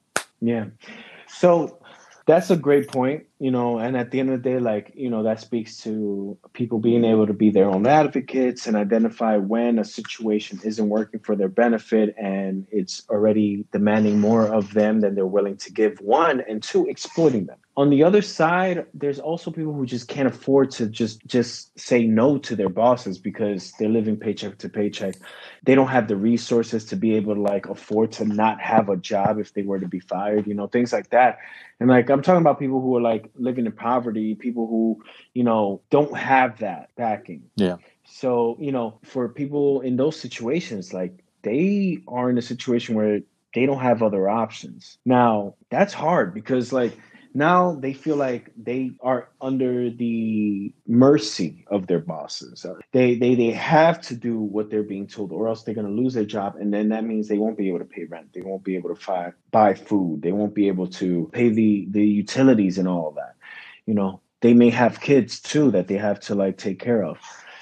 Yeah. 0.42 0.66
So 1.26 1.78
that's 2.26 2.50
a 2.50 2.56
great 2.56 2.88
point, 2.88 3.24
you 3.38 3.52
know, 3.52 3.78
and 3.78 3.96
at 3.96 4.10
the 4.10 4.18
end 4.18 4.30
of 4.30 4.42
the 4.42 4.50
day, 4.50 4.58
like, 4.58 4.90
you 4.96 5.08
know, 5.08 5.22
that 5.22 5.40
speaks 5.40 5.78
to 5.84 6.36
people 6.54 6.80
being 6.80 7.04
able 7.04 7.26
to 7.26 7.32
be 7.32 7.50
their 7.50 7.70
own 7.70 7.86
advocates 7.86 8.66
and 8.66 8.76
identify 8.76 9.36
when 9.36 9.78
a 9.78 9.84
situation 9.84 10.58
isn't 10.64 10.88
working 10.88 11.20
for 11.20 11.36
their 11.36 11.48
benefit 11.48 12.14
and 12.20 12.66
it's 12.72 13.04
already 13.08 13.64
demanding 13.72 14.20
more 14.20 14.46
of 14.46 14.74
them 14.74 15.00
than 15.00 15.14
they're 15.14 15.24
willing 15.24 15.56
to 15.58 15.72
give, 15.72 15.98
one, 16.00 16.42
and 16.48 16.64
two, 16.64 16.86
exploiting 16.86 17.46
them 17.46 17.58
on 17.76 17.90
the 17.90 18.02
other 18.02 18.22
side 18.22 18.86
there's 18.94 19.18
also 19.18 19.50
people 19.50 19.74
who 19.74 19.84
just 19.84 20.08
can't 20.08 20.26
afford 20.26 20.70
to 20.70 20.86
just 20.86 21.24
just 21.26 21.78
say 21.78 22.06
no 22.06 22.38
to 22.38 22.56
their 22.56 22.70
bosses 22.70 23.18
because 23.18 23.72
they're 23.78 23.88
living 23.88 24.16
paycheck 24.16 24.56
to 24.58 24.68
paycheck. 24.68 25.14
They 25.64 25.74
don't 25.74 25.88
have 25.88 26.08
the 26.08 26.16
resources 26.16 26.86
to 26.86 26.96
be 26.96 27.14
able 27.16 27.34
to 27.34 27.40
like 27.40 27.66
afford 27.66 28.12
to 28.12 28.24
not 28.24 28.60
have 28.60 28.88
a 28.88 28.96
job 28.96 29.38
if 29.38 29.52
they 29.52 29.62
were 29.62 29.78
to 29.78 29.88
be 29.88 30.00
fired 30.00 30.46
you 30.46 30.54
know 30.54 30.66
things 30.66 30.92
like 30.92 31.10
that. 31.10 31.38
And 31.78 31.90
like 31.90 32.08
i'm 32.08 32.22
talking 32.22 32.40
about 32.40 32.58
people 32.58 32.80
who 32.80 32.96
are 32.96 33.02
like 33.02 33.30
living 33.34 33.66
in 33.66 33.72
poverty 33.72 34.34
people 34.34 34.66
who 34.66 35.02
you 35.34 35.44
know 35.44 35.82
don't 35.90 36.16
have 36.16 36.58
that 36.60 36.90
backing. 36.96 37.42
Yeah. 37.56 37.76
So 38.04 38.56
you 38.58 38.72
know 38.72 38.98
for 39.04 39.28
people 39.28 39.82
in 39.82 39.96
those 39.96 40.18
situations 40.18 40.94
like 40.94 41.22
they 41.42 41.98
are 42.08 42.30
in 42.30 42.38
a 42.38 42.42
situation 42.42 42.94
where 42.94 43.20
they 43.54 43.66
don't 43.66 43.80
have 43.80 44.02
other 44.02 44.28
options. 44.28 44.98
Now 45.04 45.54
that's 45.70 45.92
hard 45.92 46.32
because 46.32 46.72
like 46.72 46.96
now 47.36 47.74
they 47.74 47.92
feel 47.92 48.16
like 48.16 48.50
they 48.56 48.92
are 49.02 49.28
under 49.42 49.90
the 49.90 50.72
mercy 50.86 51.66
of 51.70 51.86
their 51.86 51.98
bosses. 51.98 52.64
Uh, 52.64 52.76
they 52.92 53.14
they 53.14 53.34
they 53.34 53.50
have 53.50 54.00
to 54.00 54.16
do 54.16 54.40
what 54.40 54.70
they're 54.70 54.82
being 54.82 55.06
told, 55.06 55.32
or 55.32 55.46
else 55.46 55.62
they're 55.62 55.74
going 55.74 55.86
to 55.86 55.92
lose 55.92 56.14
their 56.14 56.24
job, 56.24 56.56
and 56.56 56.72
then 56.72 56.88
that 56.88 57.04
means 57.04 57.28
they 57.28 57.36
won't 57.36 57.58
be 57.58 57.68
able 57.68 57.80
to 57.80 57.84
pay 57.84 58.04
rent. 58.04 58.32
They 58.32 58.40
won't 58.40 58.64
be 58.64 58.74
able 58.74 58.94
to 58.94 59.06
buy 59.06 59.32
buy 59.50 59.74
food. 59.74 60.22
They 60.22 60.32
won't 60.32 60.54
be 60.54 60.66
able 60.66 60.86
to 60.86 61.28
pay 61.34 61.50
the 61.50 61.86
the 61.90 62.06
utilities 62.06 62.78
and 62.78 62.88
all 62.88 63.10
that. 63.16 63.34
You 63.84 63.92
know, 63.92 64.22
they 64.40 64.54
may 64.54 64.70
have 64.70 65.02
kids 65.02 65.38
too 65.38 65.70
that 65.72 65.88
they 65.88 65.98
have 65.98 66.18
to 66.20 66.34
like 66.34 66.56
take 66.56 66.78
care 66.78 67.04
of. 67.04 67.18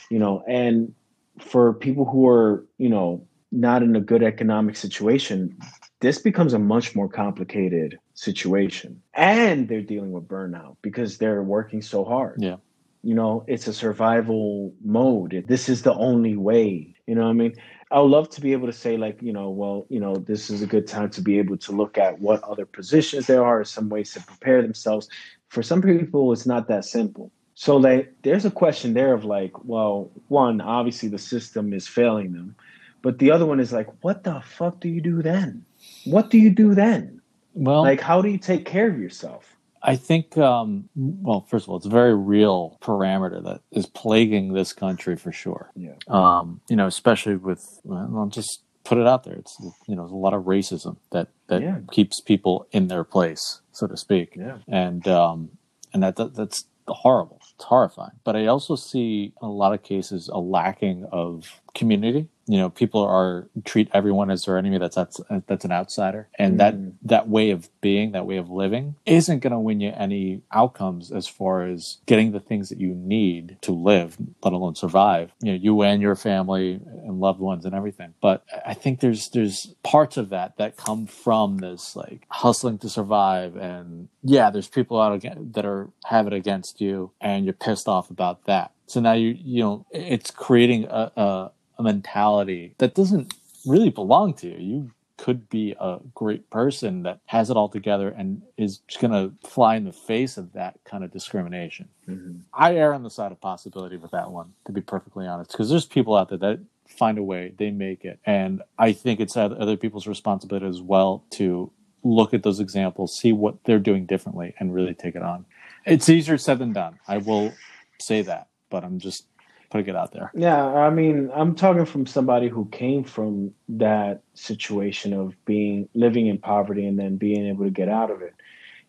You 0.08 0.20
know, 0.20 0.44
and 0.46 0.94
for 1.40 1.74
people 1.74 2.04
who 2.04 2.28
are 2.28 2.64
you 2.78 2.88
know 2.88 3.26
not 3.50 3.82
in 3.82 3.96
a 3.96 4.00
good 4.00 4.22
economic 4.22 4.76
situation, 4.76 5.58
this 5.98 6.18
becomes 6.18 6.54
a 6.54 6.60
much 6.60 6.94
more 6.94 7.08
complicated 7.08 7.98
situation. 8.14 9.02
And 9.12 9.68
they're 9.68 9.82
dealing 9.82 10.12
with 10.12 10.26
burnout 10.26 10.76
because 10.82 11.18
they're 11.18 11.42
working 11.42 11.82
so 11.82 12.04
hard. 12.04 12.42
Yeah. 12.42 12.56
You 13.02 13.14
know, 13.14 13.44
it's 13.46 13.66
a 13.66 13.72
survival 13.72 14.72
mode. 14.82 15.44
This 15.46 15.68
is 15.68 15.82
the 15.82 15.92
only 15.94 16.36
way. 16.36 16.94
You 17.06 17.14
know 17.14 17.24
what 17.24 17.30
I 17.30 17.34
mean? 17.34 17.54
I 17.90 18.00
would 18.00 18.10
love 18.10 18.30
to 18.30 18.40
be 18.40 18.52
able 18.52 18.66
to 18.66 18.72
say, 18.72 18.96
like, 18.96 19.20
you 19.20 19.32
know, 19.32 19.50
well, 19.50 19.86
you 19.90 20.00
know, 20.00 20.16
this 20.16 20.48
is 20.48 20.62
a 20.62 20.66
good 20.66 20.86
time 20.86 21.10
to 21.10 21.20
be 21.20 21.38
able 21.38 21.58
to 21.58 21.72
look 21.72 21.98
at 21.98 22.18
what 22.18 22.42
other 22.42 22.64
positions 22.64 23.26
there 23.26 23.44
are, 23.44 23.62
some 23.62 23.90
ways 23.90 24.14
to 24.14 24.22
prepare 24.22 24.62
themselves. 24.62 25.08
For 25.48 25.62
some 25.62 25.82
people, 25.82 26.32
it's 26.32 26.46
not 26.46 26.66
that 26.68 26.86
simple. 26.86 27.30
So, 27.54 27.76
like, 27.76 28.12
there's 28.22 28.46
a 28.46 28.50
question 28.50 28.94
there 28.94 29.12
of 29.12 29.24
like, 29.24 29.64
well, 29.64 30.10
one, 30.28 30.60
obviously 30.60 31.08
the 31.08 31.18
system 31.18 31.72
is 31.72 31.86
failing 31.86 32.32
them, 32.32 32.56
but 33.02 33.18
the 33.18 33.30
other 33.30 33.46
one 33.46 33.60
is 33.60 33.72
like, 33.72 33.88
what 34.02 34.24
the 34.24 34.40
fuck 34.40 34.80
do 34.80 34.88
you 34.88 35.00
do 35.02 35.22
then? 35.22 35.64
what 36.04 36.30
do 36.30 36.38
you 36.38 36.50
do 36.50 36.74
then? 36.74 37.20
Well, 37.54 37.82
like, 37.82 38.00
how 38.00 38.20
do 38.20 38.28
you 38.28 38.38
take 38.38 38.64
care 38.66 38.88
of 38.88 38.98
yourself? 38.98 39.56
I 39.82 39.96
think, 39.96 40.38
um, 40.38 40.88
well, 40.96 41.42
first 41.42 41.66
of 41.66 41.68
all, 41.68 41.76
it's 41.76 41.86
a 41.86 41.90
very 41.90 42.14
real 42.14 42.78
parameter 42.80 43.42
that 43.44 43.60
is 43.70 43.86
plaguing 43.86 44.54
this 44.54 44.72
country 44.72 45.14
for 45.14 45.30
sure. 45.30 45.70
Yeah. 45.76 45.92
Um, 46.08 46.60
you 46.68 46.76
know, 46.76 46.86
especially 46.86 47.36
with, 47.36 47.80
well, 47.84 48.10
I'll 48.16 48.26
just 48.26 48.62
put 48.84 48.96
it 48.96 49.06
out 49.06 49.24
there. 49.24 49.34
It's, 49.34 49.56
you 49.86 49.94
know, 49.94 50.02
there's 50.02 50.12
a 50.12 50.16
lot 50.16 50.32
of 50.32 50.44
racism 50.44 50.96
that, 51.12 51.28
that 51.48 51.60
yeah. 51.60 51.78
keeps 51.92 52.20
people 52.20 52.66
in 52.72 52.88
their 52.88 53.04
place, 53.04 53.60
so 53.72 53.86
to 53.86 53.96
speak. 53.96 54.36
Yeah. 54.36 54.58
And, 54.68 55.06
um, 55.06 55.50
and 55.92 56.02
that, 56.02 56.16
that 56.16 56.34
that's 56.34 56.64
horrible. 56.88 57.40
It's 57.54 57.64
horrifying. 57.64 58.12
But 58.24 58.36
I 58.36 58.46
also 58.46 58.76
see 58.76 59.34
in 59.40 59.46
a 59.46 59.52
lot 59.52 59.74
of 59.74 59.82
cases 59.82 60.30
a 60.32 60.40
lacking 60.40 61.06
of 61.12 61.60
community 61.74 62.28
you 62.46 62.58
know 62.58 62.70
people 62.70 63.02
are 63.02 63.48
treat 63.64 63.88
everyone 63.92 64.30
as 64.30 64.44
their 64.44 64.58
enemy 64.58 64.78
that's 64.78 64.96
that's, 64.96 65.20
that's 65.46 65.64
an 65.64 65.72
outsider. 65.72 66.28
And 66.38 66.54
mm. 66.54 66.58
that 66.58 66.74
that 67.02 67.28
way 67.28 67.50
of 67.50 67.68
being 67.80 68.12
that 68.12 68.26
way 68.26 68.36
of 68.36 68.50
living 68.50 68.96
isn't 69.06 69.40
going 69.40 69.52
to 69.52 69.58
win 69.58 69.80
you 69.80 69.92
any 69.96 70.42
outcomes 70.52 71.10
as 71.10 71.26
far 71.26 71.66
as 71.66 71.98
getting 72.06 72.32
the 72.32 72.40
things 72.40 72.68
that 72.68 72.80
you 72.80 72.94
need 72.94 73.56
to 73.62 73.72
live 73.72 74.16
let 74.42 74.52
alone 74.52 74.74
survive. 74.74 75.32
You 75.40 75.52
know 75.52 75.58
you 75.58 75.82
and 75.82 76.02
your 76.02 76.16
family 76.16 76.80
and 76.86 77.20
loved 77.20 77.40
ones 77.40 77.64
and 77.64 77.74
everything. 77.74 78.14
But 78.20 78.44
i 78.66 78.74
think 78.74 79.00
there's 79.00 79.28
there's 79.30 79.74
parts 79.82 80.16
of 80.16 80.30
that 80.30 80.56
that 80.58 80.76
come 80.76 81.06
from 81.06 81.58
this 81.58 81.96
like 81.96 82.26
hustling 82.28 82.78
to 82.78 82.88
survive. 82.88 83.56
And 83.56 84.08
yeah 84.22 84.50
there's 84.50 84.68
people 84.68 85.00
out 85.00 85.14
again 85.14 85.50
that 85.54 85.64
are 85.64 85.90
have 86.04 86.26
it 86.26 86.32
against 86.32 86.80
you 86.80 87.12
and 87.20 87.44
you're 87.44 87.54
pissed 87.54 87.88
off 87.88 88.10
about 88.10 88.44
that. 88.44 88.72
So 88.86 89.00
now 89.00 89.14
you 89.14 89.36
you 89.38 89.62
know 89.62 89.86
it's 89.90 90.30
creating 90.30 90.84
a, 90.84 91.10
a 91.16 91.50
a 91.78 91.82
mentality 91.82 92.74
that 92.78 92.94
doesn't 92.94 93.34
really 93.66 93.90
belong 93.90 94.34
to 94.34 94.48
you. 94.48 94.56
You 94.58 94.90
could 95.16 95.48
be 95.48 95.74
a 95.78 95.98
great 96.14 96.50
person 96.50 97.04
that 97.04 97.20
has 97.26 97.48
it 97.48 97.56
all 97.56 97.68
together 97.68 98.08
and 98.08 98.42
is 98.56 98.78
just 98.88 99.00
going 99.00 99.12
to 99.12 99.48
fly 99.48 99.76
in 99.76 99.84
the 99.84 99.92
face 99.92 100.36
of 100.36 100.52
that 100.52 100.78
kind 100.84 101.04
of 101.04 101.12
discrimination. 101.12 101.88
Mm-hmm. 102.08 102.40
I 102.52 102.74
err 102.74 102.92
on 102.92 103.04
the 103.04 103.10
side 103.10 103.32
of 103.32 103.40
possibility 103.40 103.96
with 103.96 104.10
that 104.10 104.30
one, 104.30 104.52
to 104.66 104.72
be 104.72 104.80
perfectly 104.80 105.26
honest, 105.26 105.52
because 105.52 105.70
there's 105.70 105.86
people 105.86 106.16
out 106.16 106.28
there 106.28 106.38
that 106.38 106.60
find 106.86 107.16
a 107.16 107.22
way, 107.22 107.54
they 107.56 107.70
make 107.70 108.04
it. 108.04 108.18
And 108.26 108.62
I 108.78 108.92
think 108.92 109.20
it's 109.20 109.36
other 109.36 109.76
people's 109.76 110.06
responsibility 110.06 110.66
as 110.66 110.82
well 110.82 111.24
to 111.30 111.70
look 112.02 112.34
at 112.34 112.42
those 112.42 112.60
examples, 112.60 113.16
see 113.16 113.32
what 113.32 113.64
they're 113.64 113.78
doing 113.78 114.04
differently, 114.06 114.54
and 114.58 114.74
really 114.74 114.94
take 114.94 115.14
it 115.14 115.22
on. 115.22 115.46
It's 115.86 116.08
easier 116.08 116.38
said 116.38 116.58
than 116.58 116.72
done. 116.72 116.98
I 117.08 117.18
will 117.18 117.54
say 117.98 118.22
that, 118.22 118.48
but 118.68 118.84
I'm 118.84 118.98
just 118.98 119.26
putting 119.74 119.92
it 119.92 119.96
out 119.96 120.12
there. 120.12 120.30
Yeah, 120.34 120.64
I 120.64 120.90
mean, 120.90 121.32
I'm 121.34 121.56
talking 121.56 121.84
from 121.84 122.06
somebody 122.06 122.48
who 122.48 122.66
came 122.66 123.02
from 123.02 123.52
that 123.68 124.22
situation 124.34 125.12
of 125.12 125.34
being 125.44 125.88
living 125.94 126.28
in 126.28 126.38
poverty 126.38 126.86
and 126.86 126.96
then 126.96 127.16
being 127.16 127.48
able 127.48 127.64
to 127.64 127.70
get 127.70 127.88
out 127.88 128.12
of 128.12 128.22
it. 128.22 128.34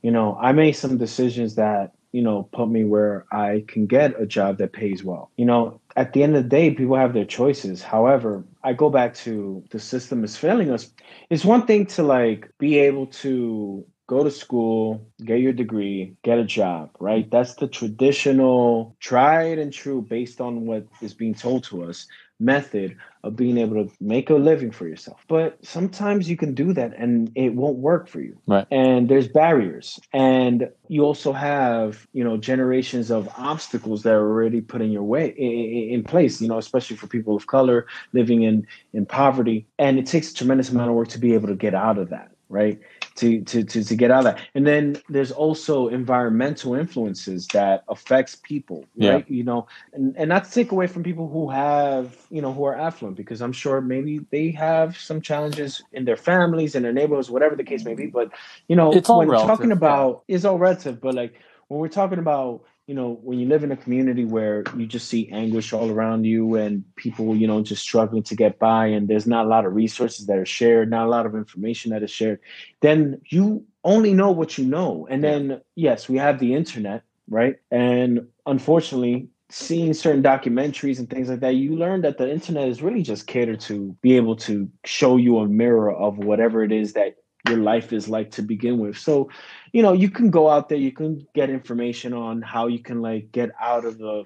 You 0.04 0.12
know, 0.12 0.38
I 0.40 0.52
made 0.52 0.74
some 0.74 1.00
decisions 1.00 1.56
that 1.56 1.94
you 2.12 2.22
know 2.22 2.44
put 2.54 2.70
me 2.70 2.84
where 2.84 3.26
I 3.32 3.64
can 3.68 3.88
get 3.88 4.22
a 4.22 4.28
job 4.28 4.60
that 4.60 4.74
pays 4.74 5.04
well. 5.04 5.32
You 5.38 5.46
know, 5.46 5.82
at 5.96 6.14
the 6.14 6.22
end 6.22 6.36
of 6.36 6.44
the 6.44 6.50
day, 6.50 6.70
people 6.70 6.98
have 6.98 7.14
their 7.14 7.26
choices. 7.26 7.82
However, 7.82 8.46
I 8.64 8.74
go 8.74 8.92
back 8.92 9.16
to 9.26 9.64
the 9.72 9.80
system 9.80 10.24
is 10.24 10.38
failing 10.38 10.70
us. 10.70 10.92
It's 11.32 11.44
one 11.44 11.66
thing 11.66 11.88
to 11.88 12.04
like 12.04 12.52
be 12.60 12.78
able 12.78 13.08
to 13.24 13.84
go 14.08 14.24
to 14.24 14.32
school, 14.32 15.08
get 15.24 15.40
your 15.40 15.54
degree, 15.54 16.16
get 16.24 16.38
a 16.38 16.44
job, 16.44 16.92
right? 17.00 17.30
That's 17.32 17.56
the 17.56 17.68
traditional, 17.68 18.96
tried 19.00 19.58
and 19.58 19.74
true, 19.74 20.02
based 20.02 20.40
on 20.40 20.66
what 20.66 20.86
is 21.02 21.14
being 21.14 21.34
told 21.34 21.64
to 21.66 21.84
us, 21.84 22.08
method 22.40 22.98
of 23.24 23.36
being 23.36 23.58
able 23.58 23.86
to 23.86 23.92
make 24.02 24.30
a 24.30 24.36
living 24.36 24.70
for 24.70 24.88
yourself. 24.88 25.24
But 25.28 25.58
sometimes 25.66 26.30
you 26.30 26.38
can 26.38 26.54
do 26.54 26.74
that 26.74 26.94
and 26.98 27.32
it 27.34 27.56
won't 27.56 27.78
work 27.78 28.08
for 28.08 28.20
you. 28.20 28.38
Right. 28.46 28.68
And 28.70 29.10
there's 29.10 29.28
barriers. 29.28 30.00
And 30.14 30.70
you 30.88 31.04
also 31.04 31.32
have, 31.32 32.06
you 32.14 32.24
know, 32.24 32.38
generations 32.38 33.10
of 33.10 33.30
obstacles 33.38 34.04
that 34.04 34.14
are 34.14 34.30
already 34.30 34.62
put 34.62 34.82
in 34.82 34.92
your 34.92 35.04
way 35.04 35.30
in, 35.38 35.96
in 35.96 36.04
place, 36.04 36.42
you 36.42 36.48
know, 36.48 36.58
especially 36.58 36.98
for 36.98 37.08
people 37.08 37.36
of 37.36 37.48
color 37.48 37.88
living 38.14 38.44
in 38.44 38.68
in 38.94 39.06
poverty. 39.06 39.66
And 39.80 39.98
it 39.98 40.06
takes 40.06 40.32
a 40.32 40.34
tremendous 40.34 40.70
amount 40.70 40.90
of 40.90 40.96
work 40.96 41.08
to 41.10 41.20
be 41.20 41.34
able 41.34 41.48
to 41.48 41.56
get 41.56 41.74
out 41.74 41.98
of 41.98 42.10
that 42.10 42.32
right? 42.50 42.80
To, 43.20 43.40
to 43.44 43.64
to 43.64 43.82
to 43.82 43.96
get 43.96 44.12
out 44.12 44.26
of 44.26 44.36
that. 44.36 44.40
And 44.56 44.68
then 44.68 44.98
there's 45.08 45.32
also 45.32 45.88
environmental 45.88 46.76
influences 46.76 47.48
that 47.54 47.86
affects 47.88 48.36
people, 48.36 48.84
right? 48.98 49.24
Yeah. 49.26 49.38
You 49.38 49.44
know, 49.46 49.68
and, 49.94 50.14
and 50.18 50.28
not 50.28 50.44
to 50.44 50.52
take 50.52 50.74
away 50.74 50.88
from 50.88 51.02
people 51.02 51.30
who 51.30 51.50
have, 51.50 52.18
you 52.30 52.42
know, 52.42 52.52
who 52.52 52.66
are 52.66 52.76
affluent, 52.76 53.16
because 53.16 53.42
I'm 53.42 53.54
sure 53.54 53.80
maybe 53.80 54.20
they 54.32 54.52
have 54.52 54.98
some 54.98 55.22
challenges 55.22 55.82
in 55.94 56.04
their 56.04 56.18
families, 56.18 56.76
in 56.76 56.84
their 56.84 56.92
neighborhoods, 56.92 57.30
whatever 57.32 57.56
the 57.56 57.64
case 57.64 57.86
may 57.86 57.96
be. 57.96 58.08
But 58.08 58.32
you 58.68 58.76
know, 58.76 58.92
it's 58.92 59.08
when 59.08 59.30
relative, 59.30 59.48
talking 59.48 59.72
about 59.72 60.24
yeah. 60.28 60.36
is 60.36 60.44
all 60.44 60.60
relative, 60.60 61.00
but 61.00 61.16
like 61.16 61.40
when 61.70 61.80
we're 61.80 61.88
talking 61.88 62.20
about 62.20 62.64
you 62.88 62.94
know, 62.94 63.20
when 63.24 63.40
you 63.40 63.48
live 63.48 63.64
in 63.64 63.72
a 63.72 63.78
community 63.78 64.26
where 64.26 64.64
you 64.78 64.86
just 64.86 65.08
see 65.08 65.30
anguish 65.32 65.74
all 65.74 65.90
around 65.90 66.26
you 66.26 66.56
and 66.56 66.84
people, 66.96 67.36
you 67.36 67.48
know, 67.48 67.64
just 67.64 67.82
struggling 67.82 68.22
to 68.24 68.36
get 68.36 68.60
by 68.60 68.86
and 68.86 69.08
there's 69.08 69.26
not 69.26 69.46
a 69.46 69.50
lot 69.50 69.66
of 69.66 69.74
resources 69.74 70.28
that 70.28 70.38
are 70.38 70.46
shared, 70.46 70.90
not 70.90 71.08
a 71.08 71.10
lot 71.10 71.26
of 71.26 71.34
information 71.34 71.92
that 71.92 72.04
is 72.04 72.12
shared, 72.12 72.40
then 72.82 73.20
you 73.30 73.66
only 73.84 74.14
know 74.14 74.30
what 74.30 74.58
you 74.58 74.66
know. 74.66 75.08
And 75.10 75.24
then, 75.24 75.62
yes, 75.76 76.08
we 76.08 76.18
have 76.18 76.40
the 76.40 76.54
internet, 76.54 77.02
right? 77.28 77.56
And 77.72 78.28
unfortunately, 78.46 79.30
seeing 79.50 79.94
certain 79.94 80.22
documentaries 80.22 81.00
and 81.00 81.10
things 81.10 81.30
like 81.30 81.40
that, 81.40 81.56
you 81.56 81.76
learn 81.76 82.02
that 82.02 82.20
the 82.20 82.32
internet 82.32 82.68
is 82.68 82.84
really 82.84 83.02
just 83.02 83.26
catered 83.26 83.62
to 83.62 83.96
be 84.02 84.16
able 84.16 84.36
to 84.36 84.70
show 84.86 85.18
you 85.18 85.40
a 85.40 85.48
mirror 85.48 85.92
of 85.92 86.20
whatever 86.20 86.64
it 86.64 86.72
is 86.72 86.94
that 86.94 87.16
your 87.48 87.58
life 87.58 87.94
is 87.94 88.08
like 88.08 88.32
to 88.32 88.42
begin 88.42 88.80
with. 88.80 88.98
So, 88.98 89.30
you 89.72 89.82
know, 89.82 89.94
you 89.94 90.10
can 90.10 90.30
go 90.30 90.50
out 90.50 90.70
there, 90.70 90.78
you 90.78 90.92
can 90.92 91.28
get 91.34 91.50
information 91.50 92.14
on 92.14 92.42
how 92.42 92.68
you 92.68 92.80
can 92.80 93.02
like 93.02 93.32
get 93.32 93.52
out 93.60 93.86
of 93.86 93.98
the 93.98 94.26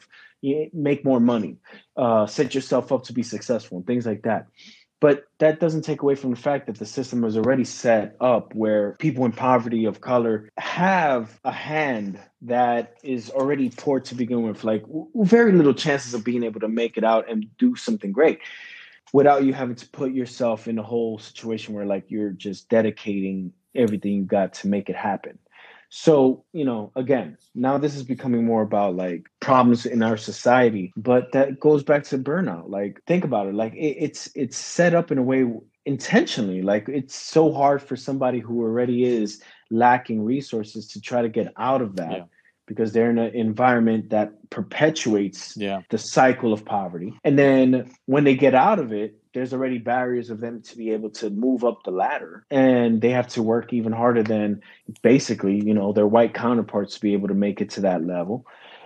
make 0.73 1.03
more 1.03 1.19
money, 1.19 1.57
uh, 1.97 2.25
set 2.25 2.55
yourself 2.55 2.91
up 2.91 3.03
to 3.03 3.13
be 3.13 3.23
successful, 3.23 3.77
and 3.77 3.87
things 3.87 4.05
like 4.05 4.23
that. 4.23 4.47
But 5.01 5.25
that 5.37 5.61
doesn't 5.61 5.83
take 5.83 6.01
away 6.01 6.15
from 6.15 6.31
the 6.31 6.35
fact 6.35 6.67
that 6.67 6.77
the 6.77 6.85
system 6.85 7.23
is 7.23 7.37
already 7.37 7.63
set 7.63 8.17
up 8.19 8.53
where 8.53 8.97
people 8.99 9.23
in 9.23 9.31
poverty 9.31 9.85
of 9.85 10.01
color 10.01 10.49
have 10.57 11.39
a 11.45 11.53
hand 11.53 12.19
that 12.41 12.95
is 13.01 13.29
already 13.29 13.69
poor 13.69 14.01
to 14.01 14.15
begin 14.15 14.43
with, 14.43 14.65
like 14.65 14.83
very 15.15 15.53
little 15.53 15.73
chances 15.73 16.13
of 16.13 16.25
being 16.25 16.43
able 16.43 16.59
to 16.59 16.67
make 16.67 16.97
it 16.97 17.05
out 17.05 17.29
and 17.29 17.45
do 17.57 17.77
something 17.77 18.11
great 18.11 18.39
without 19.13 19.43
you 19.43 19.53
having 19.53 19.75
to 19.75 19.87
put 19.89 20.11
yourself 20.11 20.67
in 20.67 20.77
a 20.77 20.83
whole 20.83 21.19
situation 21.19 21.73
where 21.73 21.85
like 21.85 22.05
you're 22.09 22.31
just 22.31 22.69
dedicating 22.69 23.53
everything 23.75 24.13
you 24.13 24.23
got 24.23 24.53
to 24.53 24.67
make 24.67 24.89
it 24.89 24.95
happen. 24.95 25.37
So, 25.91 26.45
you 26.53 26.65
know, 26.65 26.91
again, 26.95 27.37
now 27.55 27.79
this 27.79 27.95
is 27.95 28.03
becoming 28.03 28.45
more 28.45 28.61
about 28.61 28.95
like 28.95 29.27
problems 29.39 29.87
in 29.87 30.03
our 30.03 30.17
society, 30.17 30.93
but 30.95 31.31
that 31.31 31.59
goes 31.59 31.83
back 31.83 32.03
to 32.05 32.19
burnout. 32.19 32.69
Like, 32.69 33.01
think 33.07 33.23
about 33.23 33.47
it. 33.47 33.55
Like, 33.55 33.73
it, 33.73 33.97
it's 33.97 34.29
it's 34.35 34.55
set 34.55 34.93
up 34.93 35.11
in 35.11 35.17
a 35.17 35.23
way 35.23 35.51
intentionally. 35.85 36.61
Like, 36.61 36.87
it's 36.89 37.15
so 37.15 37.51
hard 37.51 37.81
for 37.81 37.95
somebody 37.95 38.39
who 38.39 38.61
already 38.61 39.03
is 39.03 39.41
lacking 39.71 40.23
resources 40.23 40.87
to 40.89 41.01
try 41.01 41.23
to 41.23 41.29
get 41.29 41.51
out 41.57 41.81
of 41.81 41.95
that. 41.95 42.11
Yeah 42.11 42.23
because 42.69 42.93
they're 42.93 43.09
in 43.09 43.17
an 43.17 43.33
environment 43.33 44.11
that 44.11 44.31
perpetuates 44.51 45.57
yeah. 45.57 45.81
the 45.89 45.97
cycle 45.97 46.53
of 46.53 46.63
poverty. 46.63 47.13
And 47.23 47.37
then 47.37 47.91
when 48.05 48.23
they 48.23 48.35
get 48.35 48.53
out 48.53 48.77
of 48.77 48.93
it, 48.93 49.15
there's 49.33 49.53
already 49.53 49.79
barriers 49.79 50.29
of 50.29 50.39
them 50.39 50.61
to 50.61 50.77
be 50.77 50.91
able 50.91 51.09
to 51.09 51.29
move 51.31 51.63
up 51.63 51.83
the 51.83 51.91
ladder 51.91 52.45
and 52.49 53.01
they 53.01 53.09
have 53.09 53.27
to 53.27 53.43
work 53.43 53.73
even 53.73 53.91
harder 53.91 54.23
than 54.23 54.61
basically 55.03 55.63
you 55.63 55.73
know 55.73 55.93
their 55.93 56.07
white 56.07 56.33
counterparts 56.33 56.95
to 56.95 57.01
be 57.01 57.13
able 57.13 57.27
to 57.27 57.35
make 57.35 57.61
it 57.61 57.69
to 57.69 57.81
that 57.81 58.03
level 58.03 58.45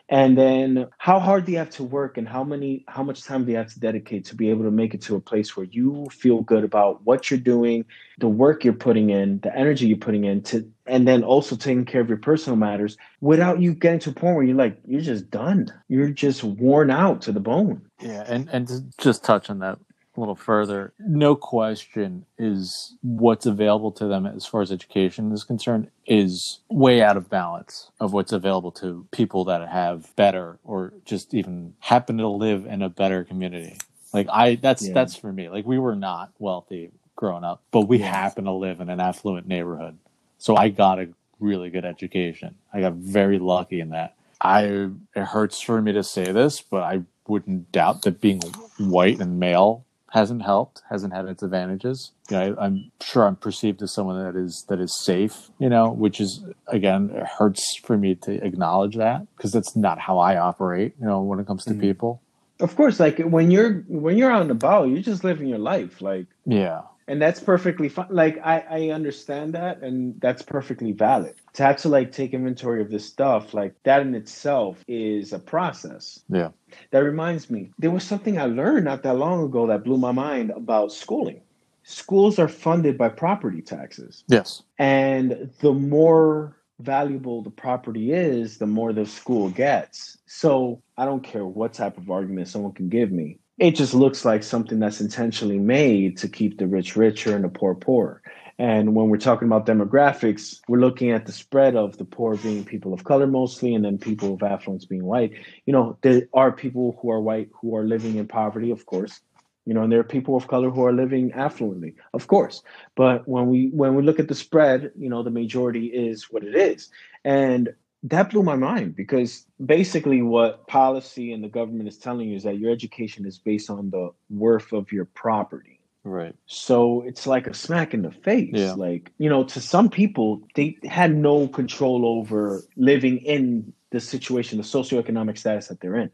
and 0.10 0.38
then 0.38 0.88
how 0.98 1.20
hard 1.20 1.46
do 1.46 1.52
you 1.52 1.58
have 1.58 1.70
to 1.70 1.84
work 1.84 2.18
and 2.18 2.28
how 2.28 2.44
many 2.44 2.84
how 2.88 3.04
much 3.04 3.24
time 3.24 3.46
do 3.46 3.52
you 3.52 3.58
have 3.58 3.74
to 3.74 3.80
dedicate 3.80 4.26
to 4.26 4.36
be 4.36 4.50
able 4.50 4.63
to 4.63 4.72
make 4.72 4.94
it 4.94 5.02
to 5.02 5.16
a 5.16 5.20
place 5.20 5.56
where 5.56 5.66
you 5.66 6.06
feel 6.12 6.42
good 6.42 6.63
about 6.63 7.04
what 7.06 7.32
you're 7.32 7.39
doing 7.39 7.86
the 8.20 8.28
work 8.28 8.63
you're 8.63 8.74
putting 8.74 9.10
in 9.10 9.39
the 9.39 9.56
energy 9.56 9.88
you're 9.88 9.98
putting 9.98 10.26
in 10.26 10.42
to 10.42 10.70
and 10.86 11.08
then 11.08 11.24
also 11.24 11.56
taking 11.56 11.86
care 11.86 12.02
of 12.02 12.10
your 12.10 12.18
personal 12.18 12.58
matters 12.58 12.98
without 13.22 13.62
you 13.62 13.74
getting 13.74 14.00
to 14.00 14.10
a 14.10 14.13
point 14.13 14.36
where 14.36 14.44
you're 14.44 14.56
like 14.56 14.78
you're 14.86 15.02
just 15.02 15.30
done. 15.30 15.72
You're 15.88 16.10
just 16.10 16.44
worn 16.44 16.92
out 16.92 17.22
to 17.24 17.32
the 17.32 17.39
bone. 17.39 17.82
Yeah 18.02 18.24
and 18.28 18.50
and 18.50 18.94
just 18.98 19.24
touch 19.24 19.50
on 19.50 19.60
that 19.60 19.80
a 20.15 20.19
little 20.19 20.36
further, 20.36 20.93
no 20.99 21.36
question 21.36 22.26
is 22.38 22.95
what's 23.02 23.45
available 23.45 23.91
to 23.93 24.06
them 24.06 24.26
as 24.26 24.45
far 24.45 24.62
as 24.62 24.71
education 24.71 25.32
is 25.32 25.43
concerned 25.43 25.89
is 26.06 26.60
way 26.69 27.02
out 27.02 27.17
of 27.17 27.30
balance 27.30 27.89
of 27.99 28.13
what's 28.13 28.32
available 28.32 28.71
to 28.71 29.08
people 29.12 29.43
that 29.45 29.67
have 29.67 30.15
better 30.15 30.60
or 30.63 30.93
just 31.06 31.34
even 31.34 31.73
happen 31.80 32.17
to 32.17 32.28
live 32.28 32.65
in 32.65 32.82
a 32.82 32.89
better 32.89 33.23
community. 33.23 33.78
Like 34.13 34.28
I 34.32 34.56
that's 34.56 34.88
yeah. 34.88 34.93
that's 34.93 35.15
for 35.15 35.34
me. 35.34 35.49
Like 35.49 35.65
we 35.65 35.80
were 35.80 35.95
not 35.95 36.32
wealthy 36.38 36.91
growing 37.15 37.43
up, 37.43 37.63
but 37.71 37.88
we 37.88 37.99
happen 37.99 38.45
to 38.45 38.52
live 38.52 38.80
in 38.82 38.89
an 38.89 38.99
affluent 38.99 39.47
neighborhood. 39.47 39.97
So 40.38 40.56
I 40.56 40.69
got 40.69 40.99
a 40.99 41.10
really 41.39 41.69
good 41.69 41.86
education. 41.86 42.56
I 42.71 42.82
got 42.82 42.93
very 42.93 43.39
lucky 43.39 43.80
in 43.80 43.89
that. 43.89 44.15
I 44.39 44.89
it 45.15 45.23
hurts 45.23 45.60
for 45.60 45.82
me 45.82 45.93
to 45.93 46.04
say 46.04 46.32
this, 46.32 46.62
but 46.62 46.84
I 46.84 47.02
wouldn't 47.28 47.71
doubt 47.71 48.04
that 48.04 48.21
being 48.21 48.41
white 48.78 49.19
and 49.19 49.39
male 49.39 49.86
hasn't 50.13 50.43
helped, 50.43 50.84
hasn't 50.91 51.12
had 51.12 51.26
its 51.26 51.41
advantages. 51.41 52.12
You 52.30 52.38
know, 52.38 52.56
I, 52.60 52.67
am 52.67 52.91
sure 53.02 53.26
I'm 53.26 53.36
perceived 53.36 53.82
as 53.82 53.93
someone 53.95 54.23
that 54.23 54.39
is 54.39 54.63
that 54.69 54.80
is 54.80 54.95
safe. 55.04 55.49
You 55.58 55.69
know, 55.69 55.89
which 55.91 56.21
is 56.21 56.45
again 56.67 57.10
it 57.13 57.26
hurts 57.26 57.80
for 57.84 57.97
me 57.97 58.13
to 58.15 58.32
acknowledge 58.45 58.95
that 58.95 59.26
because 59.36 59.52
that's 59.52 59.76
not 59.76 59.99
how 59.99 60.19
I 60.19 60.38
operate. 60.38 60.93
You 60.99 61.08
know, 61.08 61.21
when 61.21 61.39
it 61.39 61.47
comes 61.47 61.63
to 61.65 61.71
mm-hmm. 61.71 61.82
people. 61.82 62.21
Of 62.60 62.76
course, 62.76 62.99
like 62.99 63.17
when 63.17 63.49
you're 63.49 63.84
when 63.88 64.17
you're 64.17 64.32
out 64.32 64.43
and 64.43 64.52
about, 64.52 64.89
you're 64.89 65.02
just 65.02 65.23
living 65.23 65.47
your 65.47 65.58
life. 65.58 65.99
Like 65.99 66.28
yeah, 66.45 66.82
and 67.08 67.22
that's 67.22 67.39
perfectly 67.39 67.89
fine 67.89 68.08
like 68.10 68.39
I, 68.44 68.66
I 68.70 68.89
understand 68.89 69.54
that 69.54 69.82
and 69.82 70.20
that's 70.22 70.42
perfectly 70.42 70.92
valid. 70.92 71.36
To 71.54 71.63
have 71.63 71.78
to 71.78 71.89
like 71.89 72.12
take 72.12 72.34
inventory 72.34 72.82
of 72.82 72.89
this 72.89 73.06
stuff 73.06 73.54
like 73.54 73.76
that 73.84 74.02
in 74.02 74.16
itself 74.16 74.84
is 74.88 75.34
a 75.34 75.39
process. 75.39 76.20
Yeah. 76.30 76.50
That 76.92 77.00
reminds 77.00 77.50
me 77.50 77.72
there 77.78 77.92
was 77.92 78.04
something 78.04 78.39
i 78.39 78.46
learned 78.46 78.86
not 78.86 79.04
that 79.04 79.18
long 79.18 79.44
ago 79.44 79.68
that 79.68 79.84
blew 79.84 79.98
my 79.98 80.12
mind 80.12 80.52
about 80.52 80.92
schooling. 80.92 81.42
Schools 81.84 82.39
are 82.39 82.48
funded 82.48 82.98
by 82.98 83.10
property 83.10 83.62
taxes. 83.62 84.24
Yes. 84.28 84.63
And 84.80 85.52
the 85.60 85.74
more 85.74 86.58
valuable 86.80 87.42
the 87.42 87.50
property 87.50 88.12
is 88.12 88.58
the 88.58 88.66
more 88.66 88.94
the 88.94 89.06
school 89.06 89.50
gets. 89.50 90.18
So 90.26 90.82
i 90.98 91.06
don't 91.06 91.24
care 91.24 91.46
what 91.46 91.74
type 91.74 91.98
of 91.98 92.10
argument 92.10 92.48
someone 92.48 92.74
can 92.74 92.89
give 92.89 93.12
me 93.12 93.39
it 93.60 93.72
just 93.72 93.94
looks 93.94 94.26
like 94.26 94.44
something 94.44 94.80
that's 94.80 95.02
intentionally 95.02 95.60
made 95.60 96.18
to 96.18 96.28
keep 96.28 96.58
the 96.58 96.68
rich 96.68 96.96
richer 96.96 97.36
and 97.36 97.44
the 97.44 97.50
poor 97.50 97.76
poor. 97.76 98.22
And 98.60 98.96
when 98.96 99.10
we're 99.10 99.18
talking 99.18 99.48
about 99.48 99.66
demographics, 99.66 100.60
we're 100.68 100.80
looking 100.80 101.12
at 101.12 101.26
the 101.26 101.32
spread 101.32 101.76
of 101.76 101.98
the 101.98 102.06
poor 102.06 102.36
being 102.38 102.63
people 102.63 102.94
of 102.94 103.04
color 103.04 103.26
mostly, 103.28 103.74
and 103.74 103.84
then 103.84 103.98
people 103.98 104.36
of 104.36 104.44
affluence 104.44 104.86
being 104.86 105.06
white. 105.06 105.34
You 105.66 105.74
know, 105.74 105.98
there 106.02 106.28
are 106.34 106.52
people 106.52 106.98
who 107.02 107.12
are 107.12 107.22
white 107.22 107.50
who 107.60 107.76
are 107.76 107.84
living 107.84 108.18
in 108.18 108.28
poverty, 108.28 108.72
of 108.72 108.86
course. 108.86 109.22
You 109.66 109.74
know, 109.74 109.84
and 109.84 109.92
there 109.92 110.00
are 110.00 110.04
people 110.04 110.36
of 110.36 110.48
color 110.48 110.70
who 110.70 110.84
are 110.86 110.92
living 110.92 111.32
affluently, 111.32 111.96
of 112.13 112.28
course. 112.28 112.62
But 112.96 113.28
when 113.28 113.48
we 113.48 113.70
when 113.72 113.96
we 113.96 114.04
look 114.04 114.20
at 114.20 114.28
the 114.28 114.36
spread, 114.36 114.92
you 114.98 115.10
know, 115.10 115.24
the 115.24 115.32
majority 115.32 115.88
is 115.88 116.26
what 116.30 116.44
it 116.44 116.56
is. 116.56 116.89
And 117.24 117.74
that 118.04 118.30
blew 118.30 118.44
my 118.44 118.56
mind 118.56 118.96
because 118.96 119.46
basically 119.66 120.22
what 120.22 120.68
policy 120.68 121.32
and 121.32 121.44
the 121.44 121.48
government 121.48 121.88
is 121.88 121.98
telling 121.98 122.30
you 122.30 122.36
is 122.36 122.44
that 122.44 122.60
your 122.60 122.70
education 122.72 123.26
is 123.26 123.38
based 123.38 123.70
on 123.70 123.89
the 123.89 124.12
worth 124.30 124.74
of 124.74 124.92
your 124.92 125.06
property. 125.06 125.80
Right. 126.04 126.36
So 126.46 127.02
it's 127.04 127.26
like 127.26 127.48
a 127.48 127.54
smack 127.54 127.94
in 127.94 128.02
the 128.02 128.12
face. 128.12 128.52
Yeah. 128.54 128.74
like 128.74 129.12
you 129.20 129.30
know 129.30 129.46
to 129.46 129.62
some 129.62 129.89
people 129.89 130.46
they 130.56 130.78
had 130.84 131.16
no 131.16 131.48
control 131.48 132.06
over 132.06 132.63
living 132.76 133.20
in 133.20 133.72
the 133.92 134.02
situation 134.02 134.58
the 134.58 134.66
socioeconomic 134.66 135.38
status 135.38 135.68
that 135.68 135.80
they're 135.80 135.96
in. 135.96 136.12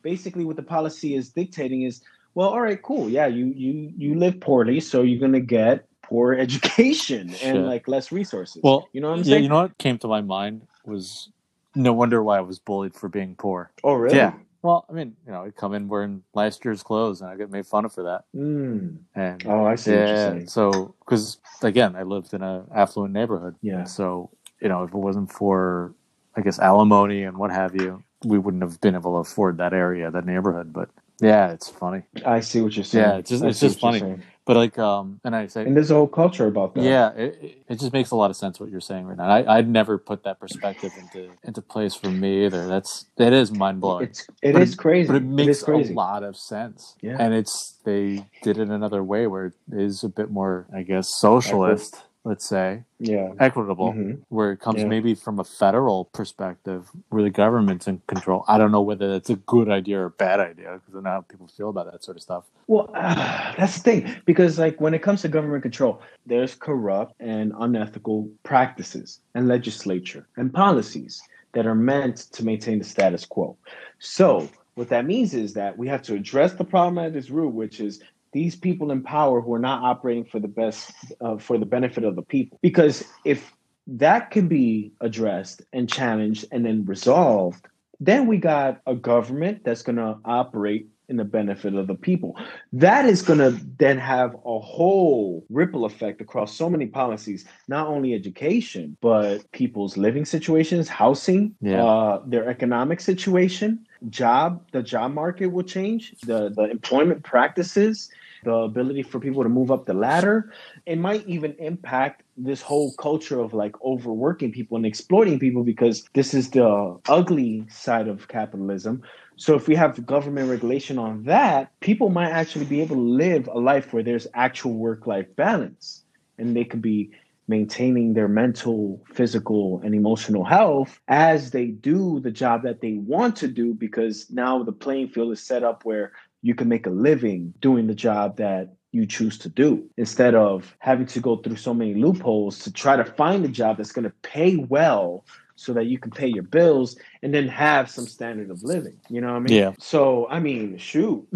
Basically 0.00 0.46
what 0.46 0.56
the 0.56 0.62
policy 0.62 1.14
is 1.14 1.28
dictating 1.28 1.82
is 1.82 2.00
well 2.34 2.48
all 2.48 2.62
right 2.62 2.82
cool. 2.82 3.10
Yeah 3.10 3.26
you 3.26 3.52
you 3.54 3.92
you 3.94 4.14
live 4.14 4.40
poorly 4.40 4.80
so 4.80 5.02
you're 5.02 5.20
going 5.20 5.32
to 5.32 5.40
get 5.40 5.86
poor 6.02 6.32
education 6.46 7.34
and 7.42 7.66
like 7.66 7.88
less 7.88 8.10
resources. 8.10 8.62
Well 8.62 8.88
you 8.94 9.02
know 9.02 9.10
what 9.10 9.18
i'm 9.18 9.24
yeah, 9.24 9.32
saying? 9.32 9.42
you 9.42 9.48
know 9.50 9.62
what 9.62 9.76
came 9.76 9.98
to 9.98 10.08
my 10.08 10.22
mind 10.22 10.62
was 10.90 11.30
no 11.74 11.92
wonder 11.92 12.22
why 12.22 12.38
I 12.38 12.40
was 12.42 12.58
bullied 12.58 12.94
for 12.94 13.08
being 13.08 13.34
poor. 13.36 13.70
Oh, 13.84 13.94
really? 13.94 14.16
Yeah. 14.16 14.34
Well, 14.62 14.84
I 14.90 14.92
mean, 14.92 15.16
you 15.24 15.32
know, 15.32 15.44
I 15.44 15.50
come 15.50 15.72
in 15.72 15.88
wearing 15.88 16.22
last 16.34 16.64
year's 16.64 16.82
clothes, 16.82 17.22
and 17.22 17.30
I 17.30 17.36
get 17.36 17.50
made 17.50 17.64
fun 17.64 17.86
of 17.86 17.94
for 17.94 18.02
that. 18.02 18.24
Mm. 18.36 18.98
And 19.14 19.46
oh, 19.46 19.64
I 19.64 19.76
see. 19.76 19.92
Yeah. 19.92 20.40
So, 20.46 20.94
because 21.00 21.38
again, 21.62 21.96
I 21.96 22.02
lived 22.02 22.34
in 22.34 22.42
an 22.42 22.66
affluent 22.74 23.14
neighborhood. 23.14 23.54
Yeah. 23.62 23.84
So, 23.84 24.30
you 24.60 24.68
know, 24.68 24.82
if 24.82 24.90
it 24.90 24.96
wasn't 24.96 25.32
for, 25.32 25.94
I 26.36 26.42
guess, 26.42 26.58
alimony 26.58 27.22
and 27.22 27.38
what 27.38 27.50
have 27.50 27.74
you, 27.74 28.02
we 28.22 28.38
wouldn't 28.38 28.62
have 28.62 28.80
been 28.82 28.94
able 28.94 29.14
to 29.14 29.30
afford 29.30 29.56
that 29.58 29.72
area, 29.72 30.10
that 30.10 30.26
neighborhood. 30.26 30.74
But 30.74 30.90
yeah, 31.22 31.52
it's 31.52 31.70
funny. 31.70 32.02
I 32.26 32.40
see 32.40 32.60
what 32.60 32.76
you're 32.76 32.84
saying. 32.84 33.08
Yeah, 33.08 33.16
it's 33.16 33.30
just 33.30 33.44
it's 33.44 33.60
just 33.60 33.80
funny. 33.80 34.18
But 34.46 34.56
like, 34.56 34.78
um, 34.78 35.20
and 35.24 35.36
I 35.36 35.46
say, 35.46 35.64
and 35.64 35.76
there's 35.76 35.90
a 35.90 35.94
whole 35.94 36.08
culture 36.08 36.46
about 36.46 36.74
that. 36.74 36.82
Yeah, 36.82 37.10
it, 37.10 37.62
it 37.68 37.78
just 37.78 37.92
makes 37.92 38.10
a 38.10 38.16
lot 38.16 38.30
of 38.30 38.36
sense 38.36 38.58
what 38.58 38.70
you're 38.70 38.80
saying 38.80 39.06
right 39.06 39.16
now. 39.16 39.28
I, 39.28 39.58
I'd 39.58 39.68
never 39.68 39.98
put 39.98 40.24
that 40.24 40.40
perspective 40.40 40.92
into 40.98 41.30
into 41.44 41.62
place 41.62 41.94
for 41.94 42.10
me 42.10 42.46
either. 42.46 42.66
That's 42.66 43.06
that 43.16 43.32
is 43.32 43.52
mind 43.52 43.80
blowing. 43.80 44.04
It's 44.04 44.26
it 44.42 44.56
is 44.56 44.72
it, 44.72 44.76
crazy, 44.78 45.08
but 45.08 45.16
it 45.16 45.24
makes 45.24 45.62
it 45.62 45.68
a 45.68 45.92
lot 45.92 46.22
of 46.22 46.36
sense. 46.36 46.96
Yeah, 47.02 47.16
and 47.20 47.34
it's 47.34 47.78
they 47.84 48.24
did 48.42 48.58
it 48.58 48.68
another 48.68 49.04
way 49.04 49.26
where 49.26 49.46
it 49.46 49.54
is 49.70 50.02
a 50.02 50.08
bit 50.08 50.30
more, 50.30 50.66
I 50.74 50.82
guess, 50.82 51.06
socialist 51.18 52.02
let's 52.24 52.44
say, 52.44 52.82
yeah, 52.98 53.32
equitable, 53.38 53.92
mm-hmm. 53.92 54.20
where 54.28 54.52
it 54.52 54.60
comes 54.60 54.80
yeah. 54.80 54.86
maybe 54.86 55.14
from 55.14 55.38
a 55.38 55.44
federal 55.44 56.06
perspective, 56.06 56.90
where 57.08 57.22
the 57.22 57.30
government's 57.30 57.88
in 57.88 58.02
control. 58.06 58.44
I 58.46 58.58
don't 58.58 58.72
know 58.72 58.82
whether 58.82 59.10
that's 59.10 59.30
a 59.30 59.36
good 59.36 59.70
idea 59.70 60.00
or 60.00 60.06
a 60.06 60.10
bad 60.10 60.40
idea 60.40 60.74
because 60.74 60.98
I 60.98 61.02
know 61.02 61.10
how 61.10 61.20
people 61.22 61.48
feel 61.48 61.70
about 61.70 61.90
that 61.90 62.04
sort 62.04 62.16
of 62.16 62.22
stuff. 62.22 62.44
Well, 62.66 62.90
uh, 62.94 63.54
that's 63.58 63.76
the 63.76 63.82
thing 63.82 64.16
because 64.26 64.58
like 64.58 64.80
when 64.80 64.94
it 64.94 65.02
comes 65.02 65.22
to 65.22 65.28
government 65.28 65.62
control, 65.62 66.02
there's 66.26 66.54
corrupt 66.54 67.14
and 67.20 67.52
unethical 67.58 68.30
practices 68.42 69.20
and 69.34 69.48
legislature 69.48 70.26
and 70.36 70.52
policies 70.52 71.22
that 71.52 71.66
are 71.66 71.74
meant 71.74 72.16
to 72.32 72.44
maintain 72.44 72.78
the 72.78 72.84
status 72.84 73.24
quo. 73.26 73.56
So 73.98 74.48
what 74.74 74.88
that 74.90 75.04
means 75.04 75.34
is 75.34 75.54
that 75.54 75.76
we 75.76 75.88
have 75.88 76.02
to 76.02 76.14
address 76.14 76.52
the 76.52 76.64
problem 76.64 76.98
at 77.04 77.16
its 77.16 77.30
root, 77.30 77.54
which 77.54 77.80
is 77.80 78.00
these 78.32 78.56
people 78.56 78.90
in 78.90 79.02
power 79.02 79.40
who 79.40 79.52
are 79.54 79.58
not 79.58 79.82
operating 79.82 80.24
for 80.24 80.38
the 80.38 80.48
best 80.48 80.92
uh, 81.20 81.36
for 81.38 81.58
the 81.58 81.66
benefit 81.66 82.04
of 82.04 82.16
the 82.16 82.22
people 82.22 82.58
because 82.62 83.04
if 83.24 83.52
that 83.86 84.30
can 84.30 84.46
be 84.46 84.92
addressed 85.00 85.62
and 85.72 85.88
challenged 85.88 86.44
and 86.52 86.64
then 86.64 86.84
resolved 86.84 87.66
then 88.00 88.26
we 88.26 88.38
got 88.38 88.80
a 88.86 88.94
government 88.94 89.62
that's 89.64 89.82
going 89.82 89.96
to 89.96 90.16
operate 90.24 90.88
in 91.10 91.16
the 91.16 91.24
benefit 91.24 91.74
of 91.74 91.88
the 91.88 91.94
people. 91.96 92.36
That 92.72 93.04
is 93.04 93.20
going 93.20 93.40
to 93.40 93.50
then 93.78 93.98
have 93.98 94.34
a 94.46 94.58
whole 94.60 95.44
ripple 95.50 95.84
effect 95.84 96.20
across 96.20 96.56
so 96.56 96.70
many 96.70 96.86
policies, 96.86 97.44
not 97.68 97.88
only 97.88 98.14
education, 98.14 98.96
but 99.02 99.38
people's 99.50 99.96
living 99.96 100.24
situations, 100.24 100.88
housing, 100.88 101.56
Yeah. 101.60 101.84
uh, 101.84 102.22
their 102.26 102.48
economic 102.48 103.00
situation, 103.00 103.84
job, 104.08 104.62
the 104.72 104.82
job 104.82 105.12
market 105.12 105.46
will 105.46 105.62
change, 105.64 106.14
the, 106.22 106.48
the 106.48 106.70
employment 106.70 107.22
practices, 107.22 108.10
the 108.44 108.52
ability 108.52 109.02
for 109.02 109.20
people 109.20 109.42
to 109.42 109.48
move 109.48 109.70
up 109.70 109.86
the 109.86 109.94
ladder. 109.94 110.52
It 110.86 110.96
might 110.96 111.26
even 111.26 111.54
impact 111.58 112.22
this 112.36 112.62
whole 112.62 112.94
culture 112.94 113.40
of 113.40 113.52
like 113.52 113.80
overworking 113.82 114.52
people 114.52 114.76
and 114.76 114.86
exploiting 114.86 115.38
people 115.38 115.62
because 115.62 116.08
this 116.14 116.32
is 116.32 116.50
the 116.50 116.98
ugly 117.08 117.66
side 117.68 118.08
of 118.08 118.28
capitalism. 118.28 119.02
So 119.36 119.54
if 119.54 119.68
we 119.68 119.74
have 119.74 120.04
government 120.06 120.50
regulation 120.50 120.98
on 120.98 121.24
that, 121.24 121.70
people 121.80 122.10
might 122.10 122.30
actually 122.30 122.66
be 122.66 122.80
able 122.80 122.96
to 122.96 123.02
live 123.02 123.48
a 123.48 123.58
life 123.58 123.92
where 123.92 124.02
there's 124.02 124.26
actual 124.34 124.74
work-life 124.74 125.34
balance 125.36 126.02
and 126.38 126.56
they 126.56 126.64
could 126.64 126.82
be 126.82 127.10
maintaining 127.50 128.14
their 128.14 128.28
mental, 128.28 129.04
physical, 129.12 129.80
and 129.84 129.94
emotional 129.94 130.44
health 130.44 131.00
as 131.08 131.50
they 131.50 131.66
do 131.66 132.20
the 132.20 132.30
job 132.30 132.62
that 132.62 132.80
they 132.80 132.94
want 132.94 133.34
to 133.36 133.48
do 133.48 133.74
because 133.74 134.30
now 134.30 134.62
the 134.62 134.72
playing 134.72 135.08
field 135.08 135.32
is 135.32 135.42
set 135.42 135.64
up 135.64 135.84
where 135.84 136.12
you 136.42 136.54
can 136.54 136.68
make 136.68 136.86
a 136.86 136.90
living 136.90 137.52
doing 137.60 137.88
the 137.88 137.94
job 137.94 138.36
that 138.36 138.72
you 138.92 139.04
choose 139.04 139.36
to 139.36 139.48
do 139.48 139.84
instead 139.96 140.34
of 140.34 140.74
having 140.78 141.06
to 141.06 141.20
go 141.20 141.36
through 141.36 141.56
so 141.56 141.74
many 141.74 141.94
loopholes 141.94 142.60
to 142.60 142.72
try 142.72 142.96
to 142.96 143.04
find 143.04 143.44
a 143.44 143.48
job 143.48 143.76
that's 143.76 143.92
going 143.92 144.04
to 144.04 144.14
pay 144.22 144.56
well 144.56 145.24
so 145.56 145.72
that 145.72 145.86
you 145.86 145.98
can 145.98 146.10
pay 146.10 146.28
your 146.28 146.42
bills 146.42 146.96
and 147.22 147.34
then 147.34 147.46
have 147.46 147.90
some 147.90 148.06
standard 148.06 148.50
of 148.50 148.62
living. 148.62 148.96
You 149.10 149.20
know 149.20 149.28
what 149.28 149.36
I 149.36 149.40
mean? 149.40 149.56
Yeah. 149.58 149.72
So, 149.78 150.26
I 150.30 150.40
mean, 150.40 150.78
shoot. 150.78 151.26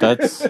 That's 0.00 0.46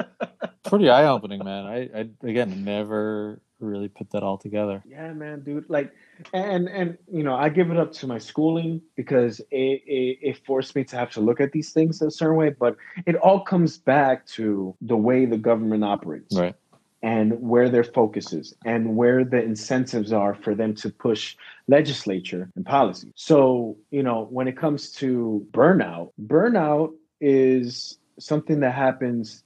pretty 0.64 0.90
eye 0.90 1.06
opening, 1.06 1.44
man. 1.44 1.66
I, 1.66 2.00
I 2.00 2.08
again 2.28 2.64
never 2.64 3.40
really 3.60 3.88
put 3.88 4.10
that 4.10 4.22
all 4.22 4.38
together. 4.38 4.82
Yeah, 4.86 5.12
man, 5.12 5.40
dude. 5.40 5.68
Like, 5.68 5.92
and 6.32 6.68
and 6.68 6.98
you 7.10 7.22
know, 7.22 7.34
I 7.34 7.48
give 7.48 7.70
it 7.70 7.76
up 7.76 7.92
to 7.94 8.06
my 8.06 8.18
schooling 8.18 8.82
because 8.96 9.40
it, 9.50 9.82
it 9.86 10.18
it 10.22 10.46
forced 10.46 10.74
me 10.76 10.84
to 10.84 10.96
have 10.96 11.10
to 11.12 11.20
look 11.20 11.40
at 11.40 11.52
these 11.52 11.72
things 11.72 12.02
a 12.02 12.10
certain 12.10 12.36
way. 12.36 12.50
But 12.50 12.76
it 13.06 13.16
all 13.16 13.40
comes 13.40 13.78
back 13.78 14.26
to 14.28 14.74
the 14.80 14.96
way 14.96 15.24
the 15.26 15.38
government 15.38 15.84
operates, 15.84 16.36
Right. 16.36 16.54
and 17.02 17.40
where 17.40 17.68
their 17.68 17.84
focus 17.84 18.32
is, 18.32 18.54
and 18.64 18.96
where 18.96 19.24
the 19.24 19.42
incentives 19.42 20.12
are 20.12 20.34
for 20.34 20.54
them 20.54 20.74
to 20.76 20.90
push 20.90 21.36
legislature 21.68 22.50
and 22.56 22.64
policy. 22.64 23.12
So, 23.14 23.76
you 23.90 24.02
know, 24.02 24.26
when 24.30 24.48
it 24.48 24.56
comes 24.56 24.90
to 24.92 25.46
burnout, 25.52 26.10
burnout 26.20 26.92
is 27.20 27.98
something 28.18 28.60
that 28.60 28.72
happens. 28.74 29.42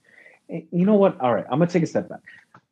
Eh, 0.49 0.61
you 0.71 0.85
know 0.85 0.95
what? 0.95 1.19
All 1.21 1.33
right, 1.33 1.45
I'm 1.51 1.59
gonna 1.59 1.67
take 1.71 1.83
a 1.83 1.87
step 1.87 2.09
back 2.09 2.19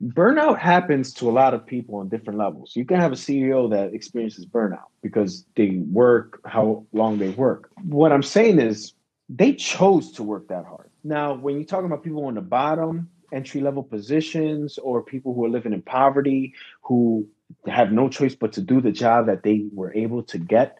burnout 0.03 0.57
happens 0.57 1.13
to 1.15 1.29
a 1.29 1.31
lot 1.31 1.53
of 1.53 1.65
people 1.65 1.95
on 1.95 2.09
different 2.09 2.39
levels. 2.39 2.75
You 2.75 2.85
can 2.85 2.99
have 2.99 3.11
a 3.11 3.15
CEO 3.15 3.69
that 3.71 3.93
experiences 3.93 4.45
burnout 4.45 4.87
because 5.01 5.45
they 5.55 5.81
work 5.91 6.41
how 6.45 6.85
long 6.93 7.17
they 7.17 7.29
work. 7.29 7.69
What 7.83 8.11
I'm 8.11 8.23
saying 8.23 8.59
is 8.59 8.93
they 9.27 9.53
chose 9.53 10.11
to 10.13 10.23
work 10.23 10.47
that 10.47 10.65
hard. 10.65 10.89
Now, 11.03 11.33
when 11.33 11.55
you're 11.55 11.65
talking 11.65 11.85
about 11.85 12.03
people 12.03 12.25
on 12.25 12.35
the 12.35 12.41
bottom, 12.41 13.09
entry 13.31 13.61
level 13.61 13.83
positions, 13.83 14.77
or 14.79 15.03
people 15.03 15.33
who 15.33 15.45
are 15.45 15.49
living 15.49 15.73
in 15.73 15.81
poverty, 15.81 16.53
who 16.81 17.27
have 17.67 17.91
no 17.91 18.09
choice 18.09 18.35
but 18.35 18.53
to 18.53 18.61
do 18.61 18.81
the 18.81 18.91
job 18.91 19.27
that 19.27 19.43
they 19.43 19.65
were 19.73 19.93
able 19.93 20.23
to 20.23 20.37
get, 20.37 20.77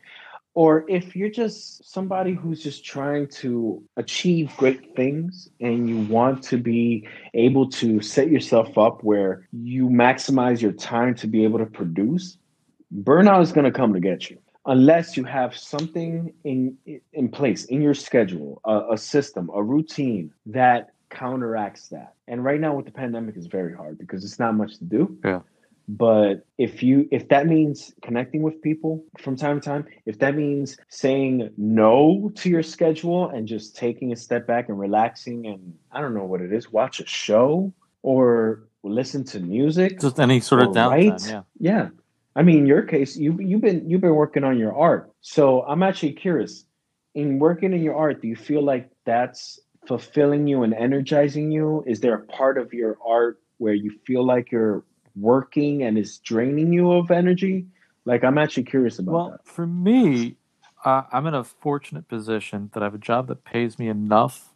or 0.60 0.84
if 0.90 1.16
you're 1.16 1.30
just 1.30 1.90
somebody 1.90 2.34
who's 2.34 2.62
just 2.62 2.84
trying 2.84 3.26
to 3.26 3.82
achieve 3.96 4.52
great 4.58 4.94
things 4.94 5.48
and 5.62 5.88
you 5.88 6.02
want 6.14 6.44
to 6.44 6.58
be 6.58 7.08
able 7.34 7.70
to 7.70 8.02
set 8.02 8.30
yourself 8.30 8.78
up 8.78 9.02
where 9.02 9.48
you 9.54 9.88
maximize 9.88 10.62
your 10.62 10.74
time 10.74 11.16
to 11.16 11.28
be 11.28 11.46
able 11.46 11.60
to 11.60 11.66
produce, 11.66 12.38
burnout 12.94 13.42
is 13.42 13.54
going 13.54 13.64
to 13.64 13.72
come 13.72 13.94
to 13.94 14.02
get 14.02 14.30
you 14.30 14.38
unless 14.66 15.16
you 15.16 15.24
have 15.24 15.56
something 15.56 16.34
in 16.44 16.78
in 17.14 17.30
place 17.30 17.64
in 17.64 17.82
your 17.82 17.94
schedule, 17.94 18.60
a, 18.66 18.96
a 18.96 18.98
system, 18.98 19.50
a 19.54 19.64
routine 19.64 20.30
that 20.46 20.90
counteracts 21.10 21.88
that. 21.88 22.16
And 22.28 22.44
right 22.44 22.60
now 22.60 22.76
with 22.76 22.86
the 22.86 22.92
pandemic 22.92 23.38
is 23.38 23.48
very 23.48 23.74
hard 23.74 23.98
because 23.98 24.26
it's 24.26 24.40
not 24.40 24.56
much 24.56 24.78
to 24.80 24.84
do. 24.84 25.18
Yeah. 25.24 25.40
But 25.92 26.46
if 26.60 26.84
you 26.84 27.08
if 27.10 27.30
that 27.30 27.48
means 27.48 27.92
connecting 28.04 28.44
with 28.44 28.62
people 28.62 29.04
from 29.18 29.36
time 29.36 29.60
to 29.60 29.66
time, 29.66 29.88
if 30.06 30.20
that 30.20 30.36
means 30.36 30.78
saying 30.88 31.50
no 31.58 32.32
to 32.36 32.48
your 32.48 32.62
schedule 32.62 33.28
and 33.30 33.48
just 33.48 33.76
taking 33.76 34.14
a 34.14 34.16
step 34.16 34.46
back 34.46 34.70
and 34.70 34.80
relaxing 34.80 35.48
and 35.48 35.74
I 35.92 36.00
don't 36.00 36.14
know 36.14 36.26
what 36.26 36.42
it 36.42 36.54
is, 36.54 36.72
watch 36.72 37.00
a 37.00 37.08
show 37.08 37.74
or 38.04 38.68
listen 38.84 39.24
to 39.26 39.40
music. 39.40 40.00
Just 40.00 40.20
any 40.20 40.42
sort 40.42 40.62
of 40.62 40.68
downtime. 40.70 41.28
Yeah. 41.28 41.42
Yeah. 41.60 41.90
I 42.36 42.44
mean, 42.44 42.60
in 42.60 42.66
your 42.68 42.84
case, 42.84 43.18
you 43.18 43.40
you've 43.40 43.62
been 43.62 43.90
you've 43.90 44.02
been 44.02 44.14
working 44.14 44.44
on 44.44 44.60
your 44.60 44.78
art. 44.78 45.12
So 45.22 45.64
I'm 45.64 45.82
actually 45.82 46.14
curious. 46.14 46.66
In 47.16 47.40
working 47.40 47.74
in 47.74 47.82
your 47.82 47.96
art, 47.96 48.22
do 48.22 48.28
you 48.28 48.36
feel 48.36 48.62
like 48.62 48.92
that's 49.06 49.60
fulfilling 49.88 50.46
you 50.46 50.62
and 50.62 50.76
energizing 50.76 51.52
you? 51.52 51.84
Is 51.88 52.00
there 52.00 52.14
a 52.14 52.26
part 52.28 52.60
of 52.60 52.74
your 52.74 53.00
art 53.04 53.40
where 53.58 53.74
you 53.74 53.98
feel 54.06 54.24
like 54.24 54.52
you're 54.52 54.84
working 55.16 55.84
and 55.84 55.98
is 55.98 56.18
draining 56.20 56.74
you 56.74 56.92
of 56.92 57.12
energy? 57.12 57.66
Like 58.06 58.24
I'm 58.24 58.38
actually 58.38 58.64
curious 58.64 59.00
about 59.00 59.14
Well, 59.14 59.40
for 59.44 59.68
me, 59.68 60.38
uh, 60.86 61.04
I'm 61.12 61.28
in 61.28 61.34
a 61.34 61.44
fortunate 61.44 62.08
position 62.08 62.70
that 62.74 62.82
I 62.82 62.86
have 62.86 62.96
a 62.96 63.00
job 63.00 63.28
that 63.28 63.44
pays 63.44 63.78
me 63.78 63.88
enough 63.90 64.54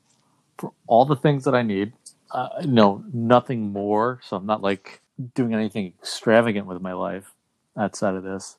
for 0.58 0.74
all 0.88 1.06
the 1.06 1.16
things 1.16 1.44
that 1.46 1.56
I 1.56 1.62
need. 1.62 1.94
Uh, 2.32 2.50
no, 2.66 3.04
nothing 3.13 3.72
more. 3.72 4.20
So 4.24 4.38
I'm 4.38 4.46
not 4.46 4.62
like 4.62 5.02
doing 5.36 5.54
anything 5.54 5.94
extravagant 6.02 6.66
with 6.66 6.82
my 6.82 6.94
life 6.94 7.34
outside 7.78 8.16
of 8.16 8.24
this. 8.24 8.58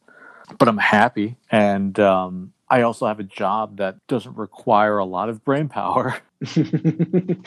But 0.59 0.69
I'm 0.69 0.79
happy, 0.79 1.37
and 1.51 1.99
um, 1.99 2.53
I 2.69 2.83
also 2.83 3.07
have 3.07 3.19
a 3.19 3.25
job 3.25 3.79
that 3.79 3.97
doesn't 4.09 4.37
require 4.37 4.99
a 4.99 5.05
lot 5.05 5.31
of 5.31 5.43
brain 5.43 5.69
power. 5.69 6.19
and 6.57 7.47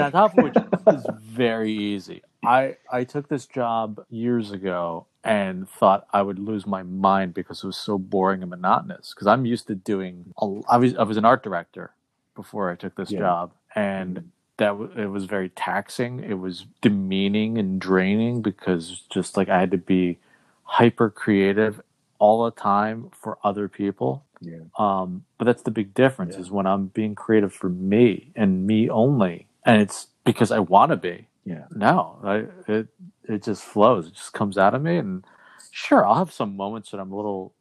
on 0.00 0.12
top 0.12 0.38
of 0.38 0.44
which 0.44 0.54
is 0.86 1.06
very 1.10 1.72
easy. 1.72 2.22
I 2.44 2.76
I 2.92 3.04
took 3.04 3.28
this 3.28 3.46
job 3.46 4.04
years 4.10 4.52
ago 4.52 5.06
and 5.24 5.68
thought 5.68 6.06
I 6.12 6.22
would 6.22 6.38
lose 6.38 6.66
my 6.66 6.82
mind 6.82 7.34
because 7.34 7.62
it 7.62 7.66
was 7.66 7.76
so 7.76 7.98
boring 7.98 8.42
and 8.42 8.50
monotonous. 8.50 9.12
Because 9.14 9.26
I'm 9.26 9.46
used 9.46 9.66
to 9.68 9.74
doing. 9.74 10.32
A, 10.40 10.60
I 10.68 10.78
was 10.78 10.96
I 10.96 11.02
was 11.04 11.16
an 11.18 11.24
art 11.26 11.42
director 11.42 11.92
before 12.34 12.70
I 12.70 12.76
took 12.76 12.96
this 12.96 13.10
Yeah. 13.10 13.18
job, 13.20 13.52
and 13.74 14.30
that 14.58 14.70
w- 14.70 14.92
it 14.96 15.06
was 15.08 15.26
very 15.26 15.50
taxing. 15.50 16.20
It 16.24 16.38
was 16.38 16.66
demeaning 16.82 17.58
and 17.58 17.80
draining 17.80 18.42
because 18.42 19.02
just 19.10 19.36
like 19.36 19.48
I 19.50 19.60
had 19.60 19.70
to 19.72 19.78
be 19.78 20.18
hyper 20.64 21.10
creative 21.10 21.82
all 22.18 22.44
the 22.44 22.52
time 22.52 23.10
for 23.20 23.38
other 23.44 23.68
people. 23.68 24.24
Yeah. 24.40 24.58
Um, 24.78 25.24
but 25.38 25.46
that's 25.46 25.62
the 25.64 25.72
big 25.72 25.94
difference 25.94 26.36
Yeah. 26.36 26.42
is 26.42 26.50
when 26.52 26.66
I'm 26.66 26.88
being 26.88 27.14
creative 27.16 27.52
for 27.52 27.68
me 27.70 28.32
and 28.36 28.66
me 28.66 28.90
only, 28.90 29.48
and 29.66 29.82
it's 29.82 30.08
because 30.24 30.50
I 30.52 30.60
want 30.60 30.90
to 30.92 30.96
be. 30.96 31.28
Yeah. 31.44 31.64
No, 31.74 32.18
I, 32.22 32.70
it 32.70 32.88
it 33.24 33.42
just 33.42 33.62
flows. 33.62 34.08
It 34.08 34.14
just 34.14 34.32
comes 34.32 34.58
out 34.58 34.74
of 34.74 34.82
me, 34.82 34.96
and 34.98 35.24
sure, 35.70 36.06
I'll 36.06 36.16
have 36.16 36.32
some 36.32 36.56
moments 36.56 36.90
that 36.90 37.00
I'm 37.00 37.12
a 37.12 37.16
little, 37.16 37.54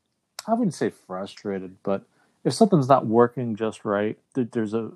I 0.48 0.54
wouldn't 0.54 0.74
say 0.74 0.90
frustrated, 0.90 1.78
but 1.84 2.04
if 2.44 2.54
something's 2.54 2.88
not 2.88 3.06
working 3.06 3.56
just 3.56 3.86
right, 3.86 4.18
th- 4.36 4.50
there's 4.52 4.74
a 4.74 4.92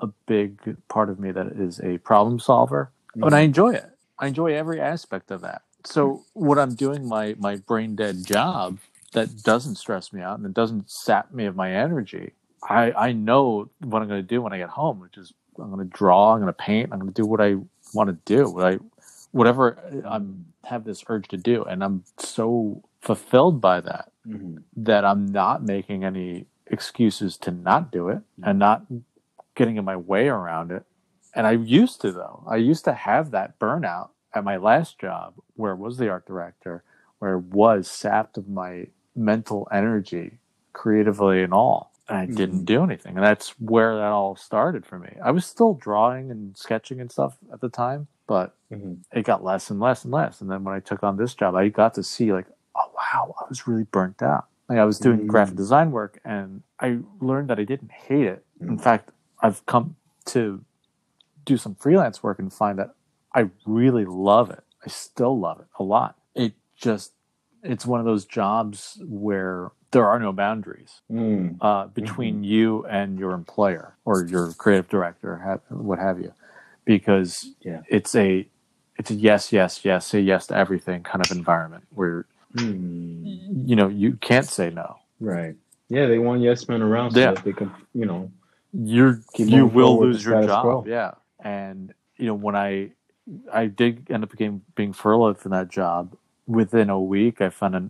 a 0.00 0.08
big 0.26 0.76
part 0.88 1.08
of 1.08 1.20
me 1.20 1.30
that 1.30 1.46
is 1.52 1.80
a 1.80 1.98
problem 1.98 2.38
solver, 2.38 2.90
but 3.14 3.32
I 3.32 3.38
mm-hmm. 3.38 3.44
enjoy 3.44 3.74
it. 3.74 3.90
I 4.18 4.26
enjoy 4.26 4.54
every 4.54 4.80
aspect 4.80 5.30
of 5.30 5.40
that. 5.42 5.62
So 5.84 6.24
when 6.32 6.58
I'm 6.58 6.74
doing 6.74 7.06
my 7.06 7.36
my 7.38 7.56
brain 7.56 7.94
dead 7.94 8.24
job 8.24 8.78
that 9.12 9.42
doesn't 9.42 9.76
stress 9.76 10.12
me 10.12 10.20
out 10.20 10.38
and 10.38 10.46
it 10.46 10.54
doesn't 10.54 10.90
sap 10.90 11.32
me 11.32 11.44
of 11.46 11.54
my 11.54 11.72
energy, 11.72 12.32
I 12.68 12.92
I 12.92 13.12
know 13.12 13.70
what 13.80 14.02
I'm 14.02 14.08
going 14.08 14.22
to 14.22 14.26
do 14.26 14.42
when 14.42 14.52
I 14.52 14.58
get 14.58 14.70
home, 14.70 14.98
which 15.00 15.16
is 15.16 15.32
I'm 15.58 15.70
going 15.70 15.88
to 15.88 15.96
draw, 15.96 16.32
I'm 16.32 16.40
going 16.40 16.52
to 16.52 16.52
paint, 16.52 16.90
I'm 16.92 16.98
going 16.98 17.12
to 17.12 17.22
do 17.22 17.26
what 17.26 17.40
I 17.40 17.56
want 17.94 18.10
to 18.10 18.18
do, 18.26 18.60
I 18.62 18.78
whatever 19.32 19.78
I'm 20.06 20.46
have 20.64 20.84
this 20.84 21.04
urge 21.08 21.28
to 21.30 21.38
do, 21.38 21.64
and 21.64 21.84
I'm 21.84 22.04
so 22.18 22.84
fulfilled 23.02 23.60
by 23.62 23.80
that 23.82 24.12
Mhm. 24.26 24.64
that 24.76 25.04
I'm 25.06 25.26
not 25.26 25.64
making 25.64 26.04
any 26.04 26.46
excuses 26.68 27.38
to 27.38 27.52
not 27.52 27.92
do 27.92 28.10
it 28.10 28.22
and 28.44 28.58
not 28.60 28.84
getting 29.56 29.76
in 29.78 29.86
my 29.86 29.96
way 29.96 30.28
around 30.28 30.72
it. 30.72 30.84
And 31.34 31.46
I 31.48 31.52
used 31.52 32.02
to 32.02 32.12
though. 32.12 32.44
I 32.48 32.56
used 32.58 32.84
to 32.86 32.94
have 32.94 33.32
that 33.32 33.58
burnout 33.60 34.10
at 34.34 34.44
my 34.44 34.58
last 34.58 35.00
job 35.00 35.36
where 35.56 35.72
I 35.72 35.76
was 35.76 35.98
the 35.98 36.10
art 36.10 36.26
director, 36.26 36.84
where 37.20 37.36
it 37.36 37.44
was 37.46 37.90
sapped 37.90 38.38
of 38.38 38.48
my 38.50 38.88
mental 39.16 39.68
energy, 39.72 40.40
creatively 40.74 41.44
and 41.44 41.54
all. 41.54 41.93
I 42.08 42.26
didn't 42.26 42.62
Mhm. 42.62 42.66
do 42.66 42.82
anything. 42.84 43.16
And 43.16 43.24
that's 43.24 43.50
where 43.60 43.96
that 43.96 44.12
all 44.12 44.36
started 44.36 44.84
for 44.84 44.98
me. 44.98 45.16
I 45.22 45.30
was 45.30 45.46
still 45.46 45.74
drawing 45.74 46.30
and 46.30 46.56
sketching 46.56 47.00
and 47.00 47.10
stuff 47.10 47.38
at 47.52 47.60
the 47.60 47.68
time, 47.70 48.08
but 48.26 48.54
Mhm. 48.70 49.02
it 49.12 49.22
got 49.24 49.42
less 49.42 49.70
and 49.70 49.80
less 49.80 50.04
and 50.04 50.12
less. 50.12 50.40
And 50.40 50.50
then 50.50 50.64
when 50.64 50.74
I 50.74 50.80
took 50.80 51.02
on 51.02 51.16
this 51.16 51.34
job, 51.34 51.54
I 51.54 51.68
got 51.68 51.94
to 51.94 52.02
see 52.02 52.32
like, 52.32 52.46
oh 52.76 52.90
wow, 52.94 53.34
I 53.40 53.44
was 53.48 53.66
really 53.66 53.84
burnt 53.84 54.22
out. 54.22 54.46
Like 54.68 54.78
I 54.78 54.84
was 54.84 54.98
doing 54.98 55.20
Mm. 55.20 55.26
graphic 55.28 55.56
design 55.56 55.92
work 55.92 56.20
and 56.24 56.62
I 56.80 56.98
learned 57.20 57.48
that 57.50 57.58
I 57.58 57.64
didn't 57.64 57.92
hate 57.92 58.26
it. 58.26 58.44
In 58.60 58.76
Mm. 58.76 58.82
fact, 58.82 59.10
I've 59.40 59.64
come 59.66 59.96
to 60.26 60.62
do 61.44 61.56
some 61.56 61.74
freelance 61.76 62.22
work 62.22 62.38
and 62.38 62.52
find 62.52 62.78
that 62.78 62.94
I 63.34 63.50
really 63.66 64.04
love 64.04 64.50
it. 64.50 64.62
I 64.84 64.88
still 64.88 65.38
love 65.38 65.60
it 65.60 65.66
a 65.78 65.82
lot. 65.82 66.16
It 66.34 66.54
just 66.76 67.12
it's 67.64 67.86
one 67.86 67.98
of 68.00 68.06
those 68.06 68.24
jobs 68.26 69.00
where 69.06 69.70
there 69.90 70.06
are 70.06 70.18
no 70.18 70.32
boundaries 70.32 71.00
Mm. 71.10 71.56
uh, 71.60 71.86
between 71.88 72.44
you 72.44 72.84
and 72.86 73.18
your 73.18 73.32
employer 73.32 73.96
or 74.04 74.24
your 74.24 74.52
creative 74.54 74.88
director, 74.88 75.60
what 75.70 75.98
have 75.98 76.20
you, 76.20 76.32
because 76.84 77.54
Yeah. 77.60 77.80
it's 77.88 78.14
a 78.14 78.48
it's 78.96 79.10
a 79.10 79.14
yes, 79.14 79.52
yes, 79.52 79.84
yes, 79.84 80.06
say 80.06 80.20
yes 80.20 80.46
to 80.48 80.56
everything 80.56 81.02
kind 81.02 81.24
of 81.24 81.32
environment 81.32 81.84
where 81.90 82.26
Mm. 82.54 83.66
you 83.68 83.74
know 83.76 83.88
you 83.88 84.14
can't 84.16 84.46
say 84.46 84.70
no. 84.70 84.96
Right. 85.20 85.56
Yeah, 85.88 86.06
they 86.06 86.18
want 86.18 86.42
yes 86.42 86.68
men 86.68 86.82
around 86.82 87.12
so 87.12 87.20
Yeah. 87.20 87.32
that 87.32 87.44
they 87.44 87.52
can, 87.52 87.72
you 87.94 88.06
know. 88.06 88.30
You're 88.72 89.20
you 89.36 89.66
will 89.66 89.98
lose 90.00 90.24
your 90.24 90.44
job. 90.46 90.62
quo. 90.62 90.84
Yeah, 90.86 91.12
and 91.40 91.92
you 92.16 92.26
know 92.26 92.34
when 92.34 92.56
I 92.56 92.92
I 93.52 93.66
did 93.66 94.10
end 94.10 94.22
up 94.24 94.36
being 94.36 94.62
being 94.74 94.92
furloughed 94.92 95.38
from 95.38 95.52
that 95.52 95.68
job. 95.70 96.16
Within 96.46 96.90
a 96.90 97.00
week, 97.00 97.40
I 97.40 97.50
found 97.50 97.76
a, 97.76 97.88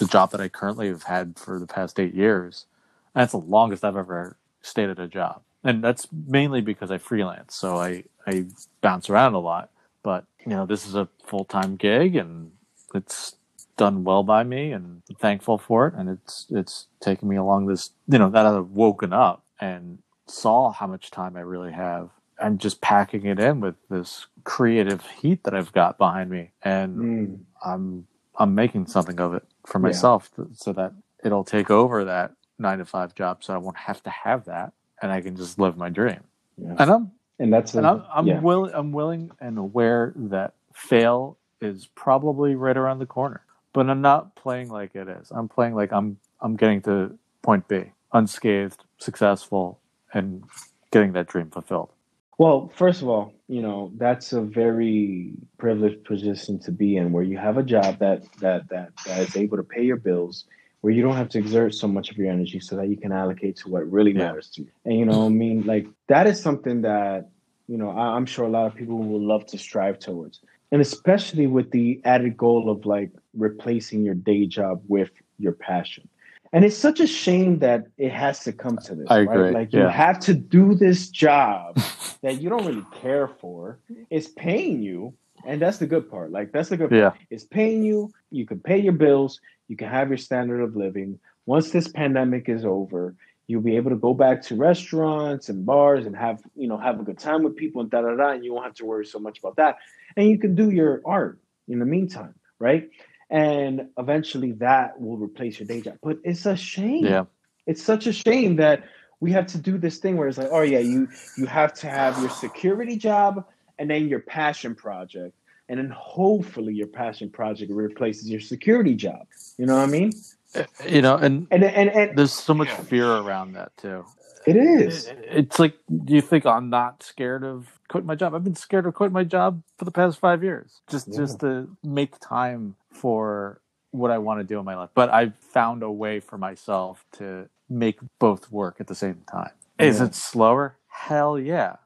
the 0.00 0.06
job 0.06 0.32
that 0.32 0.40
I 0.40 0.48
currently 0.48 0.88
have 0.88 1.04
had 1.04 1.38
for 1.38 1.58
the 1.58 1.66
past 1.66 2.00
eight 2.00 2.14
years. 2.14 2.66
That's 3.14 3.32
the 3.32 3.38
longest 3.38 3.84
I've 3.84 3.96
ever 3.96 4.38
stayed 4.62 4.90
at 4.90 5.00
a 5.00 5.08
job, 5.08 5.42
and 5.64 5.84
that's 5.84 6.08
mainly 6.12 6.62
because 6.62 6.90
I 6.90 6.98
freelance, 6.98 7.54
so 7.56 7.76
I 7.76 8.04
I 8.26 8.46
bounce 8.82 9.10
around 9.10 9.34
a 9.34 9.40
lot. 9.40 9.70
But 10.02 10.26
you 10.46 10.52
know, 10.52 10.66
this 10.66 10.86
is 10.86 10.94
a 10.96 11.08
full 11.26 11.44
time 11.44 11.76
gig, 11.76 12.16
and 12.16 12.52
it's 12.94 13.36
done 13.76 14.04
well 14.04 14.22
by 14.24 14.44
me, 14.44 14.72
and 14.72 15.02
I'm 15.10 15.16
thankful 15.16 15.58
for 15.58 15.88
it. 15.88 15.94
And 15.94 16.08
it's 16.10 16.46
it's 16.50 16.86
taken 17.00 17.28
me 17.28 17.36
along 17.36 17.66
this, 17.66 17.90
you 18.08 18.18
know, 18.18 18.30
that 18.30 18.46
I've 18.46 18.70
woken 18.70 19.12
up 19.12 19.44
and 19.60 19.98
saw 20.28 20.72
how 20.72 20.86
much 20.88 21.10
time 21.10 21.36
I 21.36 21.40
really 21.40 21.72
have. 21.72 22.10
I'm 22.40 22.58
just 22.58 22.80
packing 22.80 23.26
it 23.26 23.40
in 23.40 23.60
with 23.60 23.76
this 23.90 24.26
creative 24.44 25.04
heat 25.06 25.44
that 25.44 25.54
I've 25.54 25.72
got 25.72 25.98
behind 25.98 26.30
me, 26.30 26.52
and 26.62 26.96
Mm. 26.98 27.40
I'm 27.64 28.06
I'm 28.38 28.54
making 28.54 28.86
something 28.86 29.20
of 29.20 29.34
it 29.34 29.44
for 29.66 29.78
Yeah. 29.80 29.80
myself 29.80 30.30
th- 30.36 30.48
so 30.54 30.72
that 30.74 30.92
it'll 31.24 31.44
take 31.44 31.70
over 31.70 32.04
that 32.06 32.32
nine 32.58 32.78
to 32.78 32.84
five 32.86 33.14
job, 33.14 33.44
so 33.44 33.54
I 33.54 33.58
won't 33.58 33.78
have 33.78 34.02
to 34.04 34.10
have 34.10 34.46
that, 34.46 34.72
and 35.02 35.12
I 35.12 35.20
can 35.22 35.36
just 35.36 35.58
live 35.58 35.76
my 35.76 35.90
dream. 35.90 36.20
Yeah. 36.58 36.78
And 36.78 36.90
I'm 36.90 37.12
And 37.38 37.52
that's 37.52 37.74
and 37.74 37.86
I'm 37.86 38.04
I'm 38.14 38.28
yeah. 38.28 38.40
willing 38.42 38.72
I'm 38.74 38.92
willing 38.92 39.32
and 39.40 39.58
aware 39.58 40.12
that 40.16 40.54
fail 40.74 41.38
is 41.60 41.88
probably 41.94 42.56
right 42.56 42.76
around 42.76 43.00
the 43.00 43.06
corner, 43.06 43.42
but 43.74 43.90
I'm 43.90 44.02
not 44.02 44.36
playing 44.36 44.70
like 44.70 44.94
it 44.96 45.08
is. 45.08 45.30
I'm 45.32 45.48
playing 45.48 45.74
like 45.74 45.92
I'm 45.92 46.18
I'm 46.40 46.56
getting 46.56 46.82
to 46.82 47.18
point 47.42 47.68
B, 47.68 47.92
unscathed, 48.12 48.84
successful, 48.98 49.80
and 50.14 50.44
getting 50.92 51.12
that 51.14 51.28
dream 51.28 51.50
fulfilled. 51.50 51.90
Well, 52.38 52.70
first 52.76 53.02
of 53.02 53.08
all, 53.08 53.32
you 53.48 53.62
know 53.62 53.90
that's 53.96 54.32
a 54.32 54.40
very 54.42 55.32
privileged 55.58 56.04
position 56.04 56.58
to 56.60 56.70
be 56.72 56.96
in, 56.96 57.12
where 57.12 57.24
you 57.24 57.36
have 57.38 57.58
a 57.58 57.62
job 57.62 57.98
that 57.98 58.22
that 58.40 58.68
that 58.68 58.90
that 59.06 59.20
is 59.20 59.36
able 59.36 59.56
to 59.56 59.64
pay 59.64 59.82
your 59.82 59.96
bills, 59.96 60.44
where 60.80 60.92
you 60.92 61.02
don't 61.02 61.16
have 61.16 61.28
to 61.30 61.38
exert 61.38 61.74
so 61.74 61.88
much 61.88 62.10
of 62.10 62.16
your 62.16 62.30
energy, 62.30 62.60
so 62.60 62.76
that 62.76 62.88
you 62.88 62.96
can 62.96 63.12
allocate 63.12 63.56
to 63.56 63.68
what 63.68 63.90
really 63.90 64.12
Yeah. 64.12 64.28
matters 64.28 64.50
to 64.50 64.62
you. 64.62 64.68
And 64.84 64.98
you 64.98 65.04
know, 65.04 65.26
I 65.26 65.28
mean, 65.30 65.62
like 65.66 65.86
that 66.08 66.26
is 66.28 66.40
something 66.40 66.82
that 66.82 67.28
you 67.66 67.76
know 67.76 67.90
I, 67.90 68.14
I'm 68.16 68.26
sure 68.26 68.44
a 68.46 68.50
lot 68.50 68.66
of 68.66 68.74
people 68.76 68.98
will 68.98 69.20
love 69.20 69.44
to 69.46 69.58
strive 69.58 69.98
towards, 69.98 70.40
and 70.70 70.80
especially 70.80 71.48
with 71.48 71.70
the 71.72 72.00
added 72.04 72.36
goal 72.36 72.70
of 72.70 72.86
like 72.86 73.10
replacing 73.34 74.04
your 74.04 74.14
day 74.14 74.46
job 74.46 74.82
with 74.86 75.10
your 75.38 75.52
passion. 75.52 76.08
And 76.52 76.64
it's 76.64 76.76
such 76.76 77.00
a 77.00 77.06
shame 77.06 77.58
that 77.58 77.86
it 77.98 78.10
has 78.12 78.40
to 78.40 78.52
come 78.52 78.78
to 78.78 78.94
this. 78.94 79.06
I 79.10 79.22
right? 79.22 79.36
agree, 79.36 79.50
Like 79.50 79.72
you 79.72 79.86
have 79.86 80.18
to 80.20 80.34
do 80.34 80.74
this 80.74 81.08
job 81.08 81.76
that 82.22 82.40
you 82.40 82.48
don't 82.48 82.66
really 82.66 82.86
care 82.94 83.28
for. 83.28 83.78
It's 84.10 84.28
paying 84.28 84.82
you, 84.82 85.14
and 85.46 85.60
that's 85.60 85.78
the 85.78 85.86
good 85.86 86.10
part. 86.10 86.32
Like 86.32 86.52
that's 86.52 86.70
the 86.70 86.76
good 86.76 86.90
part. 86.90 86.98
Yeah, 86.98 87.12
It's 87.30 87.44
paying 87.44 87.82
you. 87.82 88.12
You 88.30 88.46
can 88.46 88.60
pay 88.60 88.78
your 88.78 88.94
bills. 88.94 89.40
You 89.68 89.76
can 89.76 89.88
have 89.88 90.08
your 90.08 90.18
standard 90.18 90.62
of 90.62 90.74
living. 90.74 91.18
Once 91.44 91.70
this 91.70 91.88
pandemic 91.88 92.48
is 92.48 92.64
over, 92.64 93.14
you'll 93.46 93.62
be 93.62 93.76
able 93.76 93.90
to 93.90 93.96
go 93.96 94.14
back 94.14 94.42
to 94.42 94.54
restaurants 94.54 95.48
and 95.48 95.64
bars 95.66 96.06
and 96.06 96.16
have 96.16 96.42
you 96.56 96.68
know 96.68 96.78
have 96.78 97.00
a 97.00 97.02
good 97.02 97.18
time 97.18 97.42
with 97.42 97.56
people 97.56 97.82
and 97.82 97.90
da 97.90 98.00
da 98.00 98.14
da. 98.16 98.30
And 98.30 98.44
you 98.44 98.54
won't 98.54 98.64
have 98.64 98.74
to 98.76 98.86
worry 98.86 99.06
so 99.06 99.18
much 99.18 99.38
about 99.38 99.56
that. 99.56 99.76
And 100.16 100.28
you 100.28 100.38
can 100.38 100.54
do 100.54 100.70
your 100.70 101.02
art 101.04 101.38
in 101.68 101.78
the 101.78 101.84
meantime, 101.84 102.34
right? 102.58 102.88
And 103.30 103.88
eventually 103.98 104.52
that 104.52 105.00
will 105.00 105.18
replace 105.18 105.58
your 105.60 105.66
day 105.66 105.82
job. 105.82 105.98
But 106.02 106.18
it's 106.24 106.46
a 106.46 106.56
shame 106.56 107.04
yeah, 107.04 107.24
it's 107.66 107.82
such 107.82 108.06
a 108.06 108.12
shame 108.12 108.56
that 108.56 108.84
we 109.20 109.30
have 109.32 109.46
to 109.48 109.58
do 109.58 109.78
this 109.78 109.98
thing 109.98 110.16
where 110.16 110.28
it's 110.28 110.38
like, 110.38 110.48
oh 110.50 110.62
yeah, 110.62 110.78
you 110.78 111.08
you 111.36 111.46
have 111.46 111.74
to 111.74 111.88
have 111.88 112.18
your 112.20 112.30
security 112.30 112.96
job 112.96 113.44
and 113.78 113.90
then 113.90 114.08
your 114.08 114.20
passion 114.20 114.74
project, 114.74 115.34
and 115.68 115.78
then 115.78 115.90
hopefully 115.90 116.72
your 116.72 116.86
passion 116.86 117.30
project 117.30 117.70
replaces 117.70 118.28
your 118.30 118.40
security 118.40 118.94
job. 118.94 119.26
You 119.58 119.66
know 119.66 119.76
what 119.76 119.88
I 119.88 119.92
mean? 119.92 120.12
Uh, 120.54 120.64
you 120.88 121.02
know, 121.02 121.16
and 121.16 121.46
And 121.50 121.62
and 121.62 121.90
and 121.90 122.18
there's 122.18 122.32
so 122.32 122.54
much 122.54 122.70
fear 122.70 123.06
around 123.06 123.52
that 123.52 123.76
too. 123.76 124.04
It 124.48 124.56
is. 124.56 125.08
It's 125.24 125.58
like, 125.58 125.76
do 126.04 126.14
you 126.14 126.22
think 126.22 126.46
I'm 126.46 126.70
not 126.70 127.02
scared 127.02 127.44
of 127.44 127.68
quitting 127.88 128.06
my 128.06 128.14
job? 128.14 128.34
I've 128.34 128.44
been 128.44 128.56
scared 128.56 128.86
of 128.86 128.94
quitting 128.94 129.12
my 129.14 129.24
job 129.24 129.62
for 129.78 129.84
the 129.84 129.90
past 129.90 130.18
five 130.18 130.42
years, 130.44 130.80
just 130.88 131.08
Yeah. 131.08 131.16
just 131.18 131.40
to 131.40 131.76
make 131.84 132.18
time 132.20 132.76
for 132.90 133.60
what 133.90 134.10
I 134.10 134.18
want 134.18 134.40
to 134.40 134.44
do 134.44 134.58
in 134.58 134.64
my 134.64 134.76
life. 134.76 134.90
But 134.94 135.10
I've 135.10 135.36
found 135.36 135.82
a 135.82 135.90
way 135.90 136.20
for 136.20 136.38
myself 136.38 137.04
to 137.12 137.48
make 137.68 137.98
both 138.18 138.50
work 138.52 138.76
at 138.80 138.86
the 138.86 138.94
same 138.94 139.22
time. 139.30 139.50
Is 139.78 140.00
it 140.00 140.14
slower? 140.14 140.76
Hell 140.88 141.38
yeah. 141.38 141.76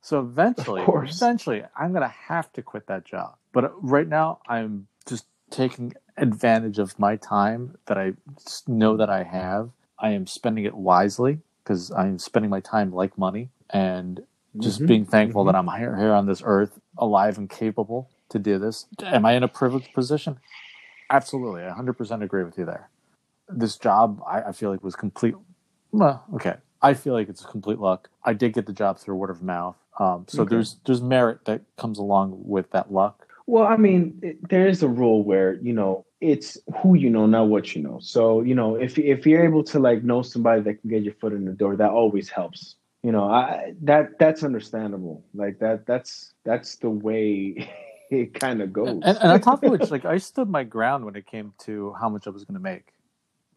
So 0.00 0.20
eventually, 0.20 0.82
eventually, 0.82 1.64
I'm 1.76 1.92
gonna 1.92 2.08
have 2.08 2.52
to 2.54 2.62
quit 2.62 2.86
that 2.88 3.04
job. 3.04 3.36
But 3.52 3.72
right 3.82 4.08
now, 4.08 4.40
I'm 4.48 4.86
just 5.06 5.26
taking 5.50 5.94
advantage 6.16 6.78
of 6.78 6.98
my 6.98 7.16
time 7.16 7.76
that 7.86 7.98
I 7.98 8.12
know 8.68 8.96
that 8.96 9.10
I 9.10 9.22
have. 9.24 9.70
I 9.98 10.10
am 10.10 10.26
spending 10.26 10.64
it 10.64 10.74
wisely 10.74 11.40
because 11.64 11.90
I'm 11.90 12.18
spending 12.18 12.50
my 12.50 12.60
time 12.60 12.92
like 12.92 13.16
money 13.18 13.50
and 13.70 14.22
just 14.58 14.82
Mhm. 14.82 14.86
being 14.86 15.04
thankful 15.06 15.42
Mhm. 15.42 15.46
that 15.46 15.56
I'm 15.56 15.68
here, 15.68 15.96
here 15.96 16.12
on 16.12 16.26
this 16.26 16.42
earth, 16.44 16.78
alive 16.98 17.38
and 17.38 17.48
capable 17.48 18.10
to 18.28 18.38
do 18.38 18.58
this. 18.58 18.86
Am 19.02 19.24
I 19.26 19.32
in 19.32 19.42
a 19.42 19.48
privileged 19.48 19.92
position? 19.92 20.38
Absolutely. 21.10 21.62
I 21.64 21.68
100% 21.70 22.22
agree 22.22 22.44
with 22.44 22.58
you 22.58 22.64
there. 22.64 22.90
This 23.48 23.76
job, 23.76 24.22
I, 24.26 24.42
I 24.42 24.52
feel 24.52 24.70
like 24.70 24.82
was 24.82 24.96
complete. 24.96 25.34
Well, 25.92 26.24
okay. 26.34 26.56
I 26.82 26.94
feel 26.94 27.14
like 27.14 27.28
it's 27.28 27.44
complete 27.44 27.78
luck. 27.78 28.10
I 28.24 28.32
did 28.34 28.52
get 28.52 28.66
the 28.66 28.72
job 28.72 28.98
through 28.98 29.16
word 29.16 29.30
of 29.30 29.42
mouth. 29.42 29.76
Um, 29.98 30.26
so 30.28 30.42
Okay. 30.42 30.50
there's 30.50 30.76
there's 30.86 31.00
merit 31.02 31.44
that 31.46 31.62
comes 31.76 31.98
along 31.98 32.42
with 32.44 32.70
that 32.72 32.92
luck. 32.92 33.26
Well, 33.46 33.66
I 33.66 33.76
mean, 33.76 34.18
it, 34.22 34.48
there 34.48 34.66
is 34.66 34.82
a 34.82 34.88
rule 34.88 35.22
where 35.22 35.54
you 35.54 35.72
know 35.72 36.06
it's 36.20 36.56
who 36.82 36.94
you 36.94 37.10
know, 37.10 37.26
not 37.26 37.48
what 37.48 37.74
you 37.74 37.82
know. 37.82 37.98
So 38.00 38.40
you 38.40 38.54
know, 38.54 38.76
if 38.76 38.98
if 38.98 39.26
you're 39.26 39.44
able 39.44 39.62
to 39.64 39.78
like 39.78 40.02
know 40.02 40.22
somebody 40.22 40.62
that 40.62 40.80
can 40.80 40.90
get 40.90 41.02
your 41.02 41.14
foot 41.14 41.32
in 41.32 41.44
the 41.44 41.52
door, 41.52 41.76
that 41.76 41.90
always 41.90 42.28
helps. 42.28 42.76
You 43.02 43.12
know, 43.12 43.24
I 43.24 43.74
that 43.82 44.18
that's 44.18 44.42
understandable. 44.42 45.24
Like 45.34 45.58
that 45.58 45.86
that's 45.86 46.32
that's 46.44 46.76
the 46.76 46.88
way 46.88 47.70
it 48.10 48.32
kind 48.34 48.62
of 48.62 48.72
goes. 48.72 49.02
And, 49.04 49.18
and 49.18 49.32
on 49.32 49.40
top 49.40 49.62
of 49.62 49.70
which, 49.70 49.90
like 49.90 50.06
I 50.06 50.16
stood 50.16 50.48
my 50.48 50.64
ground 50.64 51.04
when 51.04 51.14
it 51.14 51.26
came 51.26 51.52
to 51.64 51.94
how 52.00 52.08
much 52.08 52.26
I 52.26 52.30
was 52.30 52.44
going 52.44 52.54
to 52.54 52.60
make. 52.60 52.92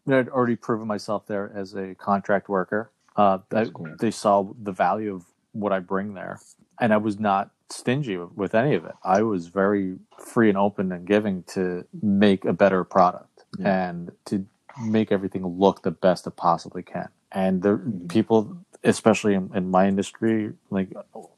I'd 0.06 0.28
already 0.28 0.56
proven 0.56 0.86
myself 0.86 1.26
there 1.26 1.52
as 1.54 1.74
a 1.74 1.94
contract 1.94 2.48
worker. 2.48 2.90
Uh, 3.16 3.38
I- 3.52 3.64
cool. 3.66 3.94
They 3.98 4.10
saw 4.10 4.52
the 4.62 4.72
value 4.72 5.14
of 5.14 5.24
what 5.52 5.72
I 5.72 5.80
bring 5.80 6.14
there, 6.14 6.40
and 6.80 6.92
I 6.92 6.98
was 6.98 7.18
not 7.18 7.50
stingy 7.70 8.16
with 8.16 8.54
any 8.54 8.74
of 8.74 8.84
it. 8.84 8.94
I 9.04 9.22
was 9.22 9.48
very 9.48 9.96
free 10.18 10.48
and 10.48 10.58
open 10.58 10.92
and 10.92 11.06
giving 11.06 11.42
to 11.54 11.84
make 12.02 12.44
a 12.44 12.52
better 12.52 12.84
product 12.84 13.44
Yeah. 13.58 13.88
and 13.88 14.12
to 14.26 14.44
make 14.82 15.10
everything 15.12 15.46
look 15.46 15.82
the 15.82 15.90
best 15.90 16.26
it 16.26 16.36
possibly 16.36 16.82
can. 16.82 17.08
And 17.32 17.62
the 17.62 17.76
Mhm. 17.78 18.08
people, 18.08 18.56
especially 18.84 19.34
in, 19.34 19.50
in 19.54 19.70
my 19.70 19.86
industry, 19.88 20.52
like 20.70 20.92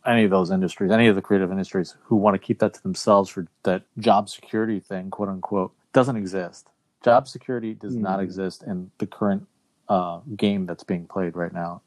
any 0.06 0.24
of 0.24 0.30
those 0.30 0.50
industries, 0.50 0.90
any 0.90 1.08
of 1.08 1.16
the 1.16 1.22
creative 1.22 1.50
industries, 1.50 1.96
who 2.04 2.16
want 2.16 2.34
to 2.34 2.38
keep 2.38 2.58
that 2.60 2.74
to 2.74 2.82
themselves 2.82 3.28
for 3.30 3.46
that 3.64 3.82
job 3.98 4.28
security 4.28 4.78
thing, 4.78 5.10
quote 5.10 5.28
unquote, 5.28 5.72
doesn't 5.92 6.16
exist. 6.16 6.68
Job 7.02 7.26
security 7.26 7.74
does 7.74 7.96
not 7.96 8.20
Mhm. 8.20 8.24
exist 8.24 8.62
in 8.62 8.90
the 8.98 9.06
current 9.06 9.46
uh, 9.88 10.20
game 10.36 10.66
that's 10.66 10.84
being 10.84 11.04
played 11.06 11.34
right 11.34 11.52
now. 11.52 11.80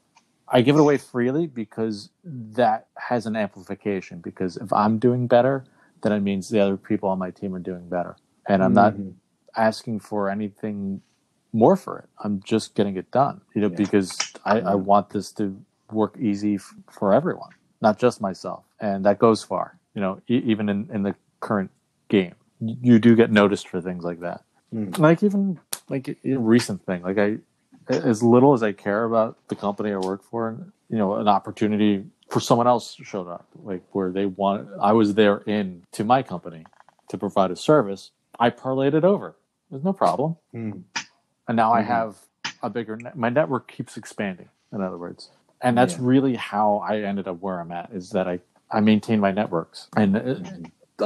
I 0.48 0.60
give 0.60 0.76
it 0.76 0.80
away 0.80 0.98
freely 0.98 1.46
because 1.46 2.10
that 2.24 2.88
has 2.98 3.26
an 3.26 3.36
amplification. 3.36 4.20
Because 4.20 4.56
if 4.58 4.72
I'm 4.72 4.98
doing 4.98 5.26
better, 5.26 5.64
then 6.02 6.12
it 6.12 6.20
means 6.20 6.48
the 6.48 6.60
other 6.60 6.76
people 6.76 7.08
on 7.08 7.18
my 7.18 7.30
team 7.30 7.54
are 7.54 7.58
doing 7.60 7.88
better, 7.88 8.16
and 8.46 8.62
I'm 8.62 8.74
not 8.74 8.94
Mhm. 8.94 9.14
asking 9.56 10.00
for 10.00 10.28
anything 10.28 11.00
more 11.52 11.76
for 11.76 11.98
it. 12.00 12.08
I'm 12.22 12.40
just 12.42 12.74
getting 12.74 12.96
it 12.96 13.10
done, 13.10 13.40
you 13.54 13.60
know, 13.62 13.68
Yeah. 13.68 13.76
because 13.76 14.18
I, 14.44 14.60
I 14.60 14.74
want 14.74 15.10
this 15.10 15.32
to 15.34 15.56
work 15.92 16.16
easy 16.18 16.56
f- 16.56 16.74
for 16.90 17.14
everyone, 17.14 17.50
not 17.80 17.96
just 17.98 18.20
myself. 18.20 18.64
And 18.80 19.04
that 19.04 19.18
goes 19.20 19.44
far, 19.44 19.78
you 19.94 20.00
know, 20.00 20.20
e- 20.28 20.42
even 20.44 20.68
in, 20.68 20.90
in 20.92 21.04
the 21.04 21.14
current 21.40 21.70
game, 22.08 22.34
you 22.58 22.98
do 22.98 23.14
get 23.14 23.30
noticed 23.30 23.68
for 23.68 23.80
things 23.80 24.02
like 24.04 24.20
that. 24.20 24.42
Mm. 24.74 24.98
Like 24.98 25.22
even 25.22 25.60
like 25.88 26.08
a 26.24 26.36
recent 26.36 26.84
thing, 26.84 27.02
like 27.02 27.18
I, 27.18 27.38
as 27.88 28.22
little 28.22 28.52
as 28.54 28.62
I 28.62 28.72
care 28.72 29.04
about 29.04 29.36
the 29.48 29.56
company 29.56 29.92
I 29.92 29.98
work 29.98 30.22
for, 30.24 30.56
you 30.88 30.98
know, 30.98 31.16
an 31.16 31.28
opportunity 31.28 32.04
for 32.30 32.40
someone 32.40 32.66
else 32.66 32.96
showed 33.02 33.28
up, 33.28 33.46
like 33.62 33.82
where 33.92 34.10
they 34.10 34.26
want, 34.26 34.68
I 34.80 34.92
was 34.92 35.14
there 35.14 35.38
in 35.46 35.84
to 35.92 36.04
my 36.04 36.22
company 36.22 36.64
to 37.08 37.18
provide 37.18 37.50
a 37.50 37.56
service. 37.56 38.10
I 38.40 38.50
parlayed 38.50 38.94
it 38.94 39.04
over. 39.04 39.36
There's 39.70 39.84
no 39.84 39.92
problem. 39.92 40.36
Mm. 40.54 40.82
And 41.48 41.56
now 41.56 41.72
I 41.72 41.82
Mhm. 41.82 41.86
have 41.86 42.16
a 42.62 42.70
bigger, 42.70 42.96
net. 42.96 43.16
my 43.16 43.28
network 43.28 43.70
keeps 43.70 43.96
expanding, 43.96 44.48
in 44.72 44.80
other 44.80 44.98
words. 44.98 45.30
And 45.60 45.76
that's 45.76 45.94
Yeah. 45.94 46.00
really 46.02 46.34
how 46.36 46.78
I 46.78 47.00
ended 47.02 47.28
up 47.28 47.40
where 47.40 47.60
I'm 47.60 47.72
at 47.72 47.90
is 47.92 48.10
that 48.10 48.26
I, 48.28 48.40
I 48.70 48.80
maintain 48.80 49.20
my 49.20 49.30
networks. 49.30 49.88
And 49.96 50.16
uh, 50.16 50.36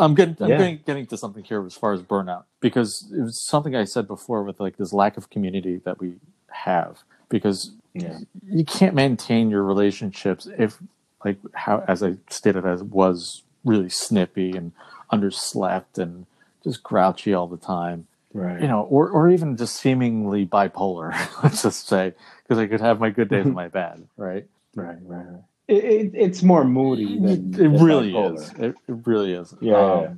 I'm 0.01 0.15
getting, 0.15 0.37
I'm 0.41 0.51
Yeah. 0.51 0.59
getting, 0.59 0.81
getting 0.87 1.07
to 1.09 1.17
something 1.17 1.45
here 1.45 1.65
as 1.67 1.75
far 1.75 1.93
as 1.93 2.03
burnout 2.03 2.45
because 2.61 3.11
it 3.17 3.23
was 3.23 3.43
something 3.45 3.75
I 3.75 3.85
said 3.85 4.07
before 4.07 4.45
with 4.45 4.61
like 4.61 4.77
this 4.77 4.93
lack 4.93 5.17
of 5.17 5.31
community 5.31 5.79
that 5.85 6.01
we 6.01 6.15
have 6.51 6.99
because 7.29 7.73
Yeah. 7.95 8.19
you 8.47 8.65
can't 8.65 8.95
maintain 8.95 9.51
your 9.51 9.63
relationships 9.63 10.47
if 10.59 10.79
like 11.25 11.39
how 11.55 11.85
as 11.89 12.03
i 12.03 12.15
stated 12.31 12.65
as 12.67 12.83
was 12.83 13.43
really 13.65 13.89
snippy 13.89 14.53
and 14.57 14.73
underslept 15.13 15.99
and 15.99 16.27
just 16.65 16.83
grouchy 16.83 17.35
all 17.35 17.47
the 17.49 17.57
time 17.57 18.07
Right. 18.35 18.61
you 18.61 18.69
know 18.69 18.83
or, 18.83 19.09
or 19.09 19.31
even 19.31 19.57
just 19.57 19.77
seemingly 19.77 20.47
bipolar 20.47 21.13
let's 21.43 21.63
just 21.63 21.89
say 21.89 22.13
because 22.43 22.59
i 22.59 22.67
could 22.67 22.81
have 22.81 23.01
my 23.01 23.11
good 23.11 23.29
days 23.29 23.47
and 23.47 23.55
my 23.55 23.69
bad 23.81 24.07
right 24.17 24.47
Right. 24.75 24.97
Right. 25.03 25.27
right. 25.27 25.43
It, 25.67 25.85
it, 25.85 26.11
it's 26.15 26.43
more 26.43 26.65
moody. 26.65 27.19
Than, 27.19 27.53
it 27.55 27.69
really 27.83 28.13
bipolar. 28.13 28.37
is 28.37 28.51
it, 28.59 28.75
it 28.87 29.07
really 29.07 29.33
is 29.33 29.55
Yeah, 29.61 29.77
Um, 29.77 30.03
yeah. 30.03 30.13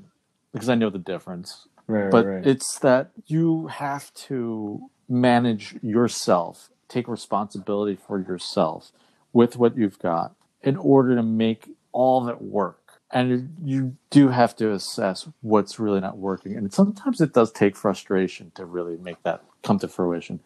because 0.53 0.69
i 0.69 0.75
know 0.75 0.91
the 0.91 0.99
difference 0.99 1.67
Right. 1.87 2.11
but 2.11 2.27
right. 2.27 2.47
it's 2.47 2.79
that 2.81 3.11
you 3.27 3.67
have 3.69 4.13
to 4.29 4.81
manage 5.11 5.77
yourself 5.83 6.71
take 6.89 7.09
responsibility 7.09 7.97
for 7.97 8.19
yourself 8.19 8.93
with 9.33 9.57
what 9.57 9.77
you've 9.77 9.99
got 9.99 10.35
in 10.63 10.77
order 10.77 11.15
to 11.15 11.23
make 11.23 11.69
all 11.93 12.23
that 12.25 12.43
work 12.43 12.77
and 13.13 13.57
you 13.65 13.97
do 14.11 14.29
have 14.29 14.55
to 14.55 14.73
assess 14.73 15.29
what's 15.41 15.79
really 15.79 16.01
not 16.01 16.19
working 16.19 16.57
and 16.57 16.73
sometimes 16.73 17.21
it 17.21 17.33
does 17.33 17.51
take 17.53 17.77
frustration 17.77 18.53
to 18.55 18.65
really 18.65 18.97
make 18.97 19.23
that 19.23 19.43
come 19.63 19.79
to 19.79 19.89
fruition 19.89 20.41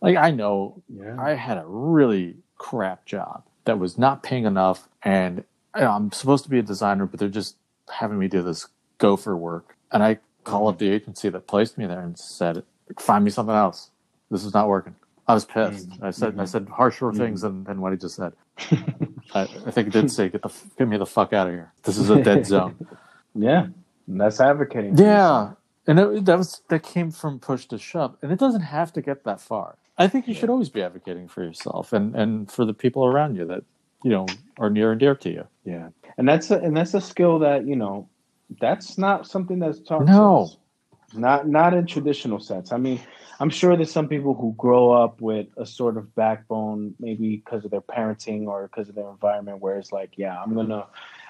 like 0.00 0.16
i 0.16 0.30
know 0.30 0.82
yeah. 0.88 1.16
I 1.18 1.34
had 1.34 1.58
a 1.58 1.64
really 1.66 2.36
crap 2.60 3.06
job 3.06 3.42
that 3.64 3.78
was 3.78 3.98
not 3.98 4.22
paying 4.22 4.44
enough, 4.44 4.88
and 5.02 5.44
you 5.74 5.82
know, 5.82 5.90
I'm 5.90 6.12
supposed 6.12 6.44
to 6.44 6.50
be 6.50 6.58
a 6.58 6.62
designer, 6.62 7.06
but 7.06 7.18
they're 7.18 7.28
just 7.28 7.56
having 7.92 8.18
me 8.18 8.28
do 8.28 8.42
this 8.42 8.68
gopher 8.98 9.36
work. 9.36 9.76
And 9.92 10.02
I 10.02 10.18
call 10.44 10.62
mm-hmm. 10.62 10.68
up 10.68 10.78
the 10.78 10.90
agency 10.90 11.28
that 11.28 11.46
placed 11.46 11.78
me 11.78 11.86
there 11.86 12.00
and 12.00 12.18
said, 12.18 12.62
"Find 12.98 13.24
me 13.24 13.30
something 13.30 13.54
else. 13.54 13.90
This 14.30 14.44
is 14.44 14.54
not 14.54 14.68
working." 14.68 14.94
I 15.26 15.34
was 15.34 15.44
pissed. 15.44 15.88
Mm-hmm. 15.88 16.04
I 16.04 16.10
said, 16.10 16.28
I 16.28 16.30
mm-hmm. 16.30 16.44
said 16.46 16.68
harsher 16.68 17.06
mm-hmm. 17.06 17.18
things 17.18 17.42
than, 17.42 17.62
than 17.62 17.80
what 17.80 17.92
he 17.92 17.98
just 17.98 18.16
said. 18.16 18.32
I, 19.32 19.42
I 19.42 19.70
think 19.70 19.88
it 19.88 19.92
did 19.92 20.10
say, 20.10 20.28
"Get 20.28 20.42
the 20.42 20.50
get 20.76 20.88
me 20.88 20.96
the 20.96 21.06
fuck 21.06 21.32
out 21.32 21.46
of 21.46 21.52
here. 21.52 21.72
This 21.84 21.98
is 21.98 22.10
a 22.10 22.20
dead 22.22 22.46
zone." 22.46 22.74
yeah. 23.34 23.68
And 24.08 24.20
that's 24.20 24.40
advocating. 24.40 24.98
Yeah, 24.98 25.52
and 25.86 26.00
it, 26.00 26.24
that 26.24 26.36
was 26.36 26.62
that 26.68 26.82
came 26.82 27.12
from 27.12 27.38
push 27.38 27.66
to 27.66 27.78
shove, 27.78 28.16
and 28.22 28.32
it 28.32 28.40
doesn't 28.40 28.62
have 28.62 28.92
to 28.94 29.02
get 29.02 29.22
that 29.24 29.40
far. 29.40 29.76
I 29.98 30.08
think 30.08 30.26
you 30.26 30.34
should 30.34 30.50
always 30.50 30.68
be 30.68 30.82
advocating 30.82 31.28
for 31.28 31.44
yourself 31.44 31.92
and 31.92 32.16
and 32.16 32.50
for 32.50 32.64
the 32.64 32.74
people 32.74 33.04
around 33.06 33.36
you 33.36 33.46
that 33.46 33.62
you 34.02 34.10
know 34.10 34.26
are 34.58 34.70
near 34.70 34.90
and 34.90 34.98
dear 34.98 35.14
to 35.14 35.30
you. 35.30 35.46
Yeah, 35.64 35.90
and 36.18 36.28
that's 36.28 36.50
a, 36.50 36.58
and 36.58 36.76
that's 36.76 36.94
a 36.94 37.00
skill 37.00 37.38
that 37.40 37.66
you 37.66 37.76
know, 37.76 38.08
that's 38.60 38.98
not 38.98 39.28
something 39.28 39.60
that's 39.60 39.80
taught. 39.80 40.06
No. 40.06 40.50
not 41.14 41.46
not 41.46 41.72
in 41.72 41.86
traditional 41.86 42.40
sense. 42.40 42.72
I 42.72 42.78
mean, 42.78 43.00
I'm 43.40 43.48
sure 43.48 43.74
there's 43.74 43.90
some 43.90 44.06
people 44.06 44.34
who 44.34 44.54
grow 44.58 44.92
up 44.92 45.22
with 45.22 45.46
a 45.56 45.64
sort 45.64 45.96
of 45.96 46.14
backbone, 46.14 46.94
maybe 47.00 47.36
because 47.36 47.64
of 47.64 47.70
their 47.70 47.80
parenting 47.80 48.46
or 48.46 48.68
because 48.68 48.90
of 48.90 48.94
their 48.94 49.08
environment, 49.08 49.60
where 49.60 49.78
it's 49.78 49.92
like, 49.92 50.12
yeah, 50.16 50.38
I'm 50.38 50.54
gonna, 50.54 50.86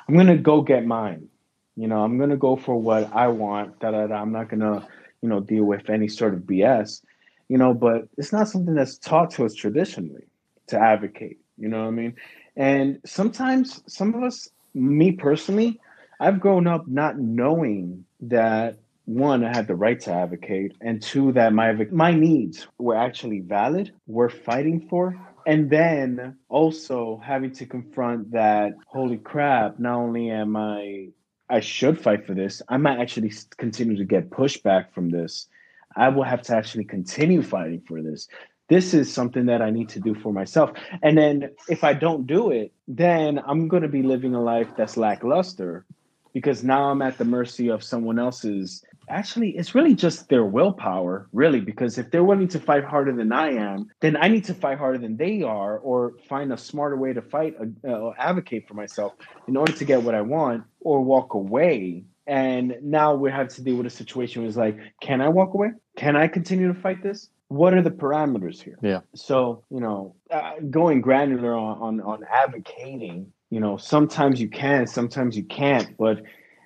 I'm 0.08 0.16
gonna 0.16 0.36
go 0.36 0.60
get 0.60 0.84
mine. 0.84 1.28
You 1.76 1.86
know, 1.86 2.02
I'm 2.02 2.18
gonna 2.18 2.36
go 2.36 2.56
for 2.56 2.76
what 2.76 3.14
I 3.14 3.28
want. 3.28 3.78
Da 3.78 3.92
da 3.92 4.08
da. 4.08 4.16
I'm 4.16 4.32
not 4.32 4.48
gonna, 4.48 4.86
you 5.22 5.28
know, 5.28 5.38
deal 5.38 5.62
with 5.62 5.88
any 5.88 6.08
sort 6.08 6.34
of 6.34 6.40
BS. 6.40 7.00
You 7.48 7.58
know, 7.58 7.74
but 7.74 8.08
it's 8.18 8.32
not 8.32 8.48
something 8.48 8.74
that's 8.74 8.98
taught 8.98 9.30
to 9.32 9.44
us 9.44 9.54
traditionally 9.54 10.24
to 10.66 10.78
advocate. 10.80 11.38
You 11.58 11.68
know 11.68 11.82
what 11.82 11.88
I 11.88 11.92
mean? 11.92 12.16
And 12.56 12.98
sometimes 13.06 13.82
some 13.86 14.14
of 14.14 14.24
us, 14.24 14.48
me 14.74 15.12
personally, 15.12 15.78
I've 16.18 16.40
grown 16.40 16.66
up 16.66 16.88
not 16.88 17.18
knowing 17.18 18.04
that 18.22 18.79
one, 19.04 19.44
I 19.44 19.54
had 19.54 19.66
the 19.66 19.74
right 19.74 20.00
to 20.00 20.12
advocate, 20.12 20.76
and 20.80 21.02
two, 21.02 21.32
that 21.32 21.52
my 21.52 21.72
my 21.90 22.12
needs 22.12 22.66
were 22.78 22.96
actually 22.96 23.40
valid, 23.40 23.92
were 24.06 24.30
fighting 24.30 24.86
for, 24.88 25.18
and 25.46 25.70
then 25.70 26.36
also 26.48 27.20
having 27.24 27.52
to 27.52 27.66
confront 27.66 28.30
that, 28.32 28.72
holy 28.86 29.18
crap! 29.18 29.78
Not 29.78 29.96
only 29.96 30.30
am 30.30 30.56
I, 30.56 31.08
I 31.48 31.60
should 31.60 32.00
fight 32.00 32.26
for 32.26 32.34
this, 32.34 32.62
I 32.68 32.76
might 32.76 33.00
actually 33.00 33.32
continue 33.56 33.96
to 33.96 34.04
get 34.04 34.30
pushback 34.30 34.92
from 34.92 35.10
this. 35.10 35.48
I 35.96 36.08
will 36.08 36.22
have 36.22 36.42
to 36.42 36.56
actually 36.56 36.84
continue 36.84 37.42
fighting 37.42 37.82
for 37.86 38.02
this. 38.02 38.28
This 38.68 38.94
is 38.94 39.12
something 39.12 39.46
that 39.46 39.60
I 39.60 39.70
need 39.70 39.88
to 39.90 40.00
do 40.00 40.14
for 40.14 40.32
myself. 40.32 40.70
And 41.02 41.18
then 41.18 41.50
if 41.68 41.82
I 41.82 41.92
don't 41.92 42.24
do 42.28 42.52
it, 42.52 42.72
then 42.86 43.40
I'm 43.44 43.66
going 43.66 43.82
to 43.82 43.88
be 43.88 44.04
living 44.04 44.36
a 44.36 44.40
life 44.40 44.68
that's 44.76 44.96
lackluster 44.96 45.84
because 46.32 46.62
now 46.62 46.84
I'm 46.84 47.02
at 47.02 47.18
the 47.18 47.24
mercy 47.24 47.68
of 47.68 47.82
someone 47.82 48.20
else's. 48.20 48.84
Actually, 49.10 49.50
it's 49.50 49.74
really 49.74 49.94
just 49.94 50.28
their 50.28 50.44
willpower, 50.44 51.28
really, 51.32 51.60
because 51.60 51.98
if 51.98 52.10
they're 52.10 52.24
willing 52.24 52.48
to 52.48 52.60
fight 52.60 52.84
harder 52.84 53.12
than 53.12 53.32
I 53.32 53.50
am, 53.54 53.88
then 54.00 54.16
I 54.16 54.28
need 54.28 54.44
to 54.44 54.54
fight 54.54 54.78
harder 54.78 54.98
than 54.98 55.16
they 55.16 55.42
are 55.42 55.78
or 55.78 56.14
find 56.28 56.52
a 56.52 56.56
smarter 56.56 56.96
way 56.96 57.12
to 57.12 57.20
fight, 57.20 57.54
uh, 57.60 57.88
or 57.88 58.14
advocate 58.18 58.68
for 58.68 58.74
myself 58.74 59.12
in 59.48 59.56
order 59.56 59.72
to 59.72 59.84
get 59.84 60.02
what 60.02 60.14
I 60.14 60.22
want 60.22 60.64
or 60.80 61.02
walk 61.02 61.34
away. 61.34 62.04
And 62.26 62.76
now 62.82 63.14
we 63.14 63.30
have 63.32 63.48
to 63.48 63.62
deal 63.62 63.76
with 63.76 63.86
a 63.86 63.90
situation 63.90 64.42
where 64.42 64.48
it's 64.48 64.56
like, 64.56 64.78
can 65.00 65.20
I 65.20 65.28
walk 65.28 65.54
away? 65.54 65.70
Can 65.96 66.14
I 66.16 66.28
continue 66.28 66.72
to 66.72 66.80
fight 66.80 67.02
this? 67.02 67.28
What 67.48 67.74
are 67.74 67.82
the 67.82 67.90
parameters 67.90 68.62
here? 68.62 68.78
Yeah. 68.80 69.00
So, 69.16 69.64
you 69.70 69.80
know, 69.80 70.14
uh, 70.30 70.52
going 70.70 71.00
granular 71.00 71.52
on, 71.56 71.78
on, 71.82 72.00
on 72.00 72.24
advocating, 72.32 73.32
you 73.50 73.58
know, 73.58 73.76
sometimes 73.76 74.40
you 74.40 74.48
can, 74.48 74.86
sometimes 74.86 75.36
you 75.36 75.42
can't, 75.42 75.96
but 75.96 76.22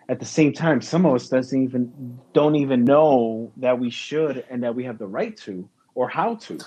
at 0.09 0.21
the 0.21 0.27
same 0.27 0.53
time, 0.53 0.81
some 0.83 1.07
of 1.07 1.15
us 1.15 1.29
doesn't 1.29 1.63
even 1.63 2.21
don't 2.33 2.57
even 2.57 2.85
know 2.85 3.53
that 3.59 3.79
we 3.79 3.91
should 3.91 4.45
and 4.51 4.63
that 4.63 4.75
we 4.75 4.85
have 4.85 4.99
the 4.99 5.07
right 5.07 5.37
to 5.39 5.69
or 5.95 6.09
how 6.09 6.37
to. 6.37 6.67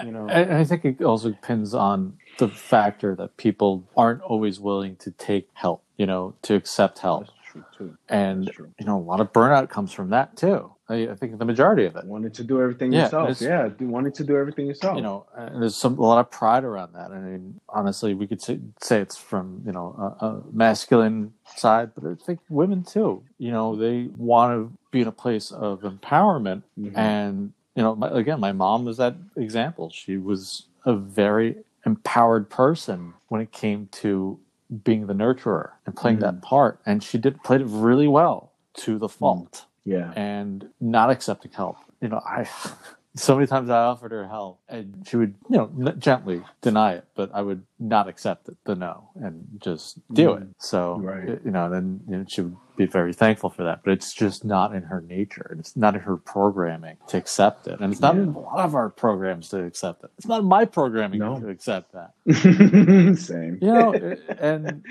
You 0.00 0.12
know, 0.12 0.28
I, 0.28 0.60
I 0.60 0.64
think 0.64 0.84
it 0.84 1.02
also 1.02 1.30
depends 1.30 1.74
on 1.74 2.18
the 2.38 2.48
factor 2.48 3.14
that 3.16 3.36
people 3.36 3.88
aren't 3.96 4.22
always 4.22 4.60
willing 4.60 4.96
to 4.96 5.10
take 5.12 5.48
help, 5.54 5.84
you 5.96 6.06
know, 6.06 6.34
to 6.42 6.54
accept 6.54 6.98
help, 7.00 7.28
true 7.54 7.64
too. 7.76 7.96
and 8.08 8.50
true. 8.50 8.72
you 8.78 8.86
know, 8.86 8.98
a 8.98 9.00
lot 9.00 9.20
of 9.20 9.32
burnout 9.32 9.68
comes 9.70 9.92
from 9.92 10.10
that 10.10 10.36
too. 10.36 10.70
I, 10.88 11.08
I 11.08 11.14
think 11.14 11.38
the 11.38 11.44
majority 11.46 11.86
of 11.86 11.96
it. 11.96 12.04
Wanted 12.04 12.34
to 12.34 12.44
do 12.44 12.60
everything 12.60 12.92
Yeah, 12.92 13.04
yourself. 13.04 13.40
Yeah, 13.40 13.68
wanted 13.80 14.14
to 14.16 14.24
do 14.24 14.36
everything 14.36 14.66
yourself. 14.66 14.96
you 14.96 15.02
know, 15.02 15.26
and 15.36 15.62
there's 15.62 15.76
some 15.76 15.96
a 15.98 16.02
lot 16.02 16.18
of 16.18 16.30
pride 16.30 16.64
around 16.64 16.92
that. 16.94 17.10
I 17.10 17.18
mean, 17.18 17.58
honestly, 17.68 18.12
we 18.14 18.26
could 18.26 18.42
say, 18.42 18.60
say 18.80 19.00
it's 19.00 19.16
from 19.16 19.62
you 19.64 19.72
know 19.72 19.94
a, 20.20 20.26
a 20.26 20.42
masculine 20.52 21.32
side, 21.56 21.92
but 21.94 22.04
I 22.10 22.14
think 22.22 22.40
women 22.50 22.82
too. 22.84 23.22
You 23.38 23.52
know, 23.52 23.76
they 23.76 24.10
want 24.16 24.52
to 24.52 24.78
be 24.90 25.00
in 25.00 25.08
a 25.08 25.12
place 25.12 25.50
of 25.52 25.80
empowerment, 25.82 26.62
Mhm. 26.78 26.96
and 26.96 27.52
you 27.76 27.82
know, 27.82 27.94
my, 27.96 28.08
again, 28.10 28.38
my 28.40 28.52
mom 28.52 28.84
was 28.84 28.98
that 28.98 29.16
example. 29.36 29.90
She 29.90 30.16
was 30.16 30.66
a 30.84 30.94
very 30.94 31.56
empowered 31.86 32.48
person 32.50 33.14
when 33.28 33.40
it 33.40 33.52
came 33.52 33.88
to 33.92 34.38
being 34.82 35.06
the 35.06 35.14
nurturer 35.14 35.72
and 35.86 35.96
playing 35.96 36.18
that 36.20 36.36
mm. 36.36 36.42
part, 36.42 36.80
and 36.86 37.02
she 37.02 37.18
did 37.18 37.42
played 37.42 37.60
it 37.60 37.66
really 37.68 38.08
well 38.08 38.52
to 38.74 38.98
the 38.98 39.08
mm. 39.08 39.12
fault 39.12 39.66
yeah. 39.84 40.12
and 40.16 40.68
not 40.80 41.10
accepting 41.10 41.52
help. 41.52 41.76
You 42.00 42.08
know, 42.08 42.20
I 42.24 42.48
so 43.16 43.36
many 43.36 43.46
times 43.46 43.70
I 43.70 43.78
offered 43.84 44.10
her 44.12 44.26
help, 44.26 44.60
and 44.68 45.06
she 45.08 45.16
would, 45.16 45.34
you 45.48 45.56
know, 45.58 45.70
n- 45.78 46.00
gently 46.00 46.42
deny 46.62 46.94
it, 46.94 47.04
but 47.14 47.30
I 47.32 47.42
would 47.42 47.62
not 47.78 48.08
accept 48.08 48.48
it, 48.48 48.56
the 48.64 48.74
no, 48.74 49.10
and 49.14 49.46
just 49.60 49.98
do 50.12 50.30
mm. 50.30 50.42
it. 50.42 50.48
So, 50.58 50.98
Right. 50.98 51.40
you 51.44 51.50
know, 51.50 51.70
then 51.70 52.00
you 52.08 52.16
know, 52.16 52.24
she 52.26 52.42
would 52.42 52.56
be 52.76 52.86
very 52.86 53.12
thankful 53.12 53.50
for 53.50 53.62
that. 53.64 53.82
But 53.84 53.92
it's 53.92 54.12
just 54.12 54.44
not 54.44 54.74
in 54.74 54.82
her 54.84 55.00
nature, 55.00 55.46
and 55.50 55.60
it's 55.60 55.76
not 55.76 55.94
in 55.94 56.00
her 56.00 56.16
programming 56.16 56.96
to 57.08 57.16
accept 57.16 57.68
it, 57.68 57.80
and 57.80 57.92
it's 57.92 58.00
not 58.00 58.16
in 58.16 58.28
a 58.30 58.38
lot 58.38 58.64
of 58.64 58.74
our 58.74 58.90
programs 58.90 59.48
to 59.50 59.64
accept 59.64 60.02
it. 60.02 60.10
It's 60.18 60.26
not 60.26 60.40
in 60.40 60.46
my 60.46 60.64
programming 60.64 61.20
No. 61.20 61.38
to 61.38 61.48
accept 61.48 61.92
that. 61.92 62.14
Same. 63.18 63.58
You 63.62 63.72
know, 63.72 63.94
and 64.40 64.84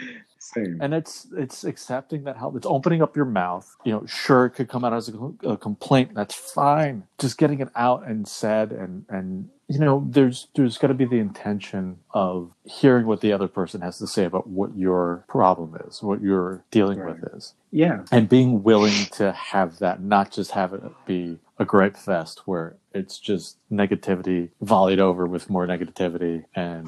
Same. 0.44 0.78
and 0.82 0.94
it's 0.94 1.28
it's 1.38 1.64
accepting 1.64 2.26
that 2.26 2.38
help 2.38 2.56
it's 2.58 2.68
opening 2.68 3.02
up 3.02 3.16
your 3.16 3.26
mouth 3.26 3.76
you 3.86 3.94
know 3.94 4.06
sure 4.08 4.46
it 4.48 4.52
could 4.52 4.70
come 4.70 4.84
out 4.86 4.94
as 4.94 5.10
a, 5.10 5.50
a 5.50 5.58
complaint 5.58 6.14
that's 6.16 6.36
fine 6.36 7.04
just 7.20 7.38
getting 7.38 7.62
it 7.62 7.70
out 7.76 8.06
and 8.08 8.28
said 8.28 8.72
and 8.72 9.06
and 9.10 9.50
you 9.70 9.80
know 9.80 10.06
there's 10.10 10.48
there's 10.56 10.78
got 10.78 10.88
to 10.90 10.94
be 10.96 11.06
the 11.06 11.20
intention 11.20 11.98
of 12.14 12.52
hearing 12.66 13.08
what 13.08 13.22
the 13.22 13.32
other 13.34 13.48
person 13.48 13.82
has 13.82 13.98
to 14.00 14.08
say 14.08 14.26
about 14.26 14.48
what 14.48 14.76
your 14.78 15.26
problem 15.30 15.78
is 15.88 16.04
what 16.04 16.22
you're 16.22 16.64
dealing 16.72 17.00
Right. 17.00 17.20
with 17.22 17.36
is 17.36 17.54
yeah. 17.72 18.04
and 18.12 18.30
being 18.30 18.64
willing 18.64 19.06
to 19.14 19.32
have 19.32 19.80
that 19.80 20.02
not 20.04 20.32
just 20.32 20.52
have 20.52 20.74
it 20.74 20.82
be 21.08 21.40
a 21.60 21.66
gripe 21.66 21.98
fest 21.98 22.42
where 22.46 22.78
it's 22.94 23.20
just 23.20 23.58
negativity 23.72 24.50
volleyed 24.62 25.00
over 25.00 25.26
with 25.28 25.50
more 25.50 25.68
negativity 25.68 26.46
and 26.56 26.88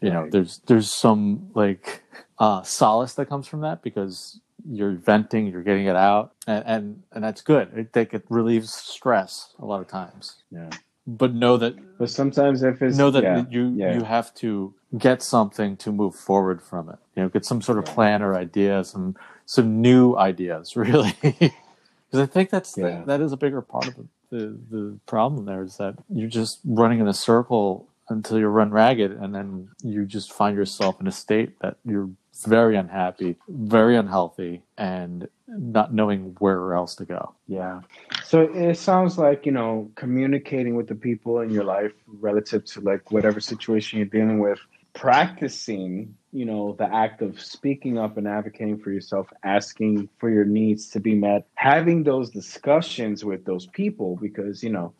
you 0.00 0.10
know 0.10 0.22
Right. 0.22 0.32
there's 0.32 0.58
there's 0.66 0.92
some 0.94 1.50
like 1.54 2.02
uh 2.38 2.62
solace 2.62 3.14
that 3.14 3.26
comes 3.26 3.46
from 3.46 3.60
that 3.62 3.82
because 3.82 4.40
you're 4.68 4.92
venting 4.92 5.46
you're 5.46 5.62
getting 5.62 5.86
it 5.86 5.96
out 5.96 6.32
and 6.46 6.64
and, 6.66 7.02
and 7.12 7.24
that's 7.24 7.42
good 7.42 7.68
it, 7.76 7.92
think 7.92 8.12
it 8.14 8.24
relieves 8.28 8.72
stress 8.74 9.54
a 9.58 9.64
lot 9.64 9.80
of 9.80 9.88
times 9.88 10.42
Yeah. 10.50 10.70
but 11.06 11.34
know 11.34 11.56
that 11.56 11.74
But 11.98 12.10
sometimes 12.10 12.62
if 12.62 12.82
it's 12.82 12.96
know 12.96 13.10
that 13.10 13.22
yeah, 13.22 13.44
you 13.50 13.72
yeah. 13.76 13.94
you 13.94 14.04
have 14.04 14.34
to 14.36 14.74
get 14.98 15.22
something 15.22 15.76
to 15.78 15.92
move 15.92 16.14
forward 16.14 16.60
from 16.62 16.88
it 16.88 16.98
you 17.14 17.22
know 17.22 17.28
get 17.28 17.44
some 17.44 17.62
sort 17.62 17.78
of 17.78 17.84
plan 17.84 18.22
or 18.22 18.34
idea 18.36 18.84
some 18.84 19.16
some 19.46 19.80
new 19.80 20.16
ideas 20.16 20.76
really 20.84 21.14
because 21.22 22.20
i 22.20 22.26
think 22.26 22.50
that's 22.50 22.72
the- 22.72 22.82
Yeah. 22.88 23.02
that 23.06 23.20
is 23.20 23.32
a 23.32 23.36
bigger 23.36 23.62
part 23.62 23.86
of 23.88 23.94
the, 23.96 24.06
the 24.30 24.58
the 24.70 24.98
problem 25.06 25.44
there 25.46 25.62
is 25.62 25.76
that 25.78 25.94
you're 26.08 26.28
just 26.42 26.60
running 26.64 27.00
in 27.00 27.08
a 27.08 27.14
circle 27.14 27.86
until 28.10 28.38
you 28.38 28.46
run 28.46 28.70
ragged 28.70 29.12
and 29.12 29.34
then 29.34 29.68
you 29.82 30.04
just 30.04 30.32
find 30.32 30.56
yourself 30.56 31.00
in 31.00 31.06
a 31.06 31.12
state 31.12 31.58
that 31.60 31.76
you're 31.84 32.10
very 32.46 32.76
unhappy 32.76 33.36
very 33.48 33.96
unhealthy 33.96 34.62
and 34.78 35.28
not 35.46 35.92
knowing 35.92 36.34
where 36.38 36.74
else 36.74 36.94
to 36.94 37.04
go 37.04 37.34
Yeah. 37.46 37.80
So 38.24 38.42
it 38.42 38.76
sounds 38.76 39.18
like, 39.18 39.44
you 39.44 39.50
know, 39.50 39.90
communicating 39.96 40.76
with 40.76 40.86
the 40.86 40.94
people 40.94 41.40
in 41.40 41.50
your 41.50 41.64
life 41.64 41.92
relative 42.06 42.64
to 42.66 42.80
like 42.80 43.10
whatever 43.10 43.40
situation 43.40 43.98
you're 43.98 44.06
dealing 44.06 44.38
with, 44.38 44.60
practicing, 44.92 46.14
you 46.32 46.44
know, 46.44 46.76
the 46.78 46.84
act 46.94 47.22
of 47.22 47.40
speaking 47.40 47.98
up 47.98 48.16
and 48.16 48.28
advocating 48.28 48.78
for 48.78 48.92
yourself, 48.92 49.26
asking 49.42 50.08
for 50.18 50.30
your 50.30 50.44
needs 50.44 50.88
to 50.90 51.00
be 51.00 51.16
met, 51.16 51.48
having 51.54 52.04
those 52.04 52.30
discussions 52.30 53.24
with 53.24 53.44
those 53.44 53.66
people 53.66 54.16
because, 54.22 54.62
you 54.62 54.70
know, 54.70 54.92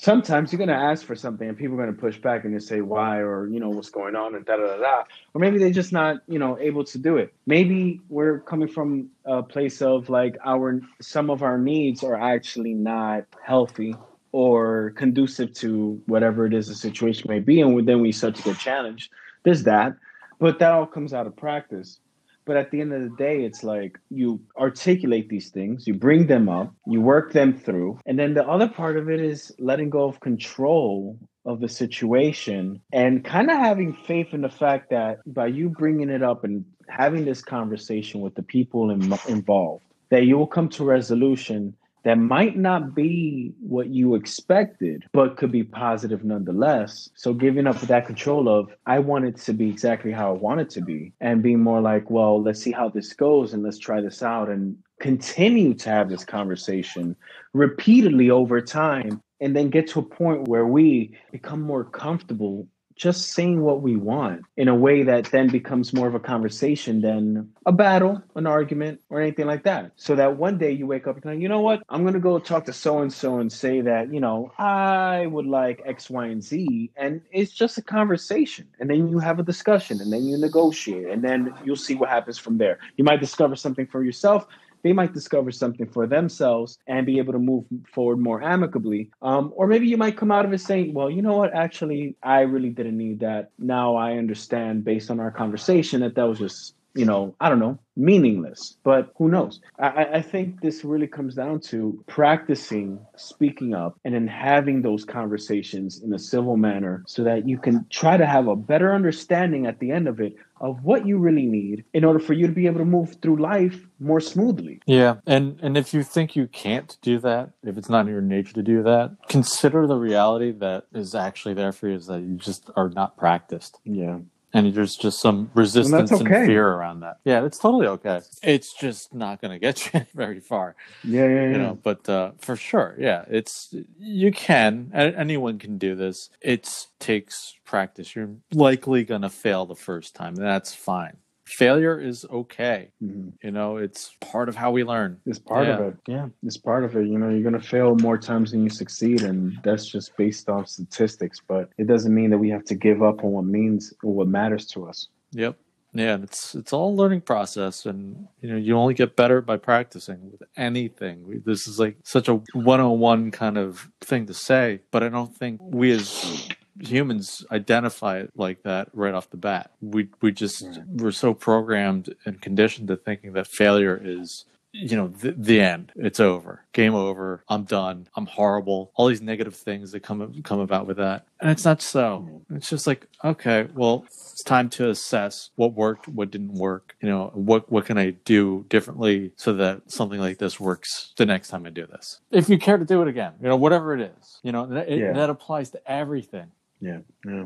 sometimes 0.00 0.50
you're 0.50 0.56
going 0.56 0.68
to 0.68 0.74
ask 0.74 1.04
for 1.04 1.14
something 1.14 1.46
and 1.46 1.58
people 1.58 1.74
are 1.74 1.84
going 1.84 1.94
to 1.94 2.00
push 2.00 2.16
back 2.18 2.44
and 2.44 2.54
they 2.54 2.58
say 2.58 2.80
why 2.80 3.18
or 3.18 3.46
you 3.48 3.60
know 3.60 3.68
what's 3.68 3.90
going 3.90 4.16
on 4.16 4.34
and 4.34 4.46
da 4.46 4.56
da 4.56 4.78
da 4.78 5.04
or 5.34 5.40
maybe 5.40 5.58
they're 5.58 5.70
just 5.70 5.92
not 5.92 6.16
you 6.26 6.38
know 6.38 6.58
able 6.58 6.82
to 6.82 6.98
do 6.98 7.18
it. 7.18 7.34
Maybe 7.46 8.00
we're 8.08 8.40
coming 8.40 8.68
from 8.68 9.10
a 9.26 9.42
place 9.42 9.82
of 9.82 10.08
like 10.08 10.38
our 10.44 10.80
some 11.02 11.28
of 11.28 11.42
our 11.42 11.58
needs 11.58 12.02
are 12.02 12.16
actually 12.16 12.72
not 12.72 13.24
healthy 13.44 13.94
or 14.32 14.92
conducive 14.96 15.52
to 15.54 16.00
whatever 16.06 16.46
it 16.46 16.54
is 16.54 16.68
the 16.68 16.74
situation 16.74 17.26
may 17.28 17.40
be. 17.40 17.60
And 17.60 17.86
then 17.86 18.00
we 18.00 18.12
start 18.12 18.36
to 18.36 18.42
get 18.42 18.58
challenged. 18.58 19.10
There's 19.42 19.64
that. 19.64 19.96
But 20.38 20.58
that 20.60 20.72
all 20.72 20.86
comes 20.86 21.12
out 21.12 21.26
of 21.26 21.36
practice 21.36 22.00
but 22.44 22.56
at 22.56 22.70
the 22.70 22.80
end 22.80 22.92
of 22.92 23.02
the 23.02 23.16
day, 23.16 23.44
it's 23.44 23.62
like 23.62 23.98
you 24.10 24.40
articulate 24.56 25.28
these 25.28 25.50
things, 25.50 25.86
you 25.86 25.94
bring 25.94 26.26
them 26.26 26.48
up, 26.48 26.74
you 26.86 27.00
work 27.00 27.32
them 27.32 27.56
through. 27.56 27.98
And 28.06 28.18
then 28.18 28.34
the 28.34 28.46
other 28.46 28.68
part 28.68 28.96
of 28.96 29.08
it 29.08 29.20
is 29.20 29.52
letting 29.58 29.90
go 29.90 30.04
of 30.04 30.20
control 30.20 31.18
of 31.44 31.60
the 31.60 31.68
situation 31.68 32.80
and 32.92 33.24
kind 33.24 33.50
of 33.50 33.56
having 33.56 33.94
faith 33.94 34.32
in 34.32 34.42
the 34.42 34.48
fact 34.48 34.90
that 34.90 35.18
by 35.26 35.46
you 35.46 35.70
bringing 35.70 36.10
it 36.10 36.22
up 36.22 36.44
and 36.44 36.64
having 36.88 37.24
this 37.24 37.42
conversation 37.42 38.20
with 38.20 38.34
the 38.34 38.42
people 38.42 38.90
in, 38.90 39.00
involved, 39.28 39.84
that 40.10 40.24
you 40.24 40.36
will 40.36 40.46
come 40.46 40.68
to 40.68 40.84
resolution 40.84 41.74
that 42.02 42.18
might 42.18 42.56
not 42.56 42.94
be 42.94 43.52
what 43.60 43.88
you 43.88 44.14
expected, 44.14 45.04
but 45.12 45.36
could 45.36 45.52
be 45.52 45.64
positive 45.64 46.24
nonetheless. 46.24 47.10
So 47.14 47.34
giving 47.34 47.66
up 47.66 47.80
that 47.82 48.06
control 48.06 48.48
of, 48.48 48.74
I 48.86 48.98
want 48.98 49.26
it 49.26 49.36
to 49.38 49.52
be 49.52 49.68
exactly 49.68 50.10
how 50.12 50.30
I 50.30 50.38
want 50.38 50.60
it 50.60 50.70
to 50.70 50.80
be, 50.80 51.12
and 51.20 51.42
being 51.42 51.60
more 51.60 51.80
like, 51.80 52.10
well, 52.10 52.42
let's 52.42 52.62
see 52.62 52.72
how 52.72 52.88
this 52.88 53.12
goes 53.12 53.52
and 53.52 53.62
let's 53.62 53.78
try 53.78 54.00
this 54.00 54.22
out 54.22 54.48
and 54.48 54.76
continue 55.00 55.74
to 55.74 55.90
have 55.90 56.08
this 56.08 56.24
conversation 56.24 57.16
repeatedly 57.52 58.30
over 58.30 58.60
time, 58.60 59.22
and 59.40 59.56
then 59.56 59.70
get 59.70 59.88
to 59.88 60.00
a 60.00 60.02
point 60.02 60.48
where 60.48 60.66
we 60.66 61.16
become 61.32 61.62
more 61.62 61.84
comfortable 61.84 62.66
just 63.00 63.30
saying 63.30 63.62
what 63.62 63.80
we 63.80 63.96
want 63.96 64.42
in 64.58 64.68
a 64.68 64.74
way 64.74 65.02
that 65.02 65.24
then 65.32 65.48
becomes 65.48 65.94
more 65.94 66.06
of 66.06 66.14
a 66.14 66.20
conversation 66.20 67.00
than 67.00 67.50
a 67.64 67.72
battle, 67.72 68.22
an 68.34 68.46
argument, 68.46 69.00
or 69.08 69.22
anything 69.22 69.46
like 69.46 69.62
that. 69.62 69.92
So 69.96 70.14
that 70.16 70.36
one 70.36 70.58
day 70.58 70.72
you 70.72 70.86
wake 70.86 71.06
up 71.06 71.14
and 71.14 71.24
think, 71.24 71.40
you 71.40 71.48
know 71.48 71.62
what? 71.62 71.82
I'm 71.88 72.02
going 72.02 72.12
to 72.12 72.20
go 72.20 72.38
talk 72.38 72.66
to 72.66 72.74
so 72.74 72.98
and 72.98 73.10
so 73.10 73.38
and 73.38 73.50
say 73.50 73.80
that, 73.80 74.12
you 74.12 74.20
know, 74.20 74.52
I 74.58 75.24
would 75.26 75.46
like 75.46 75.80
X, 75.86 76.10
Y, 76.10 76.26
and 76.26 76.44
Z. 76.44 76.90
And 76.94 77.22
it's 77.32 77.52
just 77.52 77.78
a 77.78 77.82
conversation. 77.82 78.68
And 78.78 78.90
then 78.90 79.08
you 79.08 79.18
have 79.18 79.38
a 79.38 79.42
discussion 79.44 80.02
and 80.02 80.12
then 80.12 80.26
you 80.26 80.36
negotiate 80.36 81.06
and 81.06 81.24
then 81.24 81.54
you'll 81.64 81.76
see 81.76 81.94
what 81.94 82.10
happens 82.10 82.36
from 82.36 82.58
there. 82.58 82.80
You 82.98 83.04
might 83.04 83.20
discover 83.20 83.56
something 83.56 83.86
for 83.86 84.04
yourself 84.04 84.46
they 84.82 84.92
might 84.92 85.12
discover 85.12 85.50
something 85.50 85.86
for 85.86 86.06
themselves 86.06 86.78
and 86.86 87.06
be 87.06 87.18
able 87.18 87.32
to 87.32 87.38
move 87.38 87.64
forward 87.92 88.18
more 88.18 88.42
amicably. 88.42 89.10
Um, 89.22 89.52
or 89.54 89.66
maybe 89.66 89.86
you 89.86 89.96
might 89.96 90.16
come 90.16 90.30
out 90.30 90.44
of 90.44 90.52
it 90.52 90.60
saying, 90.60 90.94
well, 90.94 91.10
you 91.10 91.22
know 91.22 91.36
what? 91.36 91.54
Actually, 91.54 92.16
I 92.22 92.40
really 92.40 92.70
didn't 92.70 92.96
need 92.96 93.20
that. 93.20 93.50
Now 93.58 93.96
I 93.96 94.12
understand 94.12 94.84
based 94.84 95.10
on 95.10 95.20
our 95.20 95.30
conversation 95.30 96.00
that 96.00 96.14
that 96.14 96.28
was 96.28 96.38
just, 96.38 96.74
you 96.94 97.04
know, 97.04 97.34
I 97.40 97.48
don't 97.48 97.58
know, 97.58 97.78
meaningless. 97.96 98.76
But 98.82 99.12
who 99.16 99.28
knows? 99.28 99.60
I, 99.78 100.06
I 100.14 100.22
think 100.22 100.60
this 100.60 100.84
really 100.84 101.06
comes 101.06 101.34
down 101.34 101.60
to 101.60 102.02
practicing 102.06 102.98
speaking 103.16 103.74
up 103.74 103.98
and 104.04 104.14
then 104.14 104.26
having 104.26 104.82
those 104.82 105.04
conversations 105.04 106.02
in 106.02 106.12
a 106.12 106.18
civil 106.18 106.56
manner 106.56 107.04
so 107.06 107.22
that 107.24 107.48
you 107.48 107.58
can 107.58 107.86
try 107.90 108.16
to 108.16 108.26
have 108.26 108.48
a 108.48 108.56
better 108.56 108.94
understanding 108.94 109.66
at 109.66 109.78
the 109.78 109.90
end 109.90 110.08
of 110.08 110.20
it 110.20 110.36
of 110.60 110.84
what 110.84 111.06
you 111.06 111.16
really 111.16 111.46
need 111.46 111.84
in 111.94 112.04
order 112.04 112.18
for 112.18 112.34
you 112.34 112.46
to 112.46 112.52
be 112.52 112.66
able 112.66 112.78
to 112.78 112.84
move 112.84 113.16
through 113.22 113.36
life 113.36 113.86
more 113.98 114.20
smoothly. 114.20 114.80
Yeah, 114.86 115.16
and 115.26 115.58
and 115.62 115.76
if 115.76 115.94
you 115.94 116.02
think 116.02 116.36
you 116.36 116.46
can't 116.48 116.98
do 117.00 117.18
that, 117.20 117.50
if 117.62 117.78
it's 117.78 117.88
not 117.88 118.06
in 118.06 118.12
your 118.12 118.20
nature 118.20 118.52
to 118.54 118.62
do 118.62 118.82
that, 118.82 119.16
consider 119.28 119.86
the 119.86 119.96
reality 119.96 120.52
that 120.52 120.86
is 120.92 121.14
actually 121.14 121.54
there 121.54 121.72
for 121.72 121.88
you 121.88 121.94
is 121.94 122.06
that 122.06 122.20
you 122.20 122.34
just 122.34 122.70
are 122.76 122.90
not 122.90 123.16
practiced, 123.16 123.78
Yeah. 123.84 124.18
And 124.52 124.74
there's 124.74 124.96
just 124.96 125.20
some 125.20 125.50
resistance 125.54 126.12
okay. 126.12 126.24
and 126.24 126.46
fear 126.46 126.66
around 126.66 127.00
that. 127.00 127.18
Yeah, 127.24 127.44
it's 127.44 127.58
totally 127.58 127.86
okay. 127.86 128.20
It's 128.42 128.72
just 128.74 129.14
not 129.14 129.40
going 129.40 129.52
to 129.52 129.58
get 129.58 129.92
you 129.94 130.04
very 130.14 130.40
far, 130.40 130.76
Yeah, 131.04 131.26
yeah, 131.26 131.28
yeah. 131.28 131.50
you 131.50 131.58
know. 131.58 131.78
But 131.82 132.08
uh, 132.08 132.32
for 132.38 132.56
sure, 132.56 132.96
yeah, 132.98 133.24
it's 133.28 133.74
you 133.98 134.32
can. 134.32 134.90
Anyone 134.94 135.58
can 135.58 135.78
do 135.78 135.94
this. 135.94 136.30
It 136.40 136.86
takes 136.98 137.54
practice. 137.64 138.14
You're 138.14 138.30
likely 138.52 139.04
going 139.04 139.22
to 139.22 139.30
fail 139.30 139.66
the 139.66 139.76
first 139.76 140.14
time, 140.14 140.34
and 140.36 140.44
that's 140.44 140.74
fine. 140.74 141.16
Failure 141.50 142.00
is 142.00 142.24
okay. 142.30 142.92
Mhm. 143.02 143.32
You 143.42 143.50
know, 143.50 143.76
it's 143.76 144.14
part 144.20 144.48
of 144.48 144.54
how 144.56 144.70
we 144.70 144.84
learn. 144.84 145.18
It's 145.26 145.38
part 145.38 145.66
of 145.68 145.80
it. 145.80 145.96
Yeah, 146.06 146.28
it's 146.44 146.56
part 146.56 146.84
of 146.84 146.96
it. 146.96 147.06
You 147.06 147.18
know, 147.18 147.28
you're 147.28 147.42
gonna 147.42 147.60
fail 147.60 147.96
more 147.96 148.16
times 148.18 148.52
than 148.52 148.62
you 148.62 148.70
succeed, 148.70 149.22
and 149.22 149.58
that's 149.64 149.86
just 149.86 150.16
based 150.16 150.48
off 150.48 150.68
statistics. 150.68 151.40
But 151.46 151.70
it 151.76 151.86
doesn't 151.86 152.14
mean 152.14 152.30
that 152.30 152.38
we 152.38 152.50
have 152.50 152.64
to 152.66 152.74
give 152.74 153.02
up 153.02 153.24
on 153.24 153.32
what 153.32 153.44
means 153.44 153.92
or 154.04 154.14
what 154.14 154.28
matters 154.28 154.66
to 154.68 154.86
us. 154.86 155.08
Yep. 155.32 155.56
Yeah, 155.92 156.14
and 156.14 156.22
it's 156.22 156.54
it's 156.54 156.72
all 156.72 156.90
a 156.90 156.94
learning 156.94 157.22
process, 157.22 157.84
and 157.84 158.28
you 158.40 158.48
know 158.48 158.56
you 158.56 158.76
only 158.76 158.94
get 158.94 159.16
better 159.16 159.40
by 159.40 159.56
practicing 159.56 160.30
with 160.30 160.42
anything. 160.56 161.42
This 161.44 161.66
is 161.66 161.80
like 161.80 161.96
such 162.04 162.28
a 162.28 162.34
one-on-one 162.54 163.32
kind 163.32 163.58
of 163.58 163.90
thing 164.00 164.26
to 164.26 164.34
say, 164.34 164.82
but 164.92 165.02
I 165.02 165.08
don't 165.08 165.34
think 165.36 165.60
we 165.60 165.90
as 165.90 166.48
humans 166.80 167.44
identify 167.50 168.18
it 168.18 168.30
like 168.36 168.62
that 168.62 168.88
right 168.92 169.14
off 169.14 169.30
the 169.30 169.36
bat. 169.36 169.70
We 169.80 170.08
we 170.20 170.32
just 170.32 170.62
Yeah. 170.62 170.78
we're 170.88 171.12
so 171.12 171.34
programmed 171.34 172.14
and 172.24 172.40
conditioned 172.40 172.88
to 172.88 172.96
thinking 172.96 173.32
that 173.34 173.46
failure 173.46 174.00
is 174.02 174.44
you 174.72 174.96
know 174.96 175.08
the, 175.08 175.32
the 175.32 175.60
end. 175.60 175.90
It's 175.96 176.20
over. 176.20 176.64
Game 176.72 176.94
over. 176.94 177.42
I'm 177.48 177.64
done. 177.64 178.06
I'm 178.16 178.26
horrible. 178.26 178.92
All 178.94 179.08
these 179.08 179.20
negative 179.20 179.56
things 179.56 179.90
that 179.90 180.00
come 180.04 180.40
come 180.44 180.60
about 180.60 180.86
with 180.86 180.98
that. 180.98 181.26
And 181.40 181.50
it's 181.50 181.64
not 181.64 181.82
so. 181.82 182.42
Hmm. 182.48 182.56
It's 182.56 182.68
just 182.70 182.86
like 182.86 183.06
okay 183.24 183.66
well 183.74 184.04
it's 184.06 184.44
time 184.44 184.70
to 184.70 184.88
assess 184.88 185.50
what 185.56 185.74
worked 185.74 186.06
what 186.06 186.30
didn't 186.30 186.54
work. 186.54 186.94
You 187.02 187.08
know 187.08 187.30
what 187.34 187.70
what 187.72 187.84
can 187.86 187.98
i 187.98 188.10
do 188.24 188.64
differently 188.68 189.32
so 189.36 189.52
that 189.54 189.90
something 189.90 190.20
like 190.20 190.38
this 190.38 190.60
works 190.60 191.12
the 191.16 191.26
next 191.26 191.48
time 191.48 191.66
i 191.66 191.70
do 191.70 191.86
this? 191.86 192.20
If 192.30 192.48
you 192.48 192.56
care 192.58 192.78
to 192.78 192.84
do 192.84 193.02
it 193.02 193.08
again 193.08 193.32
you 193.42 193.48
know 193.48 193.56
whatever 193.56 193.92
it 193.94 194.00
is 194.16 194.38
you 194.44 194.52
know 194.52 194.66
that, 194.66 194.88
it, 194.88 194.98
Yeah. 195.00 195.12
that 195.14 195.30
applies 195.30 195.70
to 195.70 195.80
everything 195.90 196.46
Yeah, 196.80 197.00
yeah. 197.26 197.44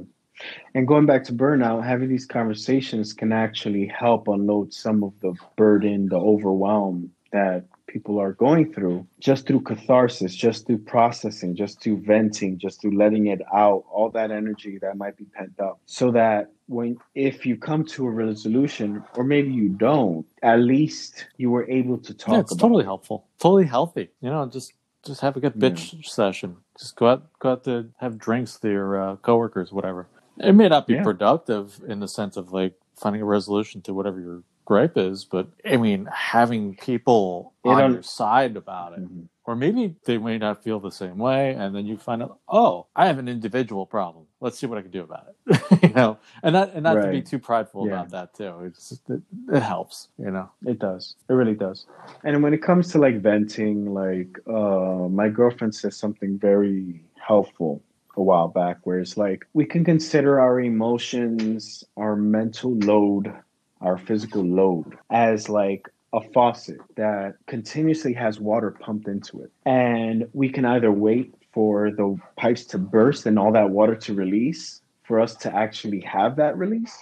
And 0.74 0.88
going 0.88 1.06
back 1.06 1.24
to 1.24 1.32
burnout, 1.32 1.84
having 1.84 2.08
these 2.08 2.26
conversations 2.26 3.12
can 3.12 3.32
actually 3.32 3.86
help 3.86 4.26
unload 4.28 4.72
some 4.72 5.04
of 5.04 5.12
the 5.20 5.34
burden, 5.56 6.08
the 6.08 6.16
overwhelm 6.18 7.10
that 7.32 7.64
people 7.86 8.18
are 8.20 8.32
going 8.32 8.72
through 8.72 9.06
just 9.20 9.46
through 9.46 9.60
catharsis, 9.60 10.34
just 10.34 10.66
through 10.66 10.78
processing, 10.78 11.54
just 11.54 11.80
through 11.80 11.98
venting, 12.02 12.58
just 12.58 12.80
through 12.80 12.96
letting 12.96 13.28
it 13.28 13.40
out, 13.54 13.84
all 13.92 14.10
that 14.10 14.32
energy 14.32 14.78
that 14.80 14.96
might 14.96 15.16
be 15.16 15.24
pent 15.24 15.52
up. 15.60 15.78
So 15.86 16.10
that 16.12 16.50
when 16.66 16.96
if 17.14 17.46
you 17.46 17.56
come 17.56 17.84
to 17.84 18.06
a 18.06 18.10
resolution 18.10 19.04
or 19.16 19.22
maybe 19.22 19.52
you 19.52 19.68
don't, 19.68 20.26
at 20.42 20.58
least 20.60 21.26
you 21.36 21.50
were 21.50 21.68
able 21.70 21.98
to 21.98 22.14
talk 22.14 22.34
yeah, 22.34 22.40
it's 22.40 22.56
totally 22.56 22.82
it. 22.82 22.86
helpful 22.86 23.28
totally 23.38 23.66
healthy 23.66 24.08
you 24.20 24.30
know 24.30 24.46
just 24.46 24.72
just 25.04 25.20
have 25.20 25.36
a 25.36 25.40
good 25.40 25.52
Yeah. 25.56 25.70
bitch 25.70 26.04
session 26.06 26.56
just 26.78 26.96
go 26.96 27.08
out 27.08 27.26
go 27.40 27.52
out 27.52 27.64
to 27.64 27.90
have 27.98 28.18
drinks 28.18 28.58
with 28.62 28.72
your 28.72 29.00
uh, 29.00 29.16
coworkers 29.16 29.72
whatever 29.72 30.08
it 30.38 30.52
may 30.54 30.68
not 30.68 30.86
be 30.86 30.94
Yeah. 30.94 31.02
productive 31.04 31.80
in 31.86 32.00
the 32.00 32.08
sense 32.08 32.36
of 32.36 32.52
like 32.52 32.74
finding 32.96 33.22
a 33.22 33.26
resolution 33.26 33.82
to 33.82 33.94
whatever 33.94 34.20
your 34.20 34.42
gripe 34.64 34.96
is 34.96 35.24
but 35.24 35.48
i 35.70 35.76
mean 35.76 36.08
having 36.12 36.76
people 36.76 37.54
on 37.64 37.78
your 37.92 38.02
side 38.02 38.56
about 38.56 38.94
it 38.94 39.00
Mhm. 39.02 39.28
or 39.44 39.56
maybe 39.56 39.94
they 40.06 40.18
may 40.18 40.38
not 40.38 40.62
feel 40.64 40.80
the 40.80 40.90
same 40.92 41.18
way 41.18 41.54
and 41.54 41.74
then 41.74 41.86
you 41.86 41.96
find 41.98 42.22
out 42.22 42.38
oh 42.48 42.86
i 42.96 43.06
have 43.06 43.18
an 43.18 43.28
individual 43.28 43.86
problem 43.86 44.23
let's 44.44 44.58
see 44.58 44.66
what 44.66 44.78
I 44.78 44.82
can 44.82 44.90
do 44.90 45.02
about 45.02 45.26
it. 45.28 45.82
you 45.82 45.88
know, 45.94 46.18
and 46.42 46.52
not 46.52 46.74
and 46.74 46.82
not 46.84 47.00
to 47.02 47.10
be 47.10 47.22
too 47.22 47.38
prideful 47.38 47.86
Yeah. 47.88 47.94
about 47.94 48.10
that 48.10 48.34
too. 48.34 48.60
It's 48.66 48.90
just, 48.90 49.08
it, 49.08 49.22
it 49.50 49.62
helps. 49.62 50.08
You 50.18 50.30
know. 50.30 50.50
It 50.66 50.78
does. 50.78 51.16
It 51.28 51.32
really 51.32 51.54
does. 51.54 51.86
And 52.24 52.42
when 52.42 52.52
it 52.52 52.62
comes 52.62 52.92
to 52.92 52.98
like 52.98 53.20
venting, 53.20 53.92
like 53.94 54.38
uh 54.46 55.08
my 55.08 55.28
girlfriend 55.30 55.74
says 55.74 55.96
something 55.96 56.38
very 56.38 57.02
helpful 57.16 57.82
a 58.16 58.22
while 58.22 58.48
back 58.48 58.76
where 58.84 59.00
it's 59.00 59.16
like 59.16 59.46
we 59.54 59.64
can 59.64 59.82
consider 59.84 60.38
our 60.38 60.60
emotions, 60.60 61.82
our 61.96 62.14
mental 62.14 62.76
load, 62.90 63.32
our 63.80 63.96
physical 63.98 64.44
load 64.44 64.96
as 65.10 65.48
like 65.48 65.88
a 66.14 66.20
faucet 66.32 66.78
that 66.96 67.34
continuously 67.46 68.14
has 68.14 68.40
water 68.40 68.70
pumped 68.70 69.08
into 69.08 69.42
it. 69.42 69.50
And 69.66 70.28
we 70.32 70.48
can 70.48 70.64
either 70.64 70.90
wait 70.90 71.34
for 71.52 71.90
the 71.90 72.16
pipes 72.36 72.64
to 72.66 72.78
burst 72.78 73.26
and 73.26 73.38
all 73.38 73.52
that 73.52 73.70
water 73.70 73.94
to 73.96 74.14
release 74.14 74.80
for 75.02 75.20
us 75.20 75.34
to 75.36 75.54
actually 75.54 76.00
have 76.00 76.36
that 76.36 76.56
release 76.56 76.96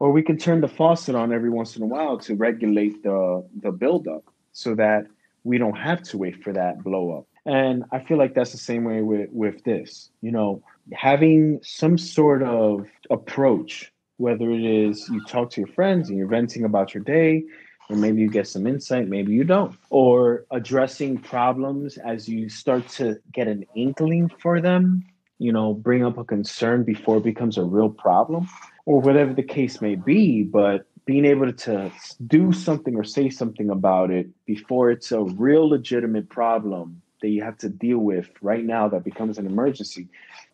or 0.00 0.12
we 0.12 0.22
can 0.22 0.38
turn 0.38 0.60
the 0.60 0.68
faucet 0.68 1.14
on 1.14 1.32
every 1.32 1.50
once 1.50 1.76
in 1.76 1.82
a 1.82 1.86
while 1.86 2.18
to 2.18 2.34
regulate 2.34 3.02
the 3.02 3.44
the 3.62 3.72
buildup 3.72 4.24
so 4.52 4.74
that 4.74 5.06
we 5.44 5.58
don't 5.58 5.76
have 5.76 6.02
to 6.02 6.18
wait 6.18 6.42
for 6.42 6.52
that 6.52 6.82
blow 6.82 7.18
up. 7.18 7.26
And 7.46 7.84
I 7.92 8.00
feel 8.00 8.18
like 8.18 8.34
that's 8.34 8.52
the 8.52 8.58
same 8.58 8.84
way 8.84 9.02
with 9.02 9.30
with 9.32 9.64
this. 9.64 10.10
You 10.20 10.32
know, 10.32 10.62
having 10.92 11.60
some 11.62 11.98
sort 11.98 12.42
of 12.42 12.86
approach, 13.10 13.92
whether 14.18 14.50
it 14.50 14.64
is 14.64 15.08
you 15.08 15.24
talk 15.24 15.50
to 15.52 15.60
your 15.60 15.68
friends 15.68 16.08
and 16.08 16.18
you're 16.18 16.28
venting 16.28 16.64
about 16.64 16.94
your 16.94 17.02
day, 17.02 17.44
or 17.88 17.96
maybe 17.96 18.20
you 18.20 18.28
get 18.28 18.46
some 18.46 18.66
insight, 18.66 19.08
maybe 19.08 19.32
you 19.32 19.44
don't, 19.44 19.76
or 19.90 20.44
addressing 20.50 21.18
problems 21.18 21.96
as 21.98 22.28
you 22.28 22.48
start 22.48 22.86
to 22.88 23.18
get 23.32 23.48
an 23.48 23.64
inkling 23.74 24.30
for 24.40 24.60
them. 24.60 25.04
You 25.38 25.52
know, 25.52 25.72
bring 25.72 26.04
up 26.04 26.18
a 26.18 26.24
concern 26.24 26.82
before 26.82 27.18
it 27.18 27.24
becomes 27.24 27.58
a 27.58 27.64
real 27.64 27.90
problem 27.90 28.48
or 28.86 29.00
whatever 29.00 29.32
the 29.32 29.42
case 29.42 29.80
may 29.80 29.94
be, 29.94 30.42
but 30.42 30.86
being 31.04 31.24
able 31.24 31.50
to 31.52 31.90
do 32.26 32.52
something 32.52 32.94
or 32.94 33.04
say 33.04 33.30
something 33.30 33.70
about 33.70 34.10
it 34.10 34.28
before 34.44 34.90
it's 34.90 35.12
a 35.12 35.22
real 35.22 35.68
legitimate 35.68 36.28
problem 36.28 37.00
that 37.22 37.28
you 37.28 37.42
have 37.42 37.56
to 37.56 37.68
deal 37.68 37.98
with 37.98 38.28
right 38.42 38.64
now 38.64 38.88
that 38.88 39.04
becomes 39.04 39.38
an 39.38 39.46
emergency 39.46 40.08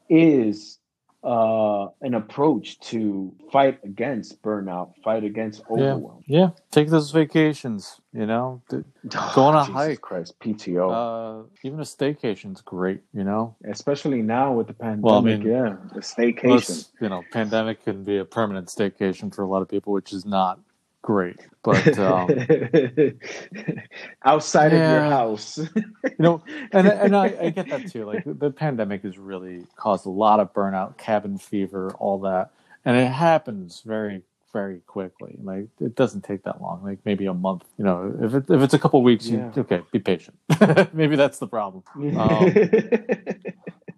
is 0.08 0.78
uh, 1.24 1.88
an 2.02 2.14
approach 2.14 2.78
to 2.80 3.34
fight 3.50 3.78
against 3.82 4.42
burnout, 4.42 4.92
fight 5.02 5.24
against 5.24 5.62
overwhelm. 5.70 6.22
Yeah, 6.26 6.50
take 6.70 6.88
those 6.88 7.10
vacations. 7.10 8.00
You 8.12 8.26
know, 8.26 8.62
Th- 8.70 8.84
Go 9.34 9.44
on 9.44 9.56
a 9.56 9.60
Jesus 9.64 9.74
hike. 9.74 10.00
Christ, 10.02 10.38
PTO, 10.40 11.44
uh, 11.44 11.46
even 11.62 11.80
a 11.80 11.84
staycation's 11.84 12.60
great. 12.60 13.00
You 13.14 13.24
know, 13.24 13.56
especially 13.64 14.20
now 14.22 14.52
with 14.52 14.66
the 14.66 14.74
pandemic. 14.74 15.04
Well, 15.04 15.18
I 15.18 15.22
mean, 15.22 15.42
yeah, 15.42 15.76
the 15.94 16.00
staycation. 16.00 16.44
Unless, 16.44 16.92
you 17.00 17.08
know, 17.08 17.24
pandemic 17.32 17.82
can 17.84 18.04
be 18.04 18.18
a 18.18 18.24
permanent 18.24 18.68
staycation 18.68 19.34
for 19.34 19.42
a 19.42 19.48
lot 19.48 19.62
of 19.62 19.68
people, 19.68 19.92
which 19.94 20.12
is 20.12 20.26
not 20.26 20.60
great. 21.04 21.36
But 21.62 21.98
um, 21.98 22.28
outside 24.24 24.72
of 24.72 24.78
your 24.78 25.00
house. 25.00 25.58
you 26.04 26.14
know, 26.18 26.42
and 26.72 26.88
and 26.88 27.14
I, 27.14 27.36
I 27.40 27.50
get 27.50 27.68
that 27.68 27.90
too. 27.90 28.04
Like 28.06 28.24
the 28.26 28.50
pandemic 28.50 29.02
has 29.02 29.18
really 29.18 29.66
caused 29.76 30.06
a 30.06 30.10
lot 30.10 30.40
of 30.40 30.52
burnout, 30.52 30.96
cabin 30.96 31.38
fever, 31.38 31.92
all 31.98 32.18
that, 32.20 32.50
and 32.84 32.96
it 32.96 33.12
happens 33.12 33.82
very 33.84 34.22
very 34.52 34.80
quickly. 34.86 35.36
Like 35.42 35.66
it 35.80 35.94
doesn't 35.94 36.22
take 36.22 36.44
that 36.44 36.62
long. 36.62 36.82
Like 36.82 37.00
maybe 37.04 37.26
a 37.26 37.34
month. 37.34 37.64
You 37.76 37.84
know, 37.84 38.16
if 38.22 38.34
it, 38.34 38.44
if 38.48 38.62
it's 38.62 38.74
a 38.74 38.78
couple 38.78 39.02
weeks, 39.02 39.26
Yeah. 39.26 39.50
you 39.54 39.62
okay, 39.62 39.82
be 39.92 39.98
patient. 39.98 40.36
maybe 40.94 41.16
that's 41.16 41.38
the 41.38 41.48
problem. 41.48 41.82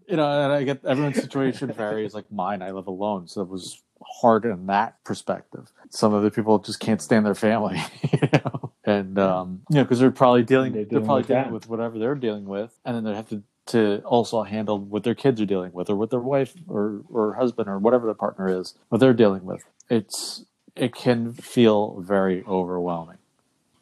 You 0.09 0.17
know, 0.17 0.29
and 0.31 0.53
I 0.53 0.63
get 0.63 0.85
everyone's 0.85 1.21
situation 1.21 1.73
varies. 1.73 2.15
Like 2.15 2.31
mine, 2.31 2.63
I 2.63 2.71
live 2.71 2.87
alone, 2.87 3.27
so 3.27 3.43
it 3.43 3.49
was 3.49 3.83
hard 4.03 4.44
in 4.44 4.66
that 4.66 5.03
perspective. 5.05 5.70
Some 5.90 6.14
other 6.14 6.30
people 6.30 6.59
just 6.59 6.80
can't 6.80 7.01
stand 7.03 7.24
their 7.26 7.34
family, 7.34 7.80
you 8.12 8.28
know, 8.32 8.72
and 8.84 9.18
um, 9.18 9.62
you 9.70 9.76
know, 9.76 9.84
because 9.84 9.99
they're 10.01 10.11
probably 10.11 10.42
dealing, 10.42 10.72
They're 10.72 10.84
they're, 10.84 11.01
probably 11.01 11.20
with 11.22 11.28
dealing 11.28 11.44
that. 11.44 11.53
with 11.53 11.68
whatever 11.68 11.99
they're 11.99 12.14
dealing 12.14 12.44
with, 12.47 12.78
and 12.84 12.97
then 12.97 13.05
they 13.05 13.14
have 13.14 13.28
to 13.30 13.42
to 13.66 14.01
also 14.05 14.44
handle 14.44 14.78
what 14.78 15.03
their 15.03 15.14
kids 15.16 15.40
are 15.40 15.47
dealing 15.47 15.72
with, 15.72 15.90
or 15.90 15.97
what 15.97 16.11
their 16.11 16.20
wife 16.20 16.55
or 16.68 17.03
or 17.09 17.34
husband 17.34 17.68
or 17.68 17.78
whatever 17.78 18.07
their 18.07 18.14
partner 18.14 18.49
is, 18.61 18.74
what 18.90 18.99
they're 19.01 19.12
dealing 19.14 19.44
with. 19.44 19.64
It's 19.90 20.44
it 20.74 20.94
can 20.94 21.32
feel 21.32 22.01
very 22.01 22.44
overwhelming, 22.44 23.18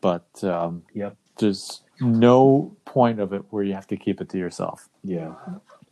but 0.00 0.26
um, 0.44 0.84
Yep. 0.94 1.16
there's 1.38 1.82
no 2.00 2.76
point 2.84 3.18
of 3.20 3.32
it 3.32 3.42
where 3.50 3.62
you 3.64 3.74
have 3.74 3.86
to 3.88 3.96
keep 3.96 4.20
it 4.20 4.28
to 4.30 4.38
yourself. 4.38 4.88
Yeah. 5.02 5.34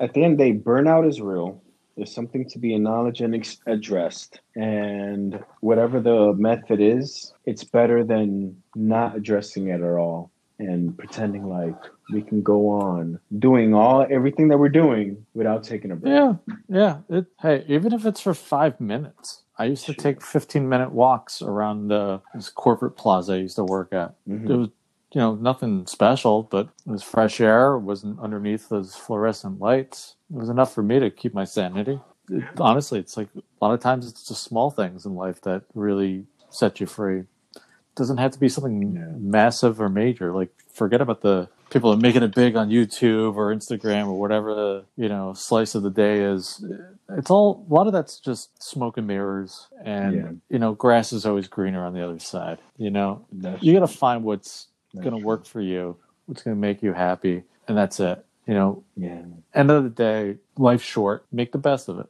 At 0.01 0.15
the 0.15 0.25
end 0.25 0.35
of 0.35 0.39
the 0.39 0.53
day, 0.53 0.59
burnout 0.59 1.09
is 1.09 1.21
real. 1.21 1.61
There's 1.97 2.15
something 2.15 2.49
to 2.51 2.59
be 2.59 2.75
acknowledged 2.75 3.21
and 3.21 3.35
ex- 3.35 3.59
addressed. 3.67 4.41
And 4.57 5.39
whatever 5.61 6.01
the 6.01 6.33
method 6.35 6.81
is, 6.81 7.33
it's 7.45 7.65
better 7.65 8.03
than 8.05 8.57
not 8.75 9.17
addressing 9.17 9.69
it 9.69 9.81
at 9.81 9.83
all 9.83 10.31
and 10.59 10.97
pretending 10.97 11.45
like 11.49 11.75
we 12.13 12.23
can 12.23 12.41
go 12.43 12.69
on 12.69 13.19
doing 13.39 13.75
all 13.75 14.07
everything 14.11 14.49
that 14.49 14.59
we're 14.59 14.69
doing 14.69 15.27
without 15.35 15.65
taking 15.65 15.91
a 15.91 15.97
break. 15.97 16.13
Yeah, 16.13 16.33
yeah. 16.69 16.99
It, 17.09 17.27
hey, 17.41 17.65
even 17.69 17.93
if 17.93 18.07
it's 18.07 18.21
for 18.21 18.35
five 18.35 18.81
minutes, 18.81 19.43
I 19.59 19.65
used 19.67 19.87
to 19.87 19.93
Sure. 19.93 20.03
take 20.03 20.23
fifteen 20.23 20.69
minute 20.69 20.93
walks 20.93 21.43
around 21.43 21.91
uh, 21.93 22.19
this 22.35 22.49
corporate 22.49 22.97
plaza 22.97 23.33
I 23.35 23.37
used 23.37 23.57
to 23.57 23.65
work 23.65 23.93
at. 23.93 24.15
Mhm. 24.29 24.49
It 24.51 24.57
was, 24.57 24.69
you 25.13 25.21
know, 25.21 25.35
nothing 25.35 25.87
special, 25.87 26.43
but 26.45 26.69
it 26.87 26.91
was 26.91 27.03
fresh 27.03 27.41
air. 27.41 27.79
Wasn't 27.79 28.19
underneath 28.21 28.69
those 28.69 28.95
fluorescent 28.95 29.61
lights. 29.61 30.17
It 30.33 30.37
was 30.39 30.49
enough 30.49 30.73
for 30.75 30.83
me 30.83 30.99
to 31.01 31.11
keep 31.11 31.35
my 31.35 31.45
sanity. 31.45 32.01
It, 32.31 32.45
honestly, 32.59 32.99
it's 32.99 33.17
like 33.17 33.29
a 33.37 33.65
lot 33.65 33.75
of 33.75 33.81
times 33.81 34.09
it's 34.09 34.27
just 34.27 34.43
small 34.45 34.71
things 34.71 35.05
in 35.05 35.15
life 35.15 35.41
that 35.43 35.65
really 35.75 36.25
set 36.51 36.81
you 36.81 36.87
free. 36.87 37.21
It 37.55 37.97
doesn't 37.97 38.19
have 38.19 38.31
to 38.33 38.39
be 38.41 38.49
something 38.49 38.95
Yeah. 38.95 39.05
massive 39.19 39.81
or 39.81 39.89
major. 39.91 40.33
Like 40.33 40.51
forget 40.73 41.01
about 41.03 41.21
the 41.21 41.49
people 41.69 41.91
that 41.91 41.99
are 41.99 42.01
making 42.01 42.23
it 42.23 42.35
big 42.35 42.55
on 42.57 42.69
YouTube 42.71 43.35
or 43.37 43.55
Instagram 43.55 44.07
or 44.07 44.19
whatever 44.19 44.55
the 44.55 44.85
you 44.97 45.09
know 45.09 45.35
slice 45.35 45.75
of 45.75 45.83
the 45.83 45.91
day 45.91 46.21
is. 46.23 46.65
It's 47.11 47.31
all 47.31 47.67
a 47.71 47.75
lot 47.75 47.87
of 47.87 47.93
that's 47.93 48.19
just 48.19 48.63
smoke 48.63 48.97
and 48.97 49.07
mirrors, 49.07 49.69
and 49.85 50.15
Yeah. 50.15 50.31
you 50.49 50.59
know 50.59 50.73
grass 50.75 51.13
is 51.13 51.27
always 51.27 51.49
greener 51.49 51.85
on 51.85 51.93
the 51.93 52.03
other 52.03 52.19
side. 52.19 52.59
You 52.79 52.91
know 52.91 53.27
That's- 53.31 53.63
you 53.63 53.75
got 53.75 53.81
to 53.87 53.95
find 53.99 54.25
what's 54.25 54.69
going 55.01 55.19
to 55.19 55.25
work 55.27 55.47
for 55.47 55.61
you, 55.61 55.97
what's 56.27 56.43
going 56.43 56.57
to 56.57 56.61
make 56.61 56.83
you 56.83 56.93
happy, 56.93 57.43
and 57.69 57.77
that's 57.77 58.01
it. 58.01 58.25
You 58.47 58.55
know, 58.55 58.85
Yeah. 58.97 59.23
end 59.55 59.71
of 59.71 59.85
the 59.85 59.91
day, 59.91 60.37
life's 60.59 60.85
short. 60.85 61.25
Make 61.33 61.53
the 61.53 61.59
best 61.59 61.89
of 61.89 61.99
it. 62.01 62.07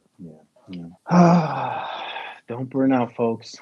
Don't 2.47 2.69
burn 2.69 2.91
out, 2.93 3.15
folks. 3.15 3.55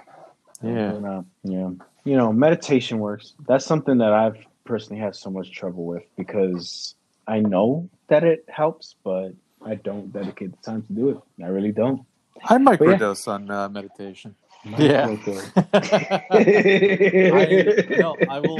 Don't 0.61 0.75
Yeah. 0.75 0.91
burn 0.91 1.05
out. 1.05 1.25
Yeah. 1.43 1.69
You 2.03 2.17
know, 2.17 2.31
meditation 2.33 2.99
works. 2.99 3.35
That's 3.47 3.65
something 3.65 3.97
that 3.99 4.13
I've 4.13 4.37
personally 4.65 5.01
had 5.01 5.15
so 5.15 5.29
much 5.29 5.51
trouble 5.51 5.85
with 5.85 6.03
because 6.17 6.95
I 7.27 7.39
know 7.41 7.89
that 8.07 8.23
it 8.23 8.45
helps, 8.47 8.95
but 9.03 9.33
I 9.63 9.75
don't 9.75 10.11
dedicate 10.11 10.51
the 10.51 10.57
time 10.71 10.81
to 10.83 10.93
do 10.93 11.09
it. 11.09 11.17
I 11.43 11.47
really 11.47 11.71
don't. 11.71 12.01
I 12.45 12.53
yeah. 12.53 12.59
microdose 12.59 13.27
on 13.27 13.49
uh, 13.49 13.69
meditation. 13.69 14.35
Yeah. 14.65 15.07
I, 15.73 16.35
no, 17.97 18.15
I 18.29 18.39
will. 18.39 18.57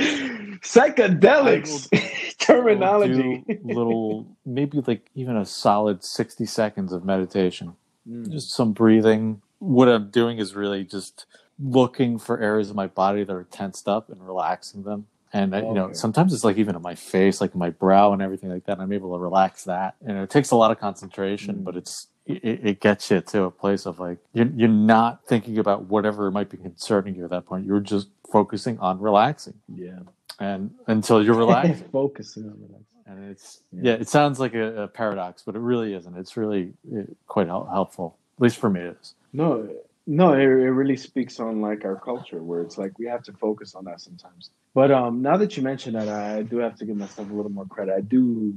Psychedelics 0.59 1.89
terminology. 2.39 3.43
I 3.47 3.53
will 3.53 3.55
do 3.55 3.59
little, 3.63 4.37
maybe 4.45 4.81
like 4.85 5.09
even 5.13 5.37
a 5.37 5.45
solid 5.45 6.03
sixty 6.03 6.45
seconds 6.45 6.91
of 6.91 7.05
meditation. 7.05 7.75
Mm. 8.09 8.31
Just 8.31 8.51
some 8.51 8.73
breathing. 8.73 9.41
What 9.59 9.87
I'm 9.89 10.09
doing 10.09 10.39
is 10.39 10.55
really 10.55 10.83
just 10.83 11.27
looking 11.59 12.17
for 12.17 12.39
areas 12.39 12.71
of 12.71 12.75
my 12.75 12.87
body 12.87 13.23
that 13.23 13.33
are 13.33 13.43
tensed 13.43 13.87
up 13.87 14.09
and 14.09 14.25
relaxing 14.25 14.81
them. 14.83 15.05
And 15.33 15.55
I, 15.55 15.59
you 15.61 15.73
know, 15.73 15.93
sometimes 15.93 16.33
it's 16.33 16.43
like 16.43 16.57
even 16.57 16.75
in 16.75 16.81
my 16.81 16.95
face, 16.95 17.39
like 17.39 17.55
my 17.55 17.69
brow 17.69 18.11
and 18.11 18.21
everything 18.21 18.49
like 18.49 18.65
that. 18.65 18.79
I'm 18.79 18.91
able 18.91 19.13
to 19.15 19.19
relax 19.19 19.63
that, 19.63 19.95
and 20.05 20.17
it 20.17 20.29
takes 20.29 20.51
a 20.51 20.55
lot 20.57 20.71
of 20.71 20.79
concentration, 20.79 21.55
Mm. 21.57 21.63
but 21.63 21.75
it's 21.77 22.07
it, 22.25 22.43
it 22.43 22.79
gets 22.81 23.09
you 23.09 23.19
to 23.21 23.43
a 23.43 23.51
place 23.51 23.85
of 23.85 23.99
like 23.99 24.19
you're, 24.33 24.47
you're 24.55 24.67
not 24.69 25.25
thinking 25.27 25.57
about 25.57 25.85
whatever 25.85 26.29
might 26.31 26.49
be 26.49 26.57
concerning 26.57 27.15
you 27.15 27.23
at 27.23 27.29
that 27.31 27.45
point. 27.45 27.65
You're 27.65 27.79
just 27.79 28.09
focusing 28.31 28.77
on 28.79 28.99
relaxing, 28.99 29.55
Yeah. 29.73 29.99
and 30.39 30.71
until 30.87 31.23
you're 31.23 31.35
relaxing, 31.45 31.87
Focusing 31.91 32.43
on 32.43 32.57
relaxing. 32.61 32.85
and 33.07 33.31
it's 33.31 33.61
Yeah. 33.71 33.81
yeah, 33.93 33.93
it 34.01 34.09
sounds 34.09 34.39
like 34.39 34.53
a, 34.53 34.83
a 34.83 34.87
paradox, 34.89 35.43
but 35.45 35.55
it 35.55 35.59
really 35.59 35.93
isn't. 35.93 36.15
It's 36.17 36.35
really 36.37 36.73
uh, 36.95 37.03
quite 37.27 37.47
hel- 37.47 37.69
helpful. 37.71 38.17
At 38.37 38.41
least 38.43 38.57
for 38.57 38.69
me, 38.69 38.81
it 38.81 38.97
is. 39.01 39.15
No, 39.33 39.67
no, 40.07 40.33
it, 40.33 40.41
it 40.41 40.45
really 40.45 40.97
speaks 40.97 41.39
on 41.39 41.61
like 41.61 41.85
our 41.85 41.95
culture 41.95 42.41
where 42.41 42.61
it's 42.61 42.77
like 42.77 42.97
we 42.97 43.05
have 43.05 43.23
to 43.23 43.33
focus 43.33 43.75
on 43.75 43.85
that 43.85 44.01
sometimes. 44.01 44.49
But 44.73 44.91
um, 44.91 45.21
now 45.21 45.37
that 45.37 45.57
you 45.57 45.63
mention 45.63 45.93
that, 45.93 46.09
I, 46.09 46.41
do 46.43 46.57
have 46.57 46.75
to 46.77 46.85
give 46.85 46.97
myself 46.97 47.29
a 47.29 47.33
little 47.33 47.51
more 47.51 47.65
credit. 47.65 47.93
I 47.95 48.01
do 48.01 48.53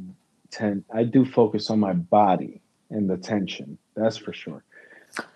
tend, 0.50 0.84
I 0.92 1.04
do 1.04 1.24
focus 1.24 1.70
on 1.70 1.80
my 1.80 1.92
body 1.92 2.60
and 2.90 3.10
the 3.10 3.16
tension. 3.16 3.78
That's 3.94 4.16
for 4.16 4.32
sure. 4.32 4.64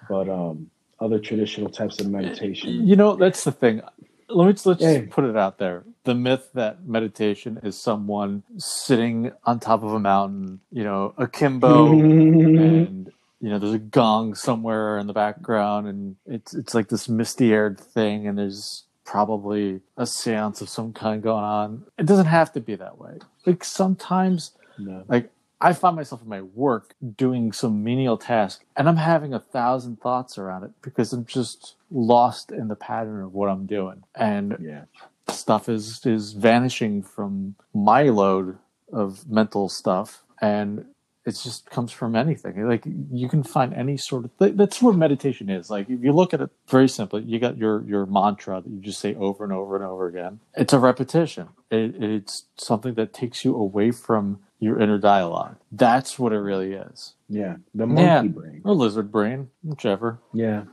But 0.08 0.28
um, 0.28 0.70
other 1.00 1.18
traditional 1.18 1.70
types 1.70 2.00
of 2.00 2.08
meditation. 2.08 2.86
You 2.86 2.96
know, 2.96 3.16
that's 3.16 3.44
the 3.44 3.52
thing. 3.52 3.82
Let 4.30 4.46
me 4.46 4.54
let's 4.64 4.80
just 4.82 5.10
put 5.10 5.24
it 5.24 5.36
out 5.36 5.58
there. 5.58 5.84
The 6.04 6.14
myth 6.14 6.50
that 6.54 6.86
meditation 6.86 7.60
is 7.62 7.80
someone 7.80 8.42
sitting 8.58 9.32
on 9.44 9.58
top 9.58 9.82
of 9.82 9.92
a 9.92 9.98
mountain, 9.98 10.60
you 10.70 10.84
know, 10.84 11.14
akimbo, 11.16 11.92
and 11.92 13.10
you 13.40 13.48
know 13.48 13.58
there's 13.58 13.74
a 13.74 13.78
gong 13.78 14.34
somewhere 14.34 14.98
in 14.98 15.06
the 15.06 15.12
background 15.12 15.86
and 15.86 16.16
it's 16.26 16.54
it's 16.54 16.74
like 16.74 16.88
this 16.88 17.08
misty 17.08 17.52
aired 17.52 17.78
thing 17.78 18.26
and 18.26 18.38
there's 18.38 18.84
probably 19.04 19.80
a 19.96 20.06
seance 20.06 20.60
of 20.60 20.68
some 20.68 20.92
kind 20.92 21.22
going 21.22 21.44
on 21.44 21.84
it 21.98 22.06
doesn't 22.06 22.26
have 22.26 22.52
to 22.52 22.60
be 22.60 22.74
that 22.74 22.98
way 22.98 23.18
like 23.46 23.64
sometimes 23.64 24.52
No. 24.78 25.04
like 25.08 25.30
i 25.60 25.72
find 25.72 25.96
myself 25.96 26.20
in 26.22 26.28
my 26.28 26.42
work 26.42 26.94
doing 27.16 27.52
some 27.52 27.82
menial 27.82 28.18
task 28.18 28.64
and 28.76 28.88
i'm 28.88 28.96
having 28.96 29.32
a 29.32 29.40
thousand 29.40 30.00
thoughts 30.00 30.36
around 30.36 30.64
it 30.64 30.70
because 30.82 31.12
i'm 31.12 31.24
just 31.24 31.76
lost 31.90 32.52
in 32.52 32.68
the 32.68 32.76
pattern 32.76 33.22
of 33.22 33.32
what 33.32 33.48
i'm 33.48 33.64
doing 33.66 34.02
and 34.14 34.56
Yeah. 34.60 34.84
stuff 35.30 35.68
is 35.70 36.04
is 36.04 36.32
vanishing 36.32 37.02
from 37.02 37.54
my 37.74 38.02
load 38.04 38.58
of 38.92 39.26
mental 39.28 39.68
stuff 39.70 40.22
and 40.42 40.84
it 41.28 41.32
just 41.42 41.70
comes 41.70 41.92
from 41.92 42.16
anything 42.16 42.66
like 42.68 42.84
you 43.12 43.28
can 43.28 43.42
find 43.44 43.74
any 43.74 43.96
sort 43.96 44.24
of 44.24 44.30
th- 44.38 44.54
that's 44.56 44.82
what 44.82 44.96
meditation 44.96 45.50
is 45.50 45.70
like 45.70 45.88
if 45.90 46.02
you 46.02 46.12
look 46.12 46.34
at 46.34 46.40
it 46.40 46.50
very 46.68 46.88
simply 46.88 47.22
you 47.22 47.38
got 47.38 47.58
your 47.58 47.84
your 47.84 48.06
mantra 48.06 48.60
that 48.62 48.70
you 48.70 48.80
just 48.80 49.00
say 49.00 49.14
over 49.16 49.44
and 49.44 49.52
over 49.52 49.76
and 49.76 49.84
over 49.84 50.06
again 50.08 50.40
it's 50.56 50.72
a 50.72 50.78
repetition 50.78 51.48
it, 51.70 51.94
it's 52.02 52.44
something 52.56 52.94
that 52.94 53.12
takes 53.14 53.44
you 53.44 53.54
away 53.54 53.90
from 53.92 54.40
your 54.60 54.80
inner 54.80 54.98
dialogue 54.98 55.56
that's 55.72 56.18
what 56.18 56.32
it 56.32 56.38
really 56.38 56.72
is 56.72 57.14
Yeah. 57.28 57.56
The 57.74 57.86
monkey 57.86 58.02
Yeah. 58.02 58.22
brain. 58.22 58.62
or 58.64 58.74
lizard 58.74 59.12
brain 59.12 59.50
whichever 59.62 60.18
Yeah. 60.34 60.64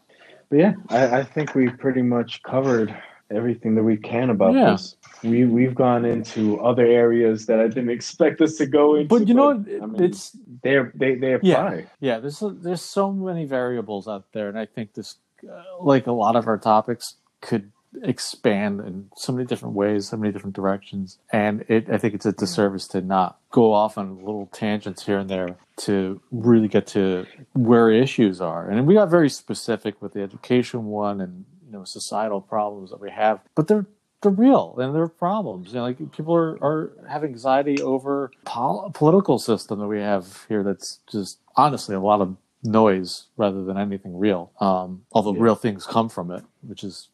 But 0.50 0.60
yeah, 0.60 0.74
I, 0.90 1.20
I 1.20 1.24
think 1.24 1.56
we 1.56 1.70
pretty 1.70 2.04
much 2.04 2.44
covered 2.44 2.96
everything 3.32 3.76
that 3.76 3.84
we 3.84 3.98
can 3.98 4.30
about 4.30 4.54
Yeah. 4.54 4.72
this. 4.72 4.96
We 5.24 5.46
we've 5.46 5.74
gone 5.76 6.06
into 6.06 6.60
other 6.60 6.86
areas 6.86 7.48
that 7.48 7.60
I 7.60 7.68
didn't 7.68 7.90
expect 7.90 8.42
us 8.42 8.56
to 8.56 8.66
go 8.66 8.96
into. 8.96 9.08
but 9.08 9.28
you 9.28 9.34
know? 9.34 9.52
I 9.52 9.86
mean, 9.86 10.04
it's 10.04 10.38
they 10.62 10.78
they 10.94 11.16
they 11.16 11.32
Yeah. 11.42 11.68
apply. 11.68 11.86
Yeah, 12.00 12.20
there's 12.20 12.44
there's 12.62 12.82
so 12.82 13.12
many 13.12 13.46
variables 13.46 14.08
out 14.08 14.26
there, 14.34 14.50
and 14.50 14.58
I 14.60 14.66
think 14.66 14.94
this, 14.94 15.16
uh, 15.50 15.62
like 15.82 16.06
a 16.08 16.12
lot 16.12 16.36
of 16.36 16.48
our 16.48 16.58
topics, 16.58 17.16
could 17.42 17.72
expand 18.04 18.82
in 18.82 19.10
so 19.16 19.32
many 19.32 19.46
different 19.46 19.74
ways, 19.74 20.10
so 20.10 20.18
many 20.18 20.32
different 20.34 20.56
directions, 20.56 21.18
and 21.32 21.64
it 21.70 21.90
I 21.90 21.98
think 21.98 22.14
it's 22.14 22.26
a 22.26 22.34
disservice 22.34 22.88
to 22.90 23.02
not 23.02 23.40
go 23.52 23.74
off 23.74 23.98
on 23.98 24.18
little 24.18 24.48
tangents 24.54 25.06
here 25.06 25.18
and 25.18 25.30
there 25.30 25.56
to 25.78 26.22
really 26.32 26.68
get 26.68 26.88
to 26.88 27.26
where 27.54 27.90
issues 27.90 28.42
are. 28.42 28.70
And 28.70 28.86
we 28.86 28.94
got 28.94 29.10
very 29.10 29.30
specific 29.30 30.02
with 30.02 30.14
the 30.14 30.22
education 30.22 30.86
one 30.86 31.22
and 31.22 31.46
know 31.76 31.84
societal 31.86 32.42
problems 32.42 32.92
that 32.92 33.02
we 33.02 33.12
have, 33.12 33.42
but 33.56 33.68
they're 33.68 33.86
they're 34.22 34.32
real 34.32 34.76
and 34.80 34.96
they're 34.96 35.08
problems. 35.08 35.70
You 35.70 35.76
know, 35.76 35.84
like 35.84 35.98
people 36.12 36.36
are, 36.36 36.58
are 36.64 36.92
have 37.10 37.24
anxiety 37.24 37.82
over 37.82 38.32
pol- 38.46 38.92
political 38.94 39.40
system 39.40 39.80
that 39.80 39.88
we 39.88 40.00
have 40.00 40.46
here. 40.50 40.64
That's 40.64 41.00
just 41.12 41.40
honestly 41.56 41.96
a 41.96 42.00
lot 42.00 42.22
of 42.22 42.36
noise 42.64 43.28
rather 43.38 43.64
than 43.64 43.78
anything 43.78 44.18
real. 44.18 44.52
Um, 44.60 45.06
although 45.12 45.34
Yeah. 45.34 45.42
real 45.44 45.56
things 45.56 45.86
come 45.86 46.10
from 46.10 46.32
it, 46.32 46.44
which 46.62 46.84
is 46.84 47.10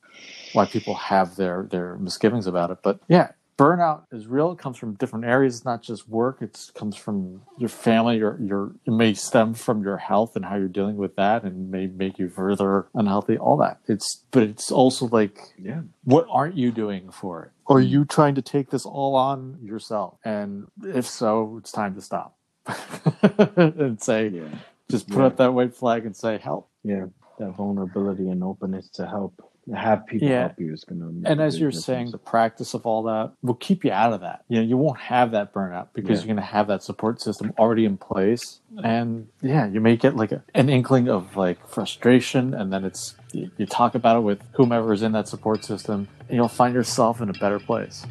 why 0.54 0.66
people 0.66 0.96
have 0.96 1.36
their 1.36 1.68
their 1.70 1.98
misgivings 1.98 2.48
about 2.48 2.72
it. 2.72 2.80
But 2.84 3.00
yeah, 3.08 3.32
burnout 3.62 4.04
is 4.12 4.28
real. 4.28 4.52
It 4.52 4.58
comes 4.58 4.78
from 4.78 4.96
different 4.96 5.26
areas. 5.26 5.58
It's 5.58 5.66
not 5.66 5.84
just 5.84 6.10
work. 6.10 6.42
It 6.42 6.72
comes 6.74 6.96
from 6.96 7.42
your 7.58 7.70
family. 7.70 8.18
Your 8.18 8.40
your 8.42 8.76
it 8.86 8.92
may 8.92 9.14
stem 9.14 9.54
from 9.54 9.84
your 9.84 9.98
health 9.98 10.36
and 10.36 10.44
how 10.44 10.56
you're 10.56 10.68
dealing 10.68 10.98
with 10.98 11.16
that, 11.18 11.44
and 11.44 11.70
may 11.70 11.88
make 11.88 12.18
you 12.18 12.30
further 12.30 12.88
unhealthy. 12.96 13.38
All 13.38 13.58
that. 13.58 13.80
It's 13.88 14.24
but 14.32 14.44
it's 14.44 14.72
also 14.72 15.08
like 15.08 15.40
Yeah. 15.58 15.82
what 16.04 16.26
aren't 16.30 16.58
you 16.58 16.72
doing 16.72 17.12
for 17.12 17.44
it? 17.46 17.52
Are 17.68 17.78
mm-hmm. 17.78 17.90
you 17.94 18.06
trying 18.06 18.36
to 18.36 18.42
take 18.42 18.72
this 18.72 18.86
all 18.86 19.16
on 19.16 19.60
yourself? 19.62 20.18
And 20.26 20.68
if 20.84 21.08
so, 21.08 21.58
it's 21.60 21.72
time 21.72 21.96
to 21.96 22.02
stop 22.02 22.36
and 23.56 24.02
say, 24.02 24.30
Yeah. 24.30 24.50
just 24.90 25.08
put 25.08 25.20
Yeah. 25.20 25.28
up 25.28 25.38
that 25.38 25.54
white 25.54 25.76
flag 25.76 26.06
and 26.06 26.16
say, 26.16 26.38
help. 26.38 26.70
Yeah. 26.84 27.06
That 27.40 27.52
vulnerability 27.56 28.30
and 28.30 28.44
openness 28.44 28.90
to 28.90 29.08
help 29.08 29.34
have 29.76 30.06
people 30.08 30.28
Yeah. 30.28 30.40
help 30.42 30.60
you 30.60 30.74
is 30.74 30.84
gonna 30.84 31.06
And 31.26 31.40
as 31.42 31.60
you're 31.60 31.70
difference. 31.70 31.86
saying, 31.86 32.12
the 32.12 32.18
practice 32.18 32.74
of 32.74 32.86
all 32.86 33.04
that 33.04 33.32
will 33.44 33.54
keep 33.56 33.86
you 33.86 33.92
out 33.92 34.12
of 34.14 34.22
that. 34.22 34.44
You 34.50 34.58
know, 34.60 34.66
you 34.68 34.76
won't 34.78 35.00
have 35.00 35.32
that 35.32 35.54
burnout 35.54 35.90
because 35.94 36.10
Yeah. 36.20 36.26
you're 36.28 36.36
going 36.36 36.46
to 36.48 36.52
have 36.54 36.68
that 36.68 36.82
support 36.84 37.22
system 37.22 37.54
already 37.60 37.86
in 37.86 37.98
place. 37.98 38.60
And 38.84 39.28
yeah, 39.42 39.68
you 39.68 39.80
may 39.80 39.98
get 39.98 40.16
like 40.16 40.32
a, 40.32 40.44
an 40.56 40.70
inkling 40.70 41.08
of 41.10 41.36
like 41.38 41.66
frustration, 41.68 42.54
and 42.54 42.74
then 42.74 42.84
it's 42.86 43.16
you, 43.34 43.52
you 43.58 43.66
talk 43.66 43.96
about 43.96 44.18
it 44.18 44.22
with 44.22 44.42
whomever 44.54 44.94
is 44.94 45.04
in 45.04 45.12
that 45.14 45.28
support 45.28 45.64
system, 45.64 46.08
and 46.28 46.36
you'll 46.36 46.48
find 46.48 46.74
yourself 46.74 47.22
in 47.22 47.30
a 47.30 47.34
better 47.34 47.60
place. 47.60 48.06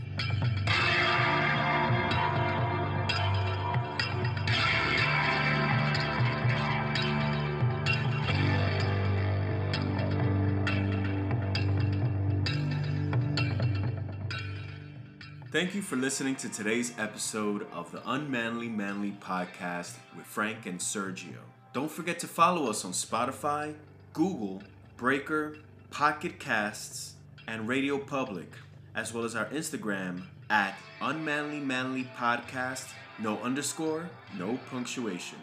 Thank 15.60 15.74
you 15.74 15.82
for 15.82 15.96
listening 15.96 16.36
to 16.36 16.48
today's 16.48 16.94
episode 16.98 17.66
of 17.70 17.92
the 17.92 18.00
Unmanly 18.10 18.66
Manly 18.66 19.14
podcast 19.20 19.92
with 20.16 20.24
Frank 20.24 20.64
and 20.64 20.78
Sergio. 20.78 21.36
Don't 21.74 21.90
forget 21.90 22.18
to 22.20 22.26
follow 22.26 22.70
us 22.70 22.82
on 22.82 22.92
Spotify, 22.92 23.74
Google, 24.14 24.62
Breaker, 24.96 25.58
Pocket 25.90 26.38
Casts, 26.40 27.12
and 27.46 27.68
Radio 27.68 27.98
Public, 27.98 28.50
as 28.94 29.12
well 29.12 29.22
as 29.24 29.36
our 29.36 29.44
Instagram 29.50 30.22
at 30.48 30.78
Unmanly 31.02 31.60
Manly 31.60 32.08
Podcast, 32.16 32.88
no 33.18 33.38
underscore, 33.40 34.08
no 34.38 34.58
punctuation. 34.70 35.36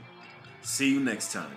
See 0.63 0.91
you 0.91 0.99
next 0.99 1.32
time. 1.32 1.53